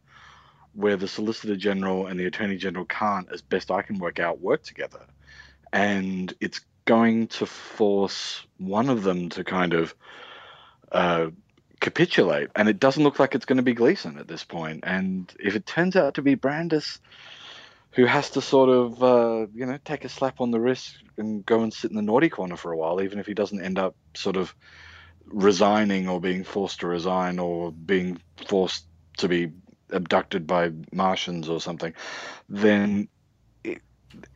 where 0.74 0.97
the 0.97 1.09
Solicitor 1.09 1.57
General 1.57 2.07
and 2.07 2.18
the 2.18 2.26
Attorney 2.26 2.57
General 2.57 2.84
can't, 2.84 3.28
as 3.32 3.42
best 3.42 3.70
I 3.70 3.82
can 3.82 3.99
work 3.99 4.18
out, 4.18 4.40
work 4.40 4.62
together. 4.62 5.07
And 5.75 6.33
it's 6.41 6.61
going 6.85 7.27
to 7.27 7.47
force 7.47 8.47
one 8.59 8.89
of 8.89 9.03
them 9.03 9.31
to 9.31 9.43
kind 9.45 9.75
of 9.75 9.95
uh, 10.93 11.31
capitulate. 11.81 12.51
And 12.55 12.68
it 12.68 12.79
doesn't 12.79 13.03
look 13.03 13.18
like 13.18 13.35
it's 13.35 13.45
going 13.45 13.57
to 13.57 13.62
be 13.62 13.75
Gleeson 13.75 14.18
at 14.18 14.29
this 14.29 14.45
point. 14.45 14.85
And 14.87 15.33
if 15.41 15.57
it 15.57 15.66
turns 15.66 15.97
out 15.97 16.14
to 16.14 16.22
be 16.22 16.37
Brandis, 16.37 17.01
who 17.93 18.07
has 18.07 18.31
to 18.31 18.41
sort 18.41 18.68
of, 18.70 19.03
uh, 19.03 19.47
you 19.55 19.66
know, 19.66 19.79
take 19.85 20.05
a 20.05 20.09
slap 20.09 20.41
on 20.41 20.51
the 20.51 20.61
wrist 20.61 20.97
and 21.16 21.45
go 21.45 21.61
and 21.61 21.72
sit 21.72 21.91
in 21.91 21.97
the 21.97 22.03
naughty 22.03 22.29
corner 22.29 22.57
for 22.57 22.72
a 22.72 22.77
while, 22.77 23.01
even 23.01 23.18
if 23.18 23.27
he 23.27 23.35
doesn't 23.35 23.64
end 23.64 23.79
up 23.79 23.95
sort 24.14 24.37
of 24.37 24.55
resigning 25.27 26.09
or 26.09 26.20
being 26.20 26.45
forced 26.45 26.81
to 26.81 26.87
resign 26.87 27.39
or 27.39 27.72
being 27.72 28.20
forced 28.49 28.85
to 29.18 29.29
be 29.29 29.53
abducted 29.91 30.47
by 30.47 30.72
Martians 30.93 31.49
or 31.49 31.61
something, 31.61 31.95
then 32.49 33.09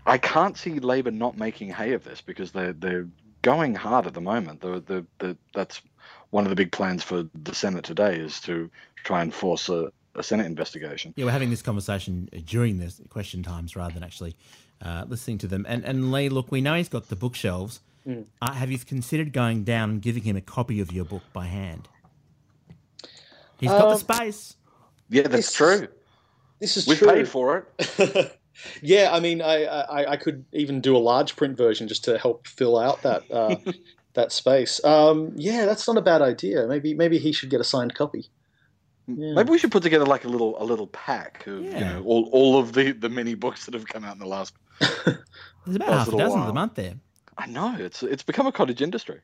I 0.07 0.19
can't 0.19 0.57
see 0.57 0.79
Labor 0.81 1.11
not 1.11 1.37
making 1.37 1.71
hay 1.71 1.93
of 1.93 2.05
this 2.05 2.21
because 2.21 2.53
they're 2.53 2.73
they're 2.73 3.07
going 3.43 3.75
hard 3.75 4.07
at 4.07 4.15
the 4.15 4.21
moment. 4.21 4.61
The, 4.61 4.83
the, 4.87 5.07
the, 5.19 5.37
that's 5.55 5.81
one 6.31 6.45
of 6.45 6.51
the 6.51 6.57
big 6.57 6.73
plans 6.73 7.03
for 7.05 7.25
the 7.45 7.55
Senate 7.55 7.85
today 7.85 8.17
is 8.17 8.41
to 8.41 8.71
try 9.05 9.23
and 9.23 9.33
force 9.33 9.69
a, 9.69 9.93
a 10.17 10.23
Senate 10.23 10.47
investigation. 10.47 11.15
Yeah, 11.17 11.25
we're 11.27 11.31
having 11.31 11.51
this 11.51 11.63
conversation 11.63 12.29
during 12.47 12.79
the 12.79 12.93
question 13.11 13.43
times 13.43 13.77
rather 13.77 13.95
than 13.95 14.03
actually 14.03 14.35
uh, 14.83 15.05
listening 15.09 15.39
to 15.39 15.47
them. 15.47 15.65
And 15.69 15.85
and 15.85 16.11
Lee, 16.13 16.29
look, 16.29 16.51
we 16.51 16.61
know 16.61 16.75
he's 16.75 16.89
got 16.89 17.09
the 17.09 17.17
bookshelves. 17.17 17.81
Uh, 18.41 18.53
have 18.55 18.71
you 18.71 18.79
considered 18.79 19.35
going 19.35 19.65
down 19.65 19.91
and 19.91 20.03
giving 20.03 20.23
him 20.23 20.35
a 20.35 20.41
copy 20.41 20.81
of 20.81 20.91
your 20.91 21.05
book 21.05 21.23
by 21.35 21.45
hand? 21.45 21.89
He's 23.59 23.69
got 23.71 23.81
the 23.89 23.95
Um, 23.95 23.99
space. 23.99 24.57
Yeah, 25.11 25.23
that's 25.23 25.35
This- 25.49 25.53
true. 25.53 25.89
This 26.61 26.77
is 26.77 26.87
We 26.89 26.97
true. 26.97 27.09
paid 27.09 27.29
for 27.29 27.67
it. 27.79 28.38
yeah, 28.83 29.11
I 29.13 29.21
mean, 29.21 29.43
I, 29.43 29.65
I 29.65 30.13
I 30.13 30.17
could 30.17 30.45
even 30.53 30.81
do 30.81 30.97
a 30.97 30.99
large 30.99 31.37
print 31.37 31.57
version 31.57 31.89
just 31.89 32.05
to 32.05 32.19
help 32.19 32.47
fill 32.47 32.79
out 32.79 33.03
that 33.03 33.31
uh, 33.31 33.57
that 34.15 34.33
space. 34.33 34.83
Um, 34.85 35.33
yeah, 35.37 35.67
that's 35.67 35.87
not 35.87 35.97
a 35.97 36.03
bad 36.03 36.23
idea. 36.23 36.67
Maybe 36.67 36.95
maybe 36.95 37.19
he 37.19 37.33
should 37.33 37.51
get 37.51 37.61
a 37.61 37.65
signed 37.65 37.95
copy. 37.95 38.27
Yeah. 39.07 39.35
Maybe 39.35 39.51
we 39.51 39.59
should 39.59 39.73
put 39.73 39.83
together 39.83 40.05
like 40.05 40.25
a 40.25 40.29
little 40.29 40.61
a 40.63 40.65
little 40.65 40.89
pack 40.89 41.47
of 41.47 41.63
you 41.63 41.71
know 41.71 42.03
all, 42.05 42.29
all 42.33 42.59
of 42.59 42.73
the 42.73 42.93
the 42.93 43.09
mini 43.09 43.35
books 43.35 43.65
that 43.65 43.75
have 43.75 43.87
come 43.87 44.05
out 44.05 44.13
in 44.15 44.19
the 44.19 44.27
last. 44.27 44.55
There's 44.79 45.77
about 45.77 45.89
Last 45.89 45.99
half 45.99 46.09
a 46.09 46.11
little 46.11 46.19
dozen 46.19 46.39
of 46.39 46.45
while. 46.45 46.47
the 46.47 46.55
month 46.55 46.75
there. 46.75 46.95
I 47.37 47.47
know 47.47 47.77
it's 47.79 48.03
it's 48.03 48.23
become 48.23 48.47
a 48.47 48.53
cottage 48.53 48.83
industry. 48.83 49.21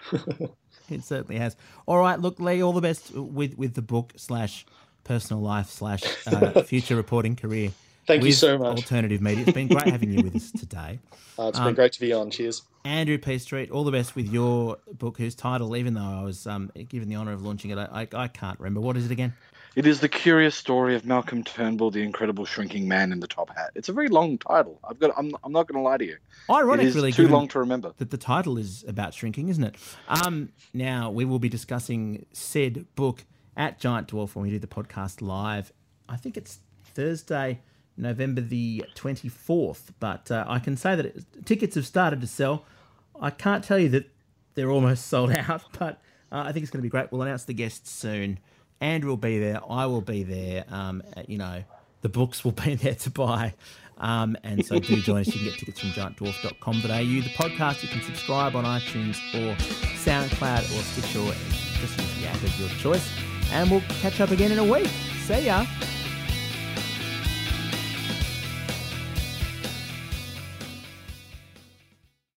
It 0.90 1.04
certainly 1.04 1.38
has. 1.38 1.56
All 1.86 1.98
right, 1.98 2.18
look, 2.20 2.38
Lee, 2.40 2.62
all 2.62 2.72
the 2.72 2.80
best 2.80 3.12
with 3.14 3.56
with 3.56 3.74
the 3.74 3.82
book 3.82 4.12
slash 4.16 4.66
personal 5.04 5.42
life 5.42 5.68
slash 5.70 6.02
uh, 6.26 6.62
future 6.62 6.96
reporting 6.96 7.36
career. 7.36 7.70
Thank 8.06 8.24
you 8.24 8.32
so 8.32 8.58
much. 8.58 8.78
Alternative 8.78 9.20
media. 9.20 9.44
It's 9.44 9.52
been 9.52 9.68
great 9.68 9.86
having 9.86 10.10
you 10.12 10.22
with 10.24 10.34
us 10.36 10.50
today. 10.58 10.98
Uh, 11.38 11.48
it's 11.48 11.58
Um, 11.58 11.66
been 11.66 11.74
great 11.74 11.92
to 11.92 12.00
be 12.00 12.12
on. 12.12 12.30
Cheers. 12.30 12.62
Andrew 12.84 13.16
P. 13.16 13.38
Street, 13.38 13.70
all 13.70 13.84
the 13.84 13.92
best 13.92 14.16
with 14.16 14.28
your 14.28 14.78
book, 14.92 15.18
whose 15.18 15.34
title, 15.36 15.76
even 15.76 15.94
though 15.94 16.00
I 16.00 16.22
was 16.24 16.46
um, 16.46 16.70
given 16.88 17.08
the 17.08 17.14
honour 17.16 17.32
of 17.32 17.42
launching 17.44 17.70
it, 17.70 17.78
I, 17.78 18.02
I, 18.02 18.08
I 18.12 18.28
can't 18.28 18.58
remember. 18.58 18.80
What 18.80 18.96
is 18.96 19.06
it 19.06 19.12
again? 19.12 19.34
It 19.74 19.86
is 19.86 20.00
the 20.00 20.08
curious 20.08 20.54
story 20.54 20.94
of 20.96 21.06
Malcolm 21.06 21.42
Turnbull, 21.44 21.90
the 21.90 22.02
incredible 22.02 22.44
shrinking 22.44 22.86
man 22.86 23.10
in 23.10 23.20
the 23.20 23.26
top 23.26 23.48
hat. 23.56 23.70
It's 23.74 23.88
a 23.88 23.92
very 23.92 24.08
long 24.08 24.36
title. 24.36 24.78
I've 24.86 24.98
got. 24.98 25.12
I'm, 25.16 25.34
I'm 25.44 25.52
not 25.52 25.66
going 25.66 25.82
to 25.82 25.88
lie 25.88 25.96
to 25.96 26.04
you. 26.04 26.16
It 26.48 26.52
Ironic, 26.52 26.86
is 26.86 26.94
really, 26.94 27.12
too 27.12 27.28
long 27.28 27.48
to 27.48 27.60
remember. 27.60 27.94
that 27.96 28.10
the 28.10 28.18
title 28.18 28.58
is 28.58 28.84
about 28.86 29.14
shrinking, 29.14 29.48
isn't 29.48 29.64
it? 29.64 29.76
Um, 30.08 30.50
now, 30.74 31.10
we 31.10 31.24
will 31.24 31.38
be 31.38 31.48
discussing 31.48 32.26
said 32.32 32.84
book 32.96 33.24
at 33.56 33.78
Giant 33.78 34.08
Dwarf 34.08 34.34
when 34.34 34.42
we 34.42 34.50
do 34.50 34.58
the 34.58 34.66
podcast 34.66 35.22
live. 35.22 35.72
I 36.08 36.16
think 36.16 36.36
it's 36.36 36.58
Thursday, 36.94 37.60
November 37.96 38.40
the 38.40 38.84
24th, 38.94 39.90
but 40.00 40.30
uh, 40.30 40.44
I 40.48 40.58
can 40.58 40.76
say 40.76 40.96
that 40.96 41.06
it, 41.06 41.24
tickets 41.44 41.74
have 41.74 41.86
started 41.86 42.20
to 42.20 42.26
sell. 42.26 42.64
I 43.20 43.30
can't 43.30 43.62
tell 43.62 43.78
you 43.78 43.88
that 43.90 44.10
they're 44.54 44.70
almost 44.70 45.06
sold 45.08 45.32
out, 45.32 45.62
but 45.78 46.00
uh, 46.30 46.44
I 46.46 46.52
think 46.52 46.62
it's 46.62 46.70
going 46.70 46.80
to 46.80 46.86
be 46.86 46.88
great. 46.88 47.12
We'll 47.12 47.22
announce 47.22 47.44
the 47.44 47.54
guests 47.54 47.90
soon. 47.90 48.38
Andrew 48.80 49.10
will 49.10 49.16
be 49.16 49.38
there. 49.38 49.60
I 49.68 49.86
will 49.86 50.00
be 50.00 50.22
there. 50.24 50.64
Um, 50.68 51.02
uh, 51.16 51.22
you 51.28 51.38
know, 51.38 51.62
the 52.00 52.08
books 52.08 52.44
will 52.44 52.52
be 52.64 52.74
there 52.74 52.94
to 52.94 53.10
buy. 53.10 53.54
Um, 53.98 54.36
and 54.42 54.66
so 54.66 54.80
do 54.80 55.00
join 55.00 55.20
us. 55.20 55.28
You 55.28 55.34
can 55.34 55.44
get 55.44 55.58
tickets 55.58 55.80
from 55.80 55.90
giantdwarf.com.au. 55.90 56.82
The 56.82 57.22
podcast, 57.36 57.82
you 57.82 57.88
can 57.88 58.02
subscribe 58.02 58.56
on 58.56 58.64
iTunes 58.64 59.16
or 59.34 59.54
SoundCloud 59.56 60.62
or 60.62 60.82
Stitcher. 60.82 61.38
Just 61.80 62.00
use 62.00 62.20
the 62.20 62.28
app 62.28 62.36
of 62.36 62.60
your 62.60 62.68
choice. 62.70 63.08
And 63.52 63.70
we'll 63.70 63.82
catch 64.00 64.20
up 64.20 64.30
again 64.30 64.50
in 64.50 64.58
a 64.58 64.64
week. 64.64 64.88
See 65.26 65.46
ya. 65.46 65.64